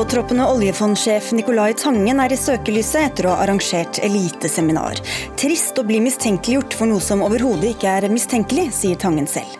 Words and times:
Påtroppende 0.00 0.46
oljefondsjef 0.48 1.26
Nicolai 1.36 1.74
Tangen 1.76 2.22
er 2.24 2.32
i 2.32 2.36
søkelyset 2.40 3.02
etter 3.02 3.26
å 3.28 3.34
ha 3.34 3.42
arrangert 3.44 3.98
eliteseminar. 4.00 4.96
Trist 5.36 5.76
å 5.76 5.84
bli 5.84 5.98
mistenkeliggjort 6.00 6.72
for 6.78 6.88
noe 6.88 7.04
som 7.04 7.20
overhodet 7.26 7.74
ikke 7.74 7.98
er 7.98 8.06
mistenkelig, 8.08 8.70
sier 8.72 8.96
Tangen 8.96 9.28
selv. 9.28 9.58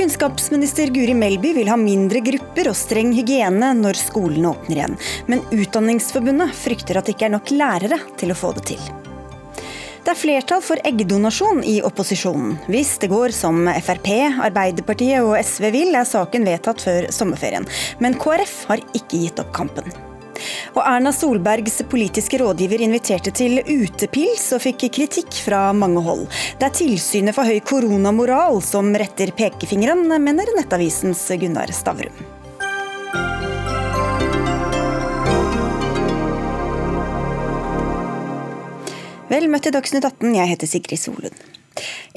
Kunnskapsminister 0.00 0.88
Guri 0.94 1.12
Melby 1.12 1.52
vil 1.58 1.68
ha 1.68 1.76
mindre 1.76 2.22
grupper 2.24 2.70
og 2.72 2.78
streng 2.80 3.12
hygiene 3.18 3.74
når 3.82 4.00
skolene 4.00 4.54
åpner 4.54 4.80
igjen. 4.80 4.96
Men 5.28 5.44
Utdanningsforbundet 5.52 6.56
frykter 6.56 6.96
at 6.96 7.04
det 7.04 7.18
ikke 7.18 7.28
er 7.28 7.36
nok 7.36 7.52
lærere 7.52 8.00
til 8.16 8.32
å 8.32 8.40
få 8.46 8.56
det 8.56 8.64
til. 8.72 8.90
Det 10.08 10.14
er 10.14 10.20
flertall 10.22 10.62
for 10.64 10.80
eggdonasjon 10.88 11.58
i 11.68 11.74
opposisjonen. 11.84 12.54
Hvis 12.72 12.94
det 13.02 13.10
går 13.12 13.28
som 13.36 13.66
Frp, 13.84 14.06
Arbeiderpartiet 14.40 15.20
og 15.20 15.34
SV 15.36 15.66
vil, 15.74 15.90
er 15.92 16.08
saken 16.08 16.48
vedtatt 16.48 16.80
før 16.80 17.10
sommerferien. 17.12 17.66
Men 18.00 18.16
KrF 18.16 18.54
har 18.70 18.80
ikke 18.96 19.20
gitt 19.20 19.42
opp 19.42 19.50
kampen. 19.58 19.92
Og 20.72 20.80
Erna 20.80 21.12
Solbergs 21.12 21.82
politiske 21.92 22.40
rådgiver 22.40 22.86
inviterte 22.86 23.34
til 23.36 23.60
utepils 23.60 24.46
og 24.56 24.64
fikk 24.64 24.86
kritikk 24.96 25.42
fra 25.44 25.66
mange 25.76 26.00
hold. 26.08 26.24
Det 26.56 26.70
er 26.70 26.76
tilsynet 26.80 27.36
for 27.36 27.44
høy 27.44 27.60
koronamoral 27.60 28.62
som 28.64 28.88
retter 28.96 29.36
pekefingeren, 29.36 30.08
mener 30.24 30.56
Nettavisens 30.56 31.26
Gunnar 31.36 31.68
Stavrum. 31.76 32.16
Vel 39.28 39.44
møtt 39.52 39.66
i 39.68 39.72
Dagsnytt 39.74 40.06
18, 40.08 40.30
jeg 40.38 40.48
heter 40.54 40.70
Sigrid 40.70 41.00
Solund. 41.02 41.40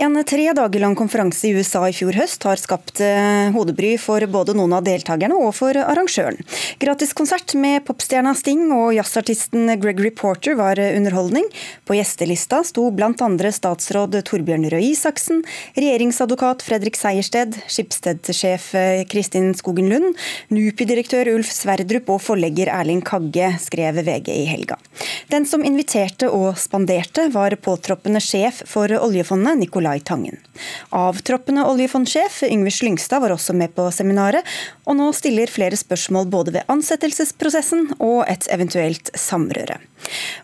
En 0.01 0.15
tre 0.25 0.47
dager 0.57 0.81
lang 0.81 0.95
konferanse 0.97 1.45
i 1.45 1.51
USA 1.53 1.83
i 1.85 1.93
fjor 1.93 2.15
høst 2.17 2.45
har 2.47 2.57
skapt 2.57 3.01
eh, 3.05 3.51
hodebry 3.53 3.91
for 4.01 4.23
både 4.33 4.55
noen 4.57 4.73
av 4.73 4.85
deltakerne 4.87 5.35
og 5.37 5.51
for 5.53 5.77
arrangøren. 5.77 6.39
Gratiskonsert 6.81 7.53
med 7.59 7.83
popstjerna 7.85 8.33
Sting 8.37 8.71
og 8.73 8.95
jazzartisten 8.95 9.69
Gregory 9.81 10.09
Porter 10.15 10.57
var 10.57 10.81
underholdning. 10.81 11.45
På 11.85 11.97
gjestelista 11.97 12.63
sto 12.65 12.87
bl.a. 12.95 13.11
statsråd 13.13 14.17
Torbjørn 14.25 14.65
Røe 14.73 14.87
Isaksen, 14.89 15.43
regjeringsadvokat 15.77 16.65
Fredrik 16.65 16.97
Sejersted, 16.97 17.59
Skipsted-sjef 17.69 18.71
eh, 18.79 19.03
Kristin 19.11 19.51
Skogen 19.59 19.91
Lund, 19.91 20.17
NUPI-direktør 20.49 21.33
Ulf 21.35 21.53
Sverdrup 21.53 22.09
og 22.15 22.23
forlegger 22.25 22.73
Erling 22.73 23.03
Kagge, 23.05 23.53
skrev 23.61 24.01
VG 24.01 24.33
i 24.33 24.49
helga. 24.49 24.79
Den 25.31 25.45
som 25.47 25.61
inviterte 25.67 26.31
og 26.33 26.57
spanderte, 26.59 27.27
var 27.31 27.53
påtroppende 27.61 28.21
sjef 28.23 28.63
for 28.69 28.91
oljefondet 28.97 29.50
Nicolai 29.57 29.99
Tangen. 30.05 30.37
Avtroppende 30.95 31.65
oljefondsjef 31.67 32.43
Yngve 32.47 32.71
Slyngstad 32.71 33.23
var 33.23 33.35
også 33.35 33.55
med 33.57 33.73
på 33.75 33.87
seminaret, 33.95 34.47
og 34.85 34.97
nå 34.99 35.09
stiller 35.17 35.51
flere 35.51 35.79
spørsmål 35.79 36.29
både 36.31 36.55
ved 36.57 36.71
ansettelsesprosessen 36.71 37.93
og 37.99 38.23
et 38.31 38.47
eventuelt 38.53 39.11
samrøre. 39.17 39.79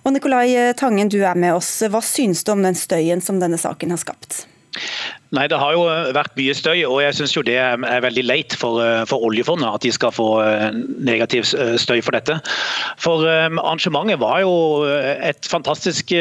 Og 0.03 0.13
Nicolai 0.15 0.73
Tangen, 0.77 1.09
du 1.11 1.21
er 1.23 1.37
med 1.39 1.55
oss. 1.57 1.71
Hva 1.87 2.03
synes 2.03 2.43
du 2.43 2.53
om 2.55 2.63
den 2.65 2.77
støyen 2.77 3.23
som 3.23 3.41
denne 3.43 3.59
saken 3.61 3.95
har 3.95 4.01
skapt? 4.01 4.45
Nei, 5.35 5.47
Det 5.51 5.57
har 5.59 5.73
jo 5.75 5.81
vært 6.15 6.37
mye 6.39 6.53
støy, 6.55 6.85
og 6.87 7.01
jeg 7.03 7.15
syns 7.17 7.33
det 7.47 7.57
er 7.59 8.03
veldig 8.03 8.23
leit 8.23 8.53
for, 8.55 8.79
eh, 8.79 9.03
for, 9.09 9.25
oljefondet 9.27 9.67
at 9.67 9.83
de 9.83 9.91
skal 9.91 10.13
få 10.15 10.27
eh, 10.39 10.69
negativ 11.03 11.43
eh, 11.57 11.75
støy 11.75 11.99
for 12.05 12.15
dette. 12.15 12.37
For 13.01 13.25
Arrangementet 13.27 14.21
var 14.21 14.39
jo 14.45 14.85
et 14.87 15.47
fantastisk 15.51 16.13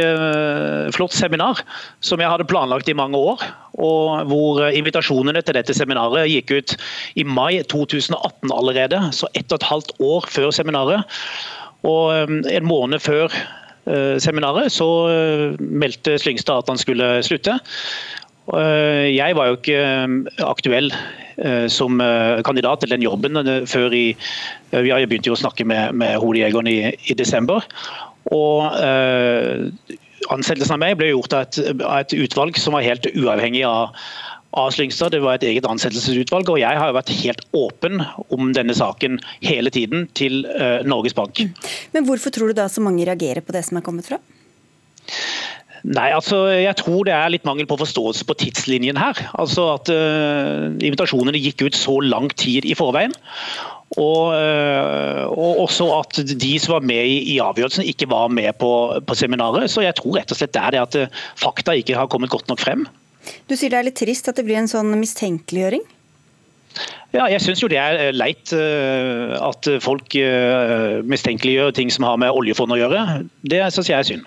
flott 0.97 1.15
seminar 1.15 1.62
som 2.05 2.21
jeg 2.21 2.31
hadde 2.31 2.49
planlagt 2.51 2.89
i 2.91 2.97
mange 2.99 3.19
år. 3.19 3.45
og 3.79 4.27
Hvor 4.27 4.65
invitasjonene 4.67 5.43
til 5.43 5.55
dette 5.55 5.75
seminaret 5.77 6.27
gikk 6.33 6.51
ut 6.57 6.77
i 7.15 7.23
mai 7.23 7.62
2018 7.62 8.51
allerede, 8.51 9.01
så 9.12 9.31
ett 9.34 9.53
og 9.53 9.61
et 9.61 9.71
halvt 9.71 9.93
år 10.01 10.27
før 10.29 10.51
seminaret. 10.51 11.07
Og 11.87 12.27
en 12.27 12.67
måned 12.67 12.99
før 13.00 13.31
seminaret 14.19 14.73
så 14.75 14.88
meldte 15.61 16.17
Slyngstad 16.19 16.65
at 16.65 16.73
han 16.73 16.81
skulle 16.81 17.23
slutte. 17.23 17.61
Eh, 18.55 19.09
jeg 19.11 19.34
var 19.34 19.51
jo 19.51 19.57
ikke 19.59 19.79
eh, 19.83 20.45
aktuell 20.47 20.93
eh, 20.95 21.67
som 21.73 21.99
kandidat 22.47 22.84
til 22.84 22.95
den 22.95 23.03
jobben 23.03 23.41
før 23.67 23.95
i 23.95 24.07
Vi 24.71 24.93
begynte 24.93 25.33
jo 25.33 25.37
å 25.37 25.41
snakke 25.41 25.67
med, 25.67 25.97
med 25.99 26.19
hovedjegeren 26.23 26.71
i, 26.71 26.79
i, 27.11 27.17
desember. 27.19 27.67
Og 28.35 28.67
Ansettelsen 30.33 30.75
av 30.75 30.81
meg 30.83 30.97
ble 30.99 31.12
gjort 31.12 31.35
av 31.37 31.45
et, 31.45 31.59
av 31.77 32.01
et, 32.01 32.15
utvalg 32.19 32.56
som 32.59 32.75
var 32.75 32.87
helt 32.87 33.06
uavhengig 33.15 33.62
av, 33.69 33.95
Slyngstad. 34.73 35.12
Det 35.12 35.21
var 35.21 35.37
et 35.37 35.45
eget 35.45 35.67
ansettelsesutvalg, 35.69 36.49
og 36.49 36.56
jeg 36.56 36.81
har 36.81 36.95
vært 36.97 37.12
helt 37.12 37.43
åpen 37.55 38.01
om 38.33 38.55
denne 38.56 38.73
saken 38.75 39.19
hele 39.45 39.69
tiden 39.71 40.06
til 40.17 40.47
Norges 40.89 41.15
Bank. 41.15 41.43
Men 41.93 42.09
hvorfor 42.09 42.33
tror 42.33 42.51
du 42.51 42.56
da 42.56 42.65
så 42.73 42.81
mange 42.81 43.05
reagerer 43.05 43.45
på 43.45 43.53
det 43.55 43.67
som 43.69 43.77
er 43.77 43.85
kommet 43.85 44.09
fra? 44.09 44.19
Nei, 45.87 46.09
altså 46.11 46.49
jeg 46.51 46.75
tror 46.81 47.07
det 47.07 47.15
er 47.15 47.31
litt 47.31 47.47
mangel 47.47 47.67
på 47.71 47.79
forståelse 47.79 48.27
på 48.27 48.35
tidslinjen 48.41 48.99
her. 48.99 49.21
Altså 49.39 49.69
at 49.77 49.91
uh, 49.93 50.75
Invitasjonene 50.83 51.39
gikk 51.39 51.69
ut 51.69 51.79
så 51.79 52.01
lang 52.03 52.27
tid 52.35 52.67
i 52.67 52.75
forveien. 52.75 53.15
Og, 53.95 54.35
uh, 54.35 55.23
og, 55.31 55.63
også 55.69 55.87
at 56.01 56.19
de 56.27 56.53
som 56.59 56.75
var 56.75 56.89
med 56.91 57.07
i, 57.07 57.21
i 57.37 57.39
avgjørelsen, 57.43 57.87
ikke 57.87 58.11
var 58.11 58.33
med 58.35 58.51
på, 58.59 58.71
på, 59.07 59.19
seminaret. 59.19 59.71
Så 59.71 59.87
jeg 59.87 59.95
tror 60.01 60.19
rett 60.19 60.35
og 60.35 60.41
slett 60.41 60.57
det 60.57 60.65
er 60.65 60.75
det 60.75 60.83
at 60.83 60.99
uh, 61.07 61.25
fakta 61.39 61.77
ikke 61.79 61.99
har 62.01 62.11
kommet 62.11 62.35
godt 62.35 62.51
nok 62.51 62.67
frem. 62.67 62.89
Du 63.47 63.55
sier 63.55 63.71
det 63.71 63.79
er 63.79 63.87
litt 63.87 64.01
trist 64.03 64.27
at 64.27 64.41
det 64.41 64.47
blir 64.47 64.59
en 64.59 64.71
sånn 64.71 64.91
mistenkeliggjøring? 64.99 65.87
Ja, 67.15 67.29
jeg 67.31 67.41
syns 67.41 67.63
jo 67.63 67.71
det 67.71 67.79
er 67.81 68.11
leit 68.13 68.51
at 68.53 69.69
folk 69.81 70.13
mistenkeliggjør 71.09 71.71
ting 71.73 71.89
som 71.95 72.05
har 72.05 72.19
med 72.21 72.35
oljefondet 72.37 72.77
å 72.77 72.81
gjøre. 72.83 73.05
Det 73.49 73.63
syns 73.73 73.89
jeg 73.89 73.97
er 73.97 74.09
synd. 74.11 74.27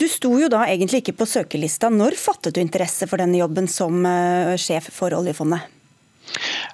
Du 0.00 0.06
sto 0.10 0.32
jo 0.40 0.48
da 0.52 0.64
egentlig 0.66 1.02
ikke 1.02 1.16
på 1.20 1.28
søkelista. 1.28 1.90
Når 1.92 2.16
fattet 2.18 2.56
du 2.56 2.62
interesse 2.62 3.08
for 3.10 3.22
denne 3.22 3.38
jobben 3.38 3.68
som 3.70 4.02
uh, 4.06 4.54
sjef 4.60 4.90
for 4.94 5.14
oljefondet? 5.16 5.70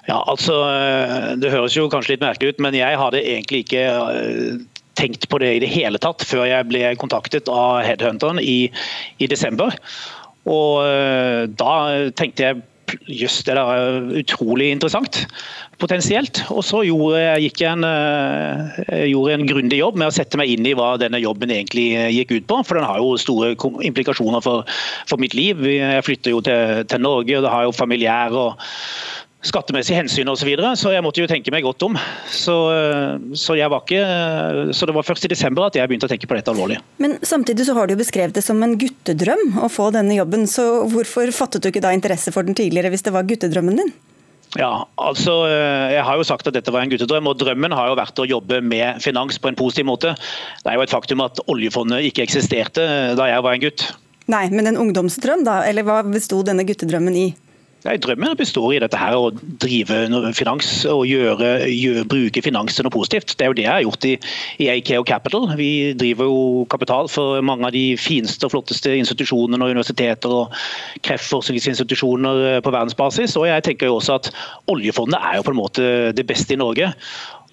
Ja, 0.07 0.17
altså, 0.17 0.55
eh, 0.65 1.25
Det 1.37 1.51
høres 1.53 1.75
jo 1.75 1.89
kanskje 1.91 2.15
litt 2.15 2.23
merkelig 2.23 2.55
ut, 2.55 2.61
men 2.63 2.73
jeg 2.73 2.97
hadde 2.97 3.19
egentlig 3.21 3.65
ikke 3.65 3.83
uh, 3.91 4.63
tenkt 4.97 5.27
på 5.29 5.37
det 5.43 5.51
i 5.57 5.61
det 5.61 5.69
hele 5.69 6.01
tatt 6.01 6.25
før 6.25 6.47
jeg 6.49 6.67
ble 6.71 6.95
kontaktet 6.99 7.51
av 7.51 7.83
headhunteren 7.85 8.41
i, 8.41 8.71
i 9.21 9.29
desember. 9.29 9.75
Og 10.49 10.81
da 11.53 11.73
tenkte 12.17 12.47
jeg 12.47 12.63
jøss, 13.07 13.41
det 13.47 13.55
er 13.57 14.09
utrolig 14.21 14.71
interessant 14.73 15.23
potensielt. 15.81 16.43
Og 16.53 16.63
så 16.65 16.83
gjorde, 16.85 17.21
jeg 17.41 17.53
en, 17.69 17.85
eh, 17.87 19.07
gjorde 19.09 19.33
en 19.37 19.47
grundig 19.49 19.79
jobb 19.81 19.97
med 19.97 20.11
å 20.11 20.15
sette 20.15 20.37
meg 20.39 20.51
inn 20.53 20.67
i 20.67 20.75
hva 20.77 20.93
denne 21.01 21.21
jobben 21.21 21.53
egentlig 21.53 21.89
gikk 22.15 22.35
ut 22.37 22.47
på. 22.51 22.59
For 22.67 22.79
den 22.79 22.87
har 22.87 23.01
jo 23.01 23.17
store 23.21 23.55
implikasjoner 23.87 24.43
for, 24.45 24.67
for 25.09 25.21
mitt 25.21 25.35
liv. 25.37 25.63
Jeg 25.65 26.05
flytter 26.07 26.35
jo 26.35 26.43
til, 26.45 26.85
til 26.85 27.03
Norge, 27.03 27.37
og 27.37 27.47
det 27.47 27.55
har 27.55 27.67
jo 27.67 27.75
familiær 27.75 28.37
og 28.37 28.69
skattemessige 29.45 29.97
hensyn 29.97 30.29
osv. 30.29 30.41
Så, 30.41 30.49
videre, 30.49 30.73
så 30.77 30.93
jeg 30.93 31.03
måtte 31.05 31.21
jo 31.23 31.29
tenke 31.29 31.53
meg 31.53 31.65
godt 31.65 31.85
om. 31.87 31.97
Så, 32.29 32.55
så, 33.37 33.55
jeg 33.57 33.71
var 33.71 33.83
ikke, 33.85 34.03
så, 34.75 34.87
det 34.89 34.95
var 34.97 35.07
først 35.07 35.25
i 35.25 35.31
desember 35.33 35.67
at 35.67 35.77
jeg 35.77 35.89
begynte 35.89 36.09
å 36.09 36.11
tenke 36.11 36.29
på 36.29 36.37
dette 36.37 36.53
alvorlig. 36.53 36.79
Men 37.01 37.17
samtidig 37.25 37.65
så 37.67 37.75
har 37.77 37.87
du 37.87 37.95
jo 37.95 38.01
beskrevet 38.01 38.37
det 38.37 38.45
som 38.45 38.61
en 38.65 38.77
guttedrøm 38.79 39.59
å 39.65 39.71
få 39.71 39.89
denne 39.95 40.17
jobben. 40.17 40.47
Så 40.49 40.67
hvorfor 40.91 41.31
fattet 41.35 41.63
du 41.63 41.71
ikke 41.71 41.83
da 41.83 41.93
interesse 41.95 42.33
for 42.33 42.47
den 42.47 42.57
tidligere 42.57 42.93
hvis 42.93 43.05
det 43.07 43.15
var 43.15 43.27
guttedrømmen 43.29 43.81
din? 43.81 43.93
Ja, 44.59 44.85
altså 44.99 45.45
eh, 45.47 45.93
Jeg 45.95 46.03
har 46.03 46.17
jo 46.19 46.25
sagt 46.27 46.47
at 46.49 46.55
dette 46.57 46.73
var 46.75 46.83
en 46.83 46.91
guttedrøm, 46.91 47.29
og 47.31 47.37
drømmen 47.39 47.71
har 47.75 47.87
jo 47.87 47.99
vært 47.99 48.19
å 48.19 48.27
jobbe 48.27 48.59
med 48.65 48.99
finans 49.03 49.39
på 49.39 49.47
en 49.47 49.57
positiv 49.59 49.87
måte. 49.87 50.15
Det 50.61 50.73
er 50.73 50.75
jo 50.75 50.83
et 50.83 50.93
faktum 50.93 51.23
at 51.23 51.39
oljefondet 51.51 52.03
ikke 52.09 52.25
eksisterte 52.25 52.83
da 53.15 53.29
jeg 53.31 53.45
var 53.45 53.55
en 53.55 53.63
gutt. 53.63 53.85
Nei, 54.31 54.45
men 54.51 54.67
en 54.69 54.79
ungdomsdrøm, 54.79 55.45
da? 55.47 55.61
Eller 55.67 55.87
hva 55.87 56.01
besto 56.07 56.41
denne 56.45 56.65
guttedrømmen 56.67 57.15
i? 57.17 57.29
Nei, 57.81 57.95
drømmen 57.97 58.35
består 58.37 58.75
i 58.75 58.79
dette 58.81 58.97
her 58.99 59.15
å 59.17 59.31
drive 59.33 60.03
finans 60.37 60.67
og 60.85 61.01
gjøre, 61.09 61.65
gjøre, 61.65 62.03
bruke 62.11 62.43
finans 62.45 62.77
til 62.77 62.85
noe 62.85 62.93
positivt. 62.93 63.33
Det 63.33 63.47
er 63.47 63.49
jo 63.49 63.57
det 63.57 63.65
jeg 63.65 63.73
har 63.73 63.85
gjort 63.87 64.05
i, 64.05 64.11
i 64.61 64.67
AK 64.69 64.91
Capital. 65.09 65.47
Vi 65.57 65.71
driver 65.97 66.29
jo 66.29 66.43
kapital 66.69 67.09
for 67.09 67.41
mange 67.41 67.65
av 67.65 67.73
de 67.73 67.97
fineste 67.97 68.45
og 68.45 68.53
flotteste 68.53 68.93
institusjonene 69.01 69.65
og 69.65 69.73
universiteter 69.73 70.35
og 70.43 70.53
kreftforskningsinstitusjoner 71.09 72.61
på 72.61 72.75
verdensbasis. 72.77 73.33
Og 73.41 73.49
jeg 73.49 73.65
tenker 73.65 73.89
jo 73.89 73.97
også 73.97 74.19
at 74.19 74.31
oljefondet 74.69 75.17
er 75.17 75.39
jo 75.39 75.47
på 75.49 75.55
en 75.55 75.61
måte 75.63 75.91
det 76.13 76.27
beste 76.29 76.53
i 76.53 76.61
Norge. 76.61 76.93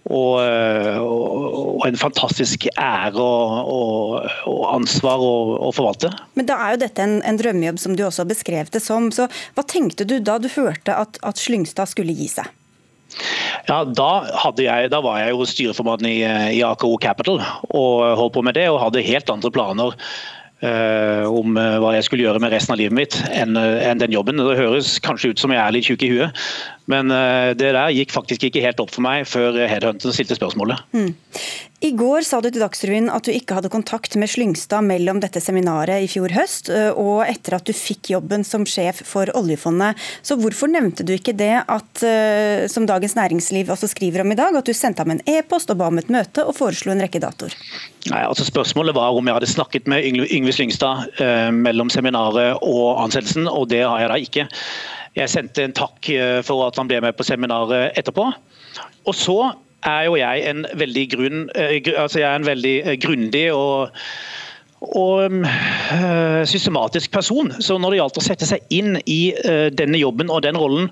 Og, 0.09 0.41
og, 0.41 1.83
en 1.85 1.99
fantastisk 2.01 2.65
ære 2.73 3.21
og, 3.21 4.25
og 4.49 4.63
ansvar 4.71 5.21
å, 5.21 5.69
forvalte. 5.77 6.09
Men 6.39 6.49
da 6.49 6.57
er 6.65 6.75
jo 6.75 6.81
dette 6.87 7.05
en, 7.05 7.19
en, 7.29 7.37
drømmejobb 7.37 7.81
som 7.83 7.97
du 7.97 8.07
også 8.07 8.25
har 8.25 8.31
beskrevet 8.31 8.73
det 8.73 8.81
som. 8.81 9.11
Så 9.13 9.29
hva 9.29 9.67
tenkte 9.69 10.09
du 10.09 10.17
da 10.25 10.39
du 10.41 10.49
hørte 10.55 10.97
at, 10.97 11.21
at 11.21 11.43
Slyngstad 11.43 11.93
skulle 11.93 12.17
gi 12.17 12.31
seg? 12.39 12.49
Ja, 13.69 13.83
da, 13.85 14.11
jeg, 14.57 14.91
da, 14.93 15.01
var 15.05 15.21
jeg 15.21 15.35
jo 15.35 15.47
styreformann 15.49 16.09
i, 16.09 16.19
i 16.57 16.65
AKO 16.65 16.95
Capital 17.03 17.41
og 17.69 17.95
holdt 18.21 18.37
på 18.37 18.45
med 18.45 18.57
det, 18.57 18.69
og 18.73 18.81
hadde 18.83 19.05
helt 19.05 19.33
andre 19.33 19.53
planer 19.53 19.95
uh, 20.65 21.25
om 21.29 21.57
uh, 21.57 21.77
hva 21.83 21.95
jeg 21.97 22.09
skulle 22.09 22.27
gjøre 22.27 22.43
med 22.45 22.53
resten 22.55 22.75
av 22.75 22.81
livet 22.81 22.97
mitt 22.97 23.19
enn 23.33 23.57
en 23.59 24.03
den 24.03 24.15
jobben. 24.15 24.41
Det 24.41 24.59
høres 24.61 24.97
kanskje 25.05 25.33
ut 25.33 25.43
som 25.43 25.53
jeg 25.55 25.63
er 25.63 25.77
litt 25.77 25.89
tjukk 25.89 26.05
i 26.07 26.13
huet, 26.15 26.45
Men 26.89 27.13
det 27.59 27.73
der 27.77 27.93
gikk 27.93 28.15
faktisk 28.15 28.47
ikke 28.49 28.63
helt 28.65 28.81
opp 28.81 28.93
for 28.95 29.05
meg 29.05 29.27
før 29.29 29.59
headhunteren 29.69 30.15
stilte 30.15 30.39
spørsmålet. 30.39 30.81
Mm. 30.97 31.11
I 31.85 31.93
går 31.95 32.25
sa 32.27 32.41
du 32.43 32.49
til 32.49 32.63
Dagsrevyen 32.63 33.11
at 33.13 33.29
du 33.29 33.31
ikke 33.31 33.55
hadde 33.55 33.71
kontakt 33.71 34.17
med 34.19 34.31
Slyngstad 34.33 34.83
mellom 34.83 35.21
dette 35.23 35.39
seminaret 35.39 36.03
i 36.03 36.09
fjor 36.11 36.33
høst 36.35 36.73
og 36.73 37.21
etter 37.29 37.55
at 37.59 37.69
du 37.69 37.75
fikk 37.77 38.11
jobben 38.17 38.43
som 38.47 38.65
sjef 38.67 39.05
for 39.07 39.31
oljefondet. 39.39 40.01
Så 40.27 40.35
hvorfor 40.41 40.73
nevnte 40.73 41.07
du 41.07 41.13
ikke 41.15 41.37
det 41.39 41.53
at, 41.63 42.03
som 42.73 42.89
Dagens 42.89 43.15
Næringsliv 43.21 43.71
også 43.71 43.93
skriver 43.93 44.25
om 44.25 44.35
i 44.35 44.41
dag, 44.41 44.59
at 44.59 44.67
du 44.67 44.75
sendte 44.75 45.05
ham 45.05 45.15
en 45.15 45.23
e-post 45.29 45.71
og 45.71 45.79
ba 45.79 45.93
om 45.93 46.03
et 46.03 46.11
møte 46.11 46.43
og 46.43 46.57
foreslo 46.59 46.91
en 46.95 47.05
rekke 47.05 47.23
datoer? 47.23 47.55
Nei, 48.09 48.25
altså 48.25 48.47
Spørsmålet 48.49 48.97
var 48.97 49.15
om 49.15 49.27
jeg 49.27 49.39
hadde 49.39 49.51
snakket 49.55 49.89
med 49.91 50.07
Yngve 50.09 50.55
Slyngstad 50.57 51.21
eh, 51.23 51.49
mellom 51.55 51.93
seminaret 51.93 52.59
og 52.65 53.03
ansettelsen, 53.05 53.47
og 53.51 53.69
det 53.71 53.85
har 53.85 54.03
jeg 54.03 54.11
da 54.11 54.23
ikke. 54.25 54.49
Jeg 55.19 55.33
sendte 55.33 55.65
en 55.67 55.75
takk 55.75 56.11
eh, 56.15 56.41
for 56.47 56.69
at 56.69 56.79
han 56.79 56.91
ble 56.91 57.01
med 57.03 57.17
på 57.19 57.27
seminaret 57.27 57.97
etterpå. 57.99 58.29
Og 59.09 59.17
så 59.17 59.39
er 59.87 60.05
jo 60.09 60.19
jeg 60.19 60.45
en 60.51 60.67
veldig 60.79 61.05
grunn, 61.15 61.47
eh, 61.59 61.79
altså 61.97 62.23
jeg 62.23 62.29
er 62.29 62.41
en 62.41 62.47
veldig 62.47 62.75
eh, 62.85 62.99
grundig 63.03 63.45
og 63.55 63.97
og 64.81 65.33
øh, 65.33 66.47
systematisk 66.47 67.13
person. 67.13 67.53
Så 67.61 67.79
når 67.79 67.91
det 67.91 67.99
gjaldt 67.99 68.21
å 68.21 68.25
sette 68.25 68.47
seg 68.47 68.75
inn 68.75 68.99
i 69.07 69.35
øh, 69.45 69.69
denne 69.75 69.99
jobben 69.99 70.31
og 70.31 70.43
den 70.47 70.59
rollen, 70.59 70.91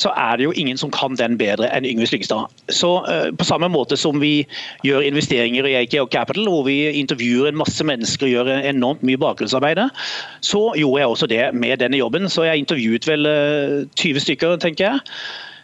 så 0.00 0.12
er 0.16 0.36
det 0.36 0.48
jo 0.48 0.54
ingen 0.58 0.78
som 0.80 0.90
kan 0.94 1.16
den 1.18 1.38
bedre 1.38 1.70
enn 1.70 1.86
Yngve 1.86 2.08
Slyngstad. 2.10 2.50
Så 2.74 2.92
øh, 3.08 3.30
på 3.38 3.46
samme 3.46 3.70
måte 3.72 3.96
som 3.96 4.20
vi 4.22 4.42
gjør 4.86 5.06
investeringer 5.06 5.68
i 5.70 5.76
AKO 5.82 6.08
Capital, 6.10 6.48
hvor 6.50 6.66
vi 6.66 6.80
intervjuer 6.90 7.52
en 7.52 7.60
masse 7.60 7.84
mennesker 7.84 8.26
og 8.26 8.34
gjør 8.34 8.54
enormt 8.58 9.04
mye 9.06 9.20
bakgrunnsarbeid, 9.20 9.84
så 10.40 10.62
gjorde 10.76 11.00
jeg 11.00 11.12
også 11.12 11.26
det 11.30 11.42
med 11.54 11.78
denne 11.78 12.00
jobben. 12.00 12.28
Så 12.28 12.48
jeg 12.48 12.64
intervjuet 12.64 13.06
vel 13.06 13.28
20 13.96 14.24
stykker, 14.26 14.56
tenker 14.56 14.84
jeg 14.88 14.98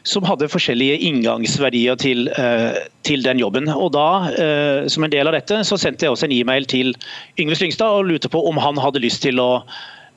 som 0.04 0.24
hadde 0.28 0.50
forskjellige 0.52 0.98
inngangsverdier 1.08 1.96
til, 2.00 2.28
eh, 2.28 2.76
til, 3.08 3.24
den 3.24 3.40
jobben. 3.40 3.68
Og 3.72 3.92
da, 3.92 4.28
eh, 4.28 4.88
Som 4.88 5.04
en 5.04 5.10
del 5.10 5.26
av 5.26 5.32
dette 5.32 5.64
så 5.64 5.78
sendte 5.78 6.04
jeg 6.04 6.12
også 6.12 6.24
en 6.24 6.32
e-mail 6.32 6.66
til 6.66 6.94
Yngve 7.38 7.56
Slyngstad 7.56 7.88
og 7.88 8.04
lurte 8.04 8.28
på 8.28 8.46
om 8.46 8.56
han 8.56 8.76
hadde 8.76 9.00
lyst 9.00 9.22
til 9.22 9.40
å 9.40 9.64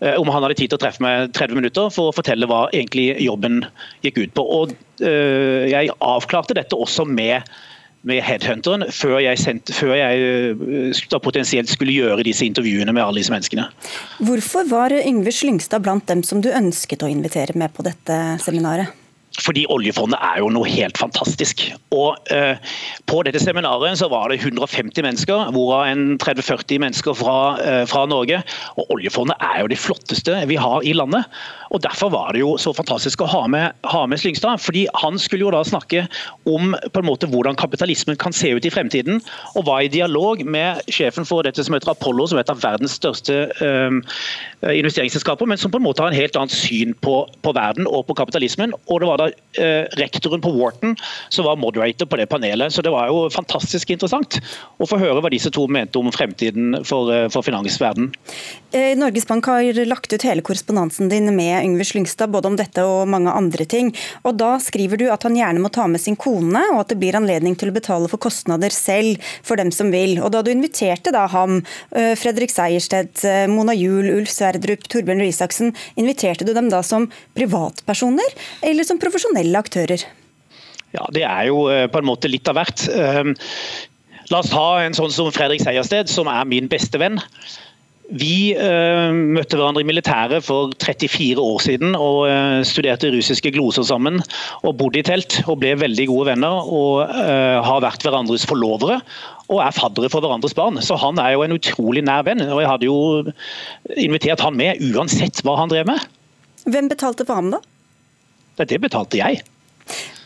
eh, 0.02 0.16
om 0.16 0.28
han 0.28 0.44
hadde 0.44 0.56
tid 0.56 0.70
til 0.70 0.78
å 0.78 0.84
treffe 0.84 1.02
meg 1.02 1.32
30 1.32 1.56
minutter 1.56 1.90
for 1.90 2.12
å 2.12 2.16
fortelle 2.16 2.46
hva 2.46 2.68
egentlig 2.74 3.16
jobben 3.24 3.66
gikk 4.04 4.18
ut 4.18 4.34
på. 4.34 4.42
Og 4.44 4.76
Jeg 5.00 5.90
avklarte 6.02 6.56
dette 6.56 6.74
også 6.74 7.06
med, 7.06 7.44
med 8.02 8.22
headhunteren 8.24 8.90
før 8.92 9.20
jeg, 9.22 9.38
sendt, 9.38 9.70
før 9.72 9.94
jeg 9.94 11.22
potensielt 11.22 11.70
skulle 11.70 11.94
gjøre 11.94 12.24
disse 12.26 12.44
intervjuene 12.46 12.92
med 12.92 13.04
alle 13.04 13.22
disse 13.22 13.32
menneskene. 13.32 13.70
Hvorfor 14.20 14.68
var 14.68 14.92
Yngve 14.92 15.32
Slyngstad 15.32 15.86
blant 15.86 16.08
dem 16.08 16.24
som 16.24 16.42
du 16.42 16.50
ønsket 16.50 17.04
å 17.04 17.08
invitere 17.08 17.54
med 17.54 17.74
på 17.74 17.86
dette 17.86 18.40
seminaret? 18.42 19.07
Fordi 19.38 19.66
oljefondet 19.70 20.18
er 20.24 20.40
jo 20.42 20.50
noe 20.54 20.70
helt 20.70 20.98
fantastisk. 20.98 21.62
Og 21.94 22.18
eh, 22.34 22.58
På 23.10 23.22
dette 23.26 23.42
seminaret 23.42 24.00
så 24.00 24.10
var 24.10 24.32
det 24.32 24.40
150 24.42 25.04
mennesker, 25.06 25.52
hvorav 25.54 25.92
en 25.92 26.18
30-40 26.22 26.82
mennesker 26.82 27.18
fra, 27.18 27.38
eh, 27.62 27.84
fra, 27.90 28.06
Norge. 28.10 28.42
Og 28.80 28.94
Oljefondet 28.96 29.38
er 29.44 29.62
jo 29.62 29.70
det 29.70 29.80
flotteste 29.82 30.40
vi 30.50 30.58
har 30.58 30.82
i 30.82 30.96
landet. 30.98 31.28
og 31.70 31.84
Derfor 31.84 32.10
var 32.10 32.32
det 32.34 32.42
jo 32.42 32.56
så 32.58 32.74
fantastisk 32.74 33.22
å 33.22 33.30
ha 33.30 33.44
med, 33.48 33.76
ha 33.86 34.06
med 34.06 34.20
Slyngstad. 34.20 34.62
fordi 34.64 34.88
Han 35.04 35.20
skulle 35.20 35.46
jo 35.46 35.52
da 35.52 35.64
snakke 35.64 36.08
om 36.46 36.74
på 36.94 37.00
en 37.00 37.06
måte 37.06 37.30
hvordan 37.30 37.56
kapitalismen 37.56 38.18
kan 38.18 38.34
se 38.34 38.50
ut 38.50 38.66
i 38.66 38.74
fremtiden. 38.74 39.22
Og 39.56 39.66
var 39.66 39.82
i 39.82 39.88
dialog 39.88 40.44
med 40.46 40.82
sjefen 40.90 41.26
for 41.26 41.44
dette 41.44 41.64
som 41.64 41.76
heter 41.76 41.92
Apollo, 41.92 42.28
som 42.28 42.38
er 42.38 42.46
et 42.48 42.50
av 42.50 42.64
verdens 42.64 42.98
største 42.98 43.52
eh, 43.62 43.92
investeringsselskaper, 44.74 45.46
men 45.46 45.58
som 45.58 45.72
på 45.72 45.78
en 45.78 45.86
måte 45.86 46.02
har 46.02 46.10
en 46.10 46.18
helt 46.18 46.36
annet 46.36 46.56
syn 46.56 46.96
på, 47.06 47.28
på 47.44 47.54
verden 47.54 47.88
og 47.88 48.08
på 48.08 48.18
kapitalismen. 48.18 48.74
og 48.88 49.02
det 49.02 49.08
var 49.08 49.18
da 49.18 49.27
eh, 49.30 49.86
rektoren 50.00 50.42
på 50.42 50.52
Wharton 50.56 50.96
som 51.30 51.46
var 51.46 51.60
moderator 51.60 52.06
på 52.06 52.20
det 52.20 52.28
panelet. 52.32 52.74
Så 52.74 52.82
det 52.82 52.94
var 52.94 53.10
jo 53.12 53.28
fantastisk 53.34 53.92
interessant 53.94 54.40
å 54.78 54.88
få 54.88 55.00
høre 55.02 55.22
hva 55.24 55.32
disse 55.34 55.52
to 55.54 55.68
mente 55.72 56.00
om 56.00 56.12
fremtiden 56.14 56.82
for, 56.88 57.12
eh, 57.14 57.28
for 57.34 57.46
finansverdenen. 57.46 58.14
Eh, 58.72 58.96
Norges 59.00 59.28
Bank 59.28 59.46
har 59.46 59.86
lagt 59.86 60.14
ut 60.14 60.28
hele 60.28 60.42
korrespondansen 60.42 61.10
din 61.10 61.36
med 61.36 61.64
Yngve 61.64 61.86
Slyngstad, 61.88 62.32
både 62.32 62.52
om 62.52 62.58
dette 62.60 62.84
og 62.84 63.08
mange 63.08 63.32
andre 63.32 63.66
ting. 63.66 63.94
Og 64.24 64.38
Da 64.38 64.58
skriver 64.62 64.98
du 64.98 65.10
at 65.10 65.24
han 65.24 65.36
gjerne 65.36 65.60
må 65.60 65.72
ta 65.72 65.88
med 65.88 66.02
sin 66.02 66.16
kone, 66.16 66.62
og 66.74 66.82
at 66.82 66.90
det 66.90 67.00
blir 67.00 67.16
anledning 67.18 67.58
til 67.58 67.72
å 67.72 67.74
betale 67.74 68.08
for 68.08 68.18
kostnader 68.18 68.70
selv 68.70 69.18
for 69.42 69.56
dem 69.56 69.72
som 69.72 69.90
vil. 69.92 70.20
Og 70.22 70.32
Da 70.32 70.42
du 70.42 70.52
inviterte 70.52 71.12
da 71.12 71.26
ham, 71.28 71.64
Fredrik 71.92 72.52
Sejersted, 72.52 73.50
Mona 73.50 73.74
Juel, 73.74 74.12
Ulf 74.14 74.30
Sverdrup, 74.30 74.86
Torbjørn 74.88 75.24
Røe 75.24 75.74
inviterte 75.98 76.46
du 76.46 76.54
dem 76.54 76.70
da 76.70 76.82
som 76.86 77.08
privatpersoner 77.36 78.36
eller 78.62 78.84
som 78.88 79.00
profesjonelle? 79.00 79.17
Profesjonelle 79.18 79.58
aktører? 79.58 80.06
Ja, 80.94 81.06
Det 81.12 81.24
er 81.26 81.48
jo 81.50 81.68
eh, 81.70 81.88
på 81.90 82.00
en 82.00 82.08
måte 82.08 82.30
litt 82.30 82.48
av 82.48 82.58
hvert. 82.58 82.88
Ehm, 82.94 83.36
la 84.30 84.42
oss 84.42 84.52
ta 84.52 84.84
en 84.84 84.94
sånn 84.94 85.12
som 85.12 85.32
Fredrik 85.34 85.64
Sejersted, 85.64 86.10
som 86.10 86.30
er 86.30 86.46
min 86.46 86.70
beste 86.70 87.00
venn. 87.02 87.20
Vi 88.08 88.56
uh, 88.56 89.12
møtte 89.12 89.58
hverandre 89.58 89.82
i 89.84 89.88
militæret 89.88 90.46
for 90.46 90.72
34 90.80 91.44
år 91.44 91.58
siden 91.60 91.92
og 92.00 92.22
uh, 92.32 92.62
studerte 92.64 93.10
russiske 93.12 93.52
gloser 93.52 93.84
sammen. 93.84 94.22
og 94.64 94.78
Bodde 94.80 95.02
i 95.02 95.04
telt 95.04 95.42
og 95.44 95.60
ble 95.60 95.74
veldig 95.76 96.06
gode 96.08 96.30
venner 96.30 96.70
og 96.72 97.04
uh, 97.04 97.60
har 97.68 97.84
vært 97.84 98.08
hverandres 98.08 98.48
forlovere. 98.48 99.02
Og 99.52 99.60
er 99.60 99.76
faddere 99.76 100.08
for 100.14 100.24
hverandres 100.24 100.56
barn. 100.56 100.80
Så 100.80 100.96
han 101.04 101.20
er 101.20 101.34
jo 101.36 101.44
en 101.44 101.58
utrolig 101.58 102.06
nær 102.08 102.24
venn. 102.30 102.46
og 102.48 102.64
Jeg 102.64 102.72
hadde 102.72 102.88
jo 102.88 102.98
invitert 104.00 104.46
han 104.46 104.56
med 104.56 104.80
uansett 104.88 105.44
hva 105.44 105.60
han 105.60 105.76
drev 105.76 105.92
med. 105.92 106.08
Hvem 106.64 106.88
betalte 106.88 107.28
for 107.28 107.42
ham, 107.42 107.52
da? 107.58 107.60
Det 108.58 108.82
betalte 108.82 109.22
jeg. 109.22 109.44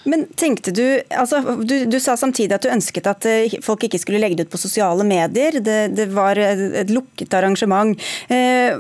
Men 0.04 0.24
tenkte 0.36 0.72
du, 0.74 0.86
altså, 1.14 1.42
du, 1.62 1.76
du, 1.86 1.98
sa 2.02 2.16
samtidig 2.18 2.56
at 2.56 2.66
du 2.66 2.72
ønsket 2.74 3.10
at 3.10 3.28
eh, 3.30 3.58
folk 3.62 3.86
ikke 3.86 4.00
skulle 4.02 4.22
legge 4.22 4.40
det 4.40 4.48
ut 4.48 4.54
på 4.56 4.62
sosiale 4.62 5.06
medier. 5.06 5.60
Det, 5.62 5.80
det 5.94 6.08
var 6.16 6.40
et 6.42 6.90
lukket 6.94 7.34
arrangement. 7.38 7.94
Eh, 8.32 8.74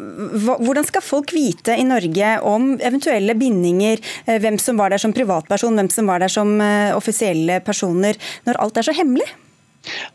hvordan 0.50 0.88
skal 0.88 1.06
folk 1.06 1.34
vite 1.36 1.78
i 1.78 1.86
Norge 1.86 2.34
om 2.48 2.74
eventuelle 2.82 3.38
bindinger, 3.38 4.02
eh, 4.26 4.42
hvem 4.42 4.58
som 4.62 4.82
var 4.82 4.94
der 4.94 5.04
som 5.04 5.14
privatperson, 5.14 5.78
hvem 5.78 5.92
som 5.94 6.10
var 6.10 6.24
der 6.24 6.32
som 6.32 6.58
offisielle 6.98 7.62
personer, 7.66 8.18
når 8.48 8.62
alt 8.66 8.82
er 8.82 8.90
så 8.90 8.98
hemmelig? 8.98 9.30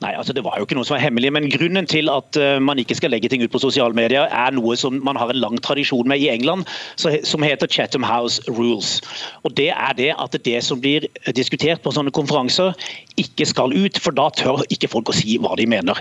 Nei, 0.02 0.12
altså 0.14 0.32
Det 0.32 0.44
var 0.44 0.58
jo 0.58 0.66
ikke 0.66 0.76
noe 0.78 0.86
som 0.86 0.94
var 0.94 1.02
hemmelig, 1.02 1.32
men 1.34 1.48
grunnen 1.50 1.88
til 1.90 2.10
at 2.12 2.38
uh, 2.38 2.58
man 2.62 2.78
ikke 2.78 2.96
skal 2.98 3.10
legge 3.10 3.30
ting 3.32 3.42
ut 3.42 3.52
på 3.52 3.62
sosiale 3.62 3.96
medier, 3.96 4.28
er 4.30 4.54
noe 4.54 4.76
som 4.78 5.00
man 5.04 5.18
har 5.18 5.32
en 5.32 5.40
lang 5.42 5.58
tradisjon 5.62 6.06
med 6.08 6.22
i 6.22 6.28
England, 6.30 6.66
som 6.96 7.42
heter 7.42 7.70
Chatham 7.70 8.06
House 8.06 8.42
Rules. 8.48 9.00
Og 9.42 9.56
Det 9.56 9.70
er 9.72 9.96
det 9.98 10.12
at 10.14 10.36
det 10.44 10.62
som 10.64 10.80
blir 10.80 11.08
diskutert 11.34 11.82
på 11.82 11.92
sånne 11.94 12.14
konferanser, 12.14 12.76
ikke 13.18 13.46
skal 13.48 13.72
ut, 13.74 13.98
for 14.02 14.14
da 14.14 14.28
tør 14.36 14.62
ikke 14.70 14.90
folk 14.92 15.10
å 15.10 15.16
si 15.16 15.38
hva 15.40 15.56
de 15.58 15.66
mener. 15.66 15.98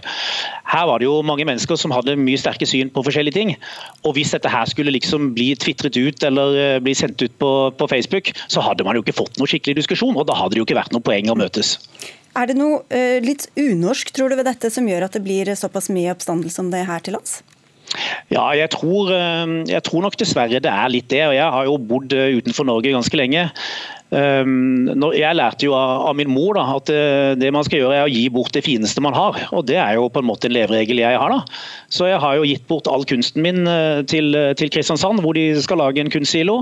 Her 0.68 0.86
var 0.90 1.00
det 1.00 1.08
jo 1.08 1.22
mange 1.26 1.48
mennesker 1.48 1.80
som 1.80 1.94
hadde 1.96 2.18
mye 2.20 2.40
sterke 2.40 2.68
syn 2.70 2.92
på 2.94 3.06
forskjellige 3.08 3.38
ting. 3.38 3.56
Og 4.04 4.18
hvis 4.18 4.34
dette 4.36 4.52
her 4.52 4.68
skulle 4.70 4.94
liksom 4.94 5.32
bli 5.38 5.54
tvitret 5.56 5.98
ut 5.98 6.28
eller 6.28 6.60
uh, 6.60 6.84
bli 6.84 6.94
sendt 6.98 7.24
ut 7.24 7.34
på, 7.42 7.54
på 7.80 7.90
Facebook, 7.90 8.34
så 8.52 8.62
hadde 8.66 8.86
man 8.86 9.00
jo 9.00 9.06
ikke 9.06 9.18
fått 9.24 9.40
noe 9.40 9.50
skikkelig 9.50 9.80
diskusjon, 9.82 10.16
og 10.20 10.28
da 10.30 10.38
hadde 10.38 10.56
det 10.56 10.64
jo 10.64 10.68
ikke 10.68 10.80
vært 10.82 10.94
noe 10.96 11.06
poeng 11.06 11.32
å 11.32 11.40
møtes. 11.40 11.78
Er 12.36 12.52
det 12.52 12.58
noe 12.60 12.84
uh, 12.92 13.18
litt 13.24 13.48
unorsk 13.56 14.12
tror 14.16 14.32
du, 14.32 14.40
ved 14.40 14.48
dette 14.50 14.72
som 14.74 14.88
gjør 14.88 15.08
at 15.08 15.16
det 15.16 15.24
blir 15.26 15.52
såpass 15.56 15.92
mye 15.94 16.12
oppstandelse 16.16 16.64
om 16.64 16.72
det 16.74 16.86
her 16.90 17.04
til 17.06 17.16
lands? 17.18 17.40
Ja, 18.34 18.50
jeg 18.58 18.72
tror, 18.74 19.12
eh, 19.14 19.52
jeg 19.70 19.84
tror, 19.86 20.04
nok 20.06 20.18
dessverre 20.20 20.62
det 20.62 20.72
er 20.72 20.92
litt 20.92 21.10
det. 21.12 21.24
og 21.30 21.36
Jeg 21.38 21.52
har 21.56 21.68
jo 21.68 21.78
bodd 21.78 22.16
eh, 22.16 22.38
utenfor 22.40 22.68
Norge 22.68 22.94
ganske 22.96 23.20
lenge. 23.20 23.50
Ehm, 24.16 24.88
jeg 25.16 25.36
lærte 25.36 25.68
jo 25.68 25.74
av 25.76 26.14
min 26.16 26.32
mor 26.32 26.56
da, 26.56 26.66
at 26.78 26.92
eh, 26.94 27.34
det 27.40 27.52
man 27.54 27.66
skal 27.68 27.82
gjøre 27.82 27.98
er 27.98 28.08
å 28.08 28.12
gi 28.12 28.24
bort 28.32 28.54
det 28.56 28.64
fineste 28.66 29.04
man 29.04 29.16
har. 29.18 29.40
og 29.52 29.66
Det 29.68 29.78
er 29.82 29.98
jo 29.98 30.08
på 30.12 30.22
en 30.24 30.30
måte 30.30 30.48
en 30.48 30.56
leveregel 30.56 31.02
jeg 31.02 31.20
har. 31.20 31.34
da. 31.34 31.42
Så 31.92 32.08
jeg 32.10 32.22
har 32.24 32.38
jo 32.38 32.48
gitt 32.48 32.68
bort 32.70 32.88
all 32.92 33.06
kunsten 33.08 33.44
min 33.46 33.66
eh, 33.68 34.04
til, 34.08 34.32
til 34.60 34.72
Kristiansand, 34.72 35.24
hvor 35.26 35.36
de 35.38 35.50
skal 35.62 35.82
lage 35.84 36.04
en 36.04 36.14
kunstsilo. 36.14 36.62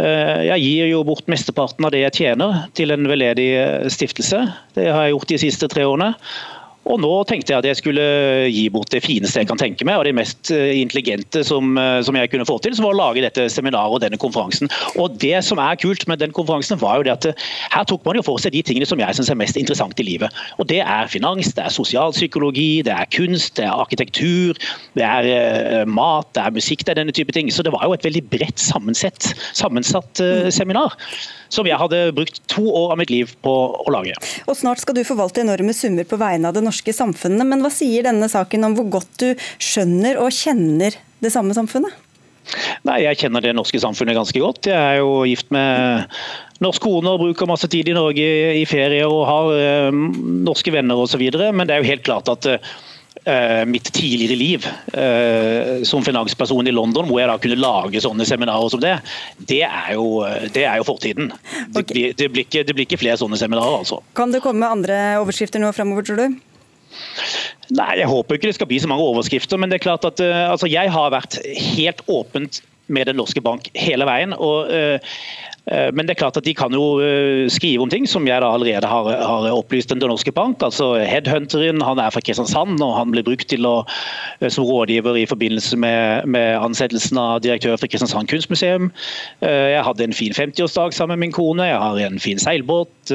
Eh, 0.00 0.48
jeg 0.48 0.64
gir 0.64 0.90
jo 0.94 1.04
bort 1.06 1.30
mesteparten 1.30 1.86
av 1.86 1.94
det 1.94 2.02
jeg 2.06 2.18
tjener 2.22 2.66
til 2.78 2.94
en 2.94 3.06
veldedig 3.10 3.50
stiftelse. 3.92 4.42
Det 4.74 4.88
har 4.90 5.06
jeg 5.06 5.16
gjort 5.16 5.32
de 5.34 5.40
siste 5.46 5.70
tre 5.70 5.86
årene. 5.86 6.12
Og 6.90 6.98
nå 6.98 7.10
tenkte 7.28 7.52
jeg 7.52 7.62
at 7.62 7.66
jeg 7.68 7.78
skulle 7.78 8.04
gi 8.50 8.64
bort 8.74 8.90
det 8.90 9.02
fineste 9.04 9.42
jeg 9.42 9.48
kan 9.50 9.60
tenke 9.60 9.86
meg, 9.86 10.00
og 10.00 10.06
det 10.06 10.14
mest 10.18 10.50
eh, 10.54 10.74
intelligente 10.80 11.44
som, 11.46 11.76
eh, 11.78 12.00
som 12.02 12.16
jeg 12.18 12.30
kunne 12.32 12.46
få 12.48 12.56
til, 12.62 12.74
som 12.74 12.88
var 12.88 12.96
å 12.96 12.98
lage 12.98 13.22
dette 13.22 13.46
seminaret 13.54 13.94
og 13.94 14.02
denne 14.02 14.18
konferansen. 14.20 14.70
Og 14.98 15.14
Det 15.22 15.38
som 15.46 15.60
er 15.62 15.78
kult 15.78 16.06
med 16.10 16.18
den 16.18 16.34
konferansen, 16.34 16.80
var 16.82 16.98
jo 16.98 17.06
det 17.06 17.14
at 17.14 17.28
eh, 17.30 17.44
her 17.74 17.86
tok 17.88 18.02
man 18.06 18.18
jo 18.18 18.24
for 18.26 18.42
seg 18.42 18.56
de 18.56 18.64
tingene 18.66 18.88
som 18.88 19.00
jeg 19.00 19.18
syns 19.18 19.30
er 19.30 19.38
mest 19.38 19.58
interessant 19.60 20.00
i 20.02 20.06
livet. 20.06 20.42
Og 20.58 20.66
Det 20.72 20.80
er 20.82 21.10
finans, 21.12 21.52
det 21.54 21.64
er 21.64 21.74
sosialpsykologi, 21.74 22.82
det 22.88 22.96
er 22.96 23.10
kunst, 23.14 23.54
det 23.60 23.68
er 23.68 23.78
arkitektur, 23.84 24.58
det 24.98 25.06
er 25.06 25.86
mat, 25.86 26.26
det 26.34 26.42
er 26.42 26.56
musikk, 26.56 26.82
det 26.82 26.96
er 26.96 27.02
denne 27.02 27.14
type 27.14 27.34
ting. 27.34 27.50
Så 27.52 27.62
det 27.62 27.72
var 27.74 27.86
jo 27.86 27.94
et 27.94 28.04
veldig 28.04 28.24
bredt 28.32 28.58
sammensatt, 28.62 29.30
sammensatt 29.54 30.22
seminar 30.52 30.98
som 31.52 31.68
jeg 31.68 31.76
hadde 31.76 32.00
brukt 32.16 32.40
to 32.50 32.64
år 32.64 32.94
av 32.94 33.00
mitt 33.00 33.12
liv 33.12 33.32
på 33.44 33.52
å 33.76 33.92
lage. 33.92 34.16
Og 34.48 34.56
Snart 34.56 34.80
skal 34.80 34.96
du 34.96 35.02
forvalte 35.04 35.42
enorme 35.42 35.74
summer 35.76 36.06
på 36.08 36.16
vegne 36.20 36.48
av 36.48 36.56
det 36.56 36.62
norske 36.64 36.71
samfunnet, 36.72 37.46
men 37.46 37.60
hva 37.60 37.70
sier 37.72 38.08
denne 38.08 38.28
saken 38.32 38.64
om 38.68 38.78
hvor 38.78 38.88
godt 39.00 39.12
du 39.20 39.28
skjønner 39.62 40.20
og 40.22 40.32
kjenner 40.32 40.96
det 41.22 41.34
samme 41.34 41.54
samfunnet? 41.56 41.92
Nei, 42.86 43.02
Jeg 43.06 43.20
kjenner 43.22 43.44
det 43.44 43.54
norske 43.54 43.78
samfunnet 43.80 44.18
ganske 44.18 44.42
godt. 44.42 44.66
Jeg 44.66 44.76
er 44.76 45.00
jo 45.00 45.22
gift 45.28 45.52
med 45.54 46.08
norsk 46.62 46.82
kone 46.82 47.14
og 47.14 47.22
bruker 47.22 47.50
masse 47.50 47.68
tid 47.70 47.90
i 47.90 47.96
Norge 47.96 48.30
i 48.58 48.64
ferie 48.68 49.04
og 49.06 49.26
har 49.28 49.52
eh, 49.56 50.00
norske 50.46 50.74
venner 50.74 50.98
osv. 50.98 51.22
Men 51.54 51.68
det 51.68 51.76
er 51.76 51.82
jo 51.82 51.90
helt 51.92 52.04
klart 52.06 52.30
at 52.32 52.48
eh, 52.50 53.62
mitt 53.70 53.92
tidligere 53.94 54.38
liv 54.38 54.68
eh, 54.92 55.82
som 55.88 56.04
finansperson 56.06 56.66
i 56.66 56.74
London, 56.74 57.06
hvor 57.08 57.22
jeg 57.22 57.30
da 57.30 57.38
kunne 57.42 57.60
lage 57.62 58.02
sånne 58.02 58.26
seminarer 58.28 58.74
som 58.74 58.82
det, 58.82 58.96
det 59.38 59.62
er 59.68 59.94
jo, 59.96 60.22
det 60.54 60.66
er 60.66 60.82
jo 60.82 60.88
fortiden. 60.88 61.32
Det, 61.70 61.86
det, 62.18 62.30
blir 62.30 62.46
ikke, 62.46 62.66
det, 62.66 62.74
blir 62.74 62.88
ikke, 62.88 63.00
flere 63.02 63.18
sånne 63.20 63.38
seminarer, 63.40 63.82
altså. 63.82 64.02
Kan 64.18 64.34
det 64.34 64.42
komme 64.44 64.70
andre 64.70 65.20
overskrifter 65.22 65.62
nå 65.62 65.74
framover, 65.76 66.06
tror 66.06 66.24
du? 66.24 66.40
Nei, 67.72 67.94
Jeg 68.00 68.10
håper 68.10 68.36
ikke 68.36 68.50
det 68.50 68.58
skal 68.58 68.68
bli 68.70 68.80
så 68.82 68.90
mange 68.90 69.06
overskrifter. 69.06 69.60
Men 69.60 69.72
det 69.72 69.80
er 69.80 69.86
klart 69.86 70.04
at 70.08 70.20
uh, 70.20 70.50
altså, 70.52 70.70
jeg 70.70 70.92
har 70.92 71.14
vært 71.14 71.38
helt 71.76 72.04
åpent 72.08 72.62
med 72.92 73.08
Den 73.08 73.16
norske 73.16 73.40
bank 73.40 73.70
hele 73.78 74.04
veien. 74.08 74.34
og 74.36 74.68
uh, 74.68 75.14
men 75.66 76.08
det 76.08 76.16
er 76.16 76.18
klart 76.18 76.36
at 76.40 76.46
de 76.46 76.54
kan 76.58 76.74
jo 76.74 76.98
skrive 77.52 77.84
om 77.84 77.90
ting 77.90 78.02
som 78.10 78.24
jeg 78.26 78.42
da 78.42 78.48
allerede 78.50 78.88
har, 78.88 79.10
har 79.14 79.44
opplyst 79.54 79.92
Den 79.92 80.02
norske 80.02 80.32
bank. 80.34 80.62
altså 80.62 80.96
Headhunteren 81.06 81.78
han 81.86 82.00
er 82.02 82.10
fra 82.10 82.22
Kristiansand 82.24 82.82
og 82.82 82.96
han 82.96 83.12
ble 83.14 83.22
brukt 83.22 83.46
til 83.52 83.68
å, 83.68 83.84
som 84.50 84.66
rådgiver 84.66 85.20
i 85.20 85.26
forbindelse 85.30 85.78
med, 85.78 86.26
med 86.26 86.58
ansettelsen 86.58 87.20
av 87.22 87.44
direktør 87.46 87.76
for 87.76 87.86
Kristiansand 87.86 88.32
kunstmuseum. 88.32 88.90
Jeg 89.46 89.86
hadde 89.86 90.08
en 90.08 90.18
fin 90.18 90.34
50-årsdag 90.34 90.98
sammen 90.98 91.14
med 91.14 91.28
min 91.28 91.36
kone, 91.38 91.70
jeg 91.70 91.78
har 91.78 92.02
en 92.08 92.18
fin 92.18 92.42
seilbåt. 92.42 93.14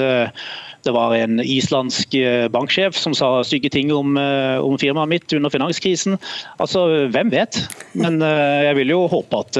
Det 0.88 0.94
var 0.96 1.16
en 1.18 1.42
islandsk 1.44 2.16
eh, 2.16 2.48
banksjef 2.54 2.96
som 2.96 3.16
sa 3.18 3.42
stygge 3.44 3.72
ting 3.74 3.92
om, 3.92 4.16
eh, 4.22 4.56
om 4.63 4.77
firmaet 4.80 5.12
mitt 5.12 5.34
under 5.36 5.51
finanskrisen. 5.51 6.16
Altså, 6.63 7.08
hvem 7.12 7.34
vet? 7.34 7.60
Men 7.98 8.22
eh, 8.24 8.68
jeg 8.70 8.77
vil 8.80 8.94
jo 8.96 9.01
håpe 9.12 9.42
at, 9.44 9.60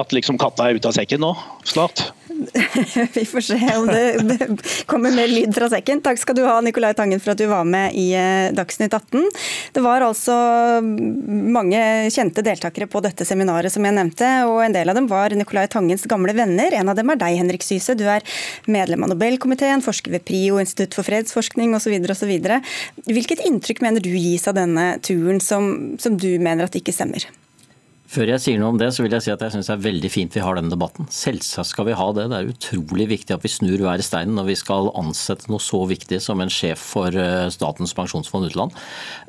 at 0.00 0.14
liksom 0.14 0.38
katta 0.40 0.68
er 0.68 0.78
ute 0.78 0.90
av 0.90 0.96
sekken 0.96 1.22
nå, 1.24 1.32
snart. 1.66 2.08
Vi 3.14 3.24
får 3.24 3.40
se 3.40 3.76
om 3.76 3.86
det, 3.86 4.18
det, 4.18 4.48
kommer 4.86 5.10
mer 5.10 5.28
lyd 5.28 5.54
fra 5.54 5.68
sekken. 5.72 6.00
Takk 6.04 6.20
skal 6.20 6.36
du 6.36 6.42
ha, 6.46 6.58
Nicolai 6.60 6.92
Tangen, 6.94 7.20
for 7.22 7.32
at 7.32 7.40
du 7.40 7.46
var 7.50 7.64
med 7.68 7.94
i 7.96 8.10
eh, 8.16 8.52
Dagsnytt 8.56 8.94
18. 8.94 9.24
Det 9.72 9.84
var 9.84 10.04
altså 10.04 10.34
mange 10.82 11.80
kjente 12.12 12.44
deltakere 12.46 12.88
på 12.90 13.02
dette 13.04 13.26
seminaret 13.28 13.72
som 13.72 13.84
jeg 13.86 13.96
nevnte, 13.96 14.28
og 14.50 14.60
en 14.64 14.76
del 14.76 14.92
av 14.92 14.98
dem 14.98 15.08
var 15.10 15.34
Nicolai 15.36 15.66
Tangens 15.72 16.06
gamle 16.10 16.34
venner. 16.36 16.76
En 16.76 16.92
av 16.92 16.98
dem 16.98 17.14
er 17.14 17.20
deg, 17.22 17.38
Henrik 17.40 17.66
Syse. 17.66 17.96
Du 17.98 18.04
er 18.10 18.26
medlem 18.70 19.06
av 19.06 19.14
Nobelkomiteen, 19.14 19.84
forsker 19.84 20.14
ved 20.18 20.26
PRIO, 20.28 20.60
Institutt 20.62 20.96
for 20.98 21.06
fredsforskning 21.06 21.74
osv. 21.78 21.96
osv. 22.12 22.36
Hvilket 23.06 23.46
inntrykk 23.48 23.82
mener 23.84 24.04
du 24.04 24.12
gis 24.12 24.46
av 24.50 24.58
denne 24.58 24.94
turen 25.04 25.40
som, 25.42 25.96
som 26.02 26.20
du 26.20 26.34
mener 26.36 26.68
at 26.68 26.78
ikke 26.78 26.94
stemmer? 26.94 27.28
Før 28.06 28.30
jeg 28.30 28.42
sier 28.42 28.60
noe 28.60 28.70
om 28.70 28.78
det, 28.78 28.92
så 28.94 29.02
vil 29.02 29.14
jeg 29.16 29.24
si 29.24 29.32
at 29.32 29.40
jeg 29.42 29.52
syns 29.56 29.66
det 29.66 29.74
er 29.74 29.82
veldig 29.82 30.10
fint 30.12 30.36
vi 30.36 30.42
har 30.44 30.54
denne 30.54 30.70
debatten. 30.70 31.08
Selvsagt 31.10 31.72
skal 31.72 31.88
vi 31.88 31.96
ha 31.98 32.06
det. 32.14 32.28
Det 32.30 32.38
er 32.38 32.50
utrolig 32.52 33.08
viktig 33.10 33.34
at 33.34 33.42
vi 33.42 33.50
snur 33.50 33.82
hver 33.82 34.02
stein 34.06 34.36
når 34.36 34.46
vi 34.52 34.56
skal 34.60 34.92
ansette 34.94 35.50
noe 35.50 35.62
så 35.62 35.80
viktig 35.90 36.20
som 36.22 36.42
en 36.42 36.52
sjef 36.52 36.82
for 36.94 37.10
eh, 37.10 37.48
Statens 37.50 37.94
pensjonsfond 37.98 38.46
utland. 38.46 38.76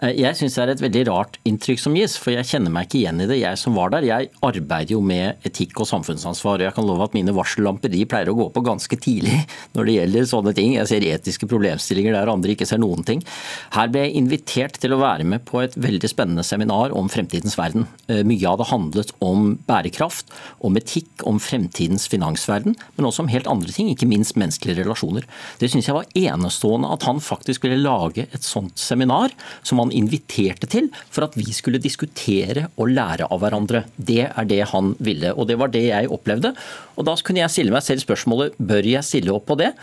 Eh, 0.05 0.13
jeg 0.22 0.38
syns 0.38 0.57
det 0.60 0.63
er 0.63 0.74
et 0.75 0.84
veldig 0.86 1.03
rart 1.10 1.39
inntrykk 1.50 1.81
som 1.81 1.98
gis, 1.98 2.19
for 2.22 2.36
jeg 2.36 2.46
kjenner 2.51 2.74
meg 2.74 2.86
ikke 2.86 3.00
igjen 3.01 3.24
i 3.25 3.29
det. 3.31 3.39
Jeg 3.41 3.62
som 3.62 3.77
var 3.77 3.96
der, 3.96 4.05
jeg 4.05 4.29
arbeider 4.46 4.93
jo 4.93 5.01
med 5.01 5.41
etikk 5.50 5.81
og 5.81 5.89
samfunnsansvar. 5.89 6.62
og 6.62 6.67
Jeg 6.67 6.77
kan 6.77 6.88
love 6.88 7.10
at 7.10 7.17
mine 7.17 7.34
varsellamper 7.34 7.93
de 7.93 8.03
pleier 8.05 8.29
å 8.29 8.38
gå 8.38 8.48
på 8.53 8.65
ganske 8.67 9.01
tidlig 9.01 9.41
når 9.77 9.89
det 9.89 9.98
gjelder 9.98 10.29
sånne 10.36 10.53
ting. 10.57 10.77
Jeg 10.77 10.91
ser 10.93 11.07
etiske 11.07 11.50
problemstillinger 11.50 12.13
der 12.13 12.34
andre 12.34 12.53
ikke 12.53 12.69
ser 12.69 12.84
noen 12.84 13.01
ting. 13.07 13.25
Her 13.74 13.89
ble 13.89 14.05
jeg 14.05 14.22
invitert 14.22 14.77
til 14.77 14.93
å 14.93 15.01
være 15.01 15.25
med 15.25 15.48
på 15.50 15.65
et 15.65 15.74
veldig 15.81 16.13
spennende 16.13 16.46
seminar 16.46 16.93
om 16.93 17.10
fremtidens 17.10 17.57
verden. 17.57 17.89
Eh, 18.05 18.22
mye 18.22 18.46
av 18.46 18.62
det 18.62 18.66
handlet 18.69 19.13
om 19.24 19.55
bærekraft, 19.67 20.31
om 20.65 20.77
etikk, 20.79 21.09
om 21.27 21.39
fremtidens 21.41 22.07
finansverden, 22.12 22.75
men 22.97 23.07
også 23.07 23.24
om 23.25 23.31
helt 23.31 23.50
andre 23.51 23.74
ting, 23.74 23.89
ikke 23.91 24.09
minst 24.09 24.38
menneskelige 24.39 24.81
relasjoner. 24.83 25.27
Det 25.62 25.71
syns 25.71 25.89
jeg 25.89 25.97
var 25.97 26.09
enestående 26.17 26.91
at 26.93 27.07
han 27.07 27.21
faktisk 27.24 27.65
ville 27.65 27.79
lage 27.81 28.27
et 28.27 28.45
sånt 28.45 28.77
seminar 28.81 29.33
som 29.62 29.81
han 29.83 29.93
inviterte 29.95 30.69
til 30.71 30.91
for 31.09 31.27
at 31.27 31.38
vi 31.39 31.47
skulle 31.55 31.81
diskutere 31.83 32.67
og 32.75 32.93
lære 32.93 33.29
av 33.31 33.41
hverandre. 33.43 33.86
Det 33.95 34.24
er 34.27 34.50
det 34.50 34.63
han 34.74 34.93
ville, 35.03 35.33
og 35.33 35.50
det 35.50 35.59
var 35.59 35.74
det 35.74 35.88
jeg 35.89 36.12
opplevde. 36.13 36.53
Og 36.97 37.07
da 37.07 37.17
kunne 37.21 37.43
jeg 37.43 37.53
stille 37.53 37.74
meg 37.74 37.86
selv 37.86 38.03
spørsmålet 38.03 38.57
bør 38.57 38.88
jeg 38.88 39.05
stille 39.05 39.33
opp 39.33 39.47
på 39.50 39.59
det? 39.59 39.74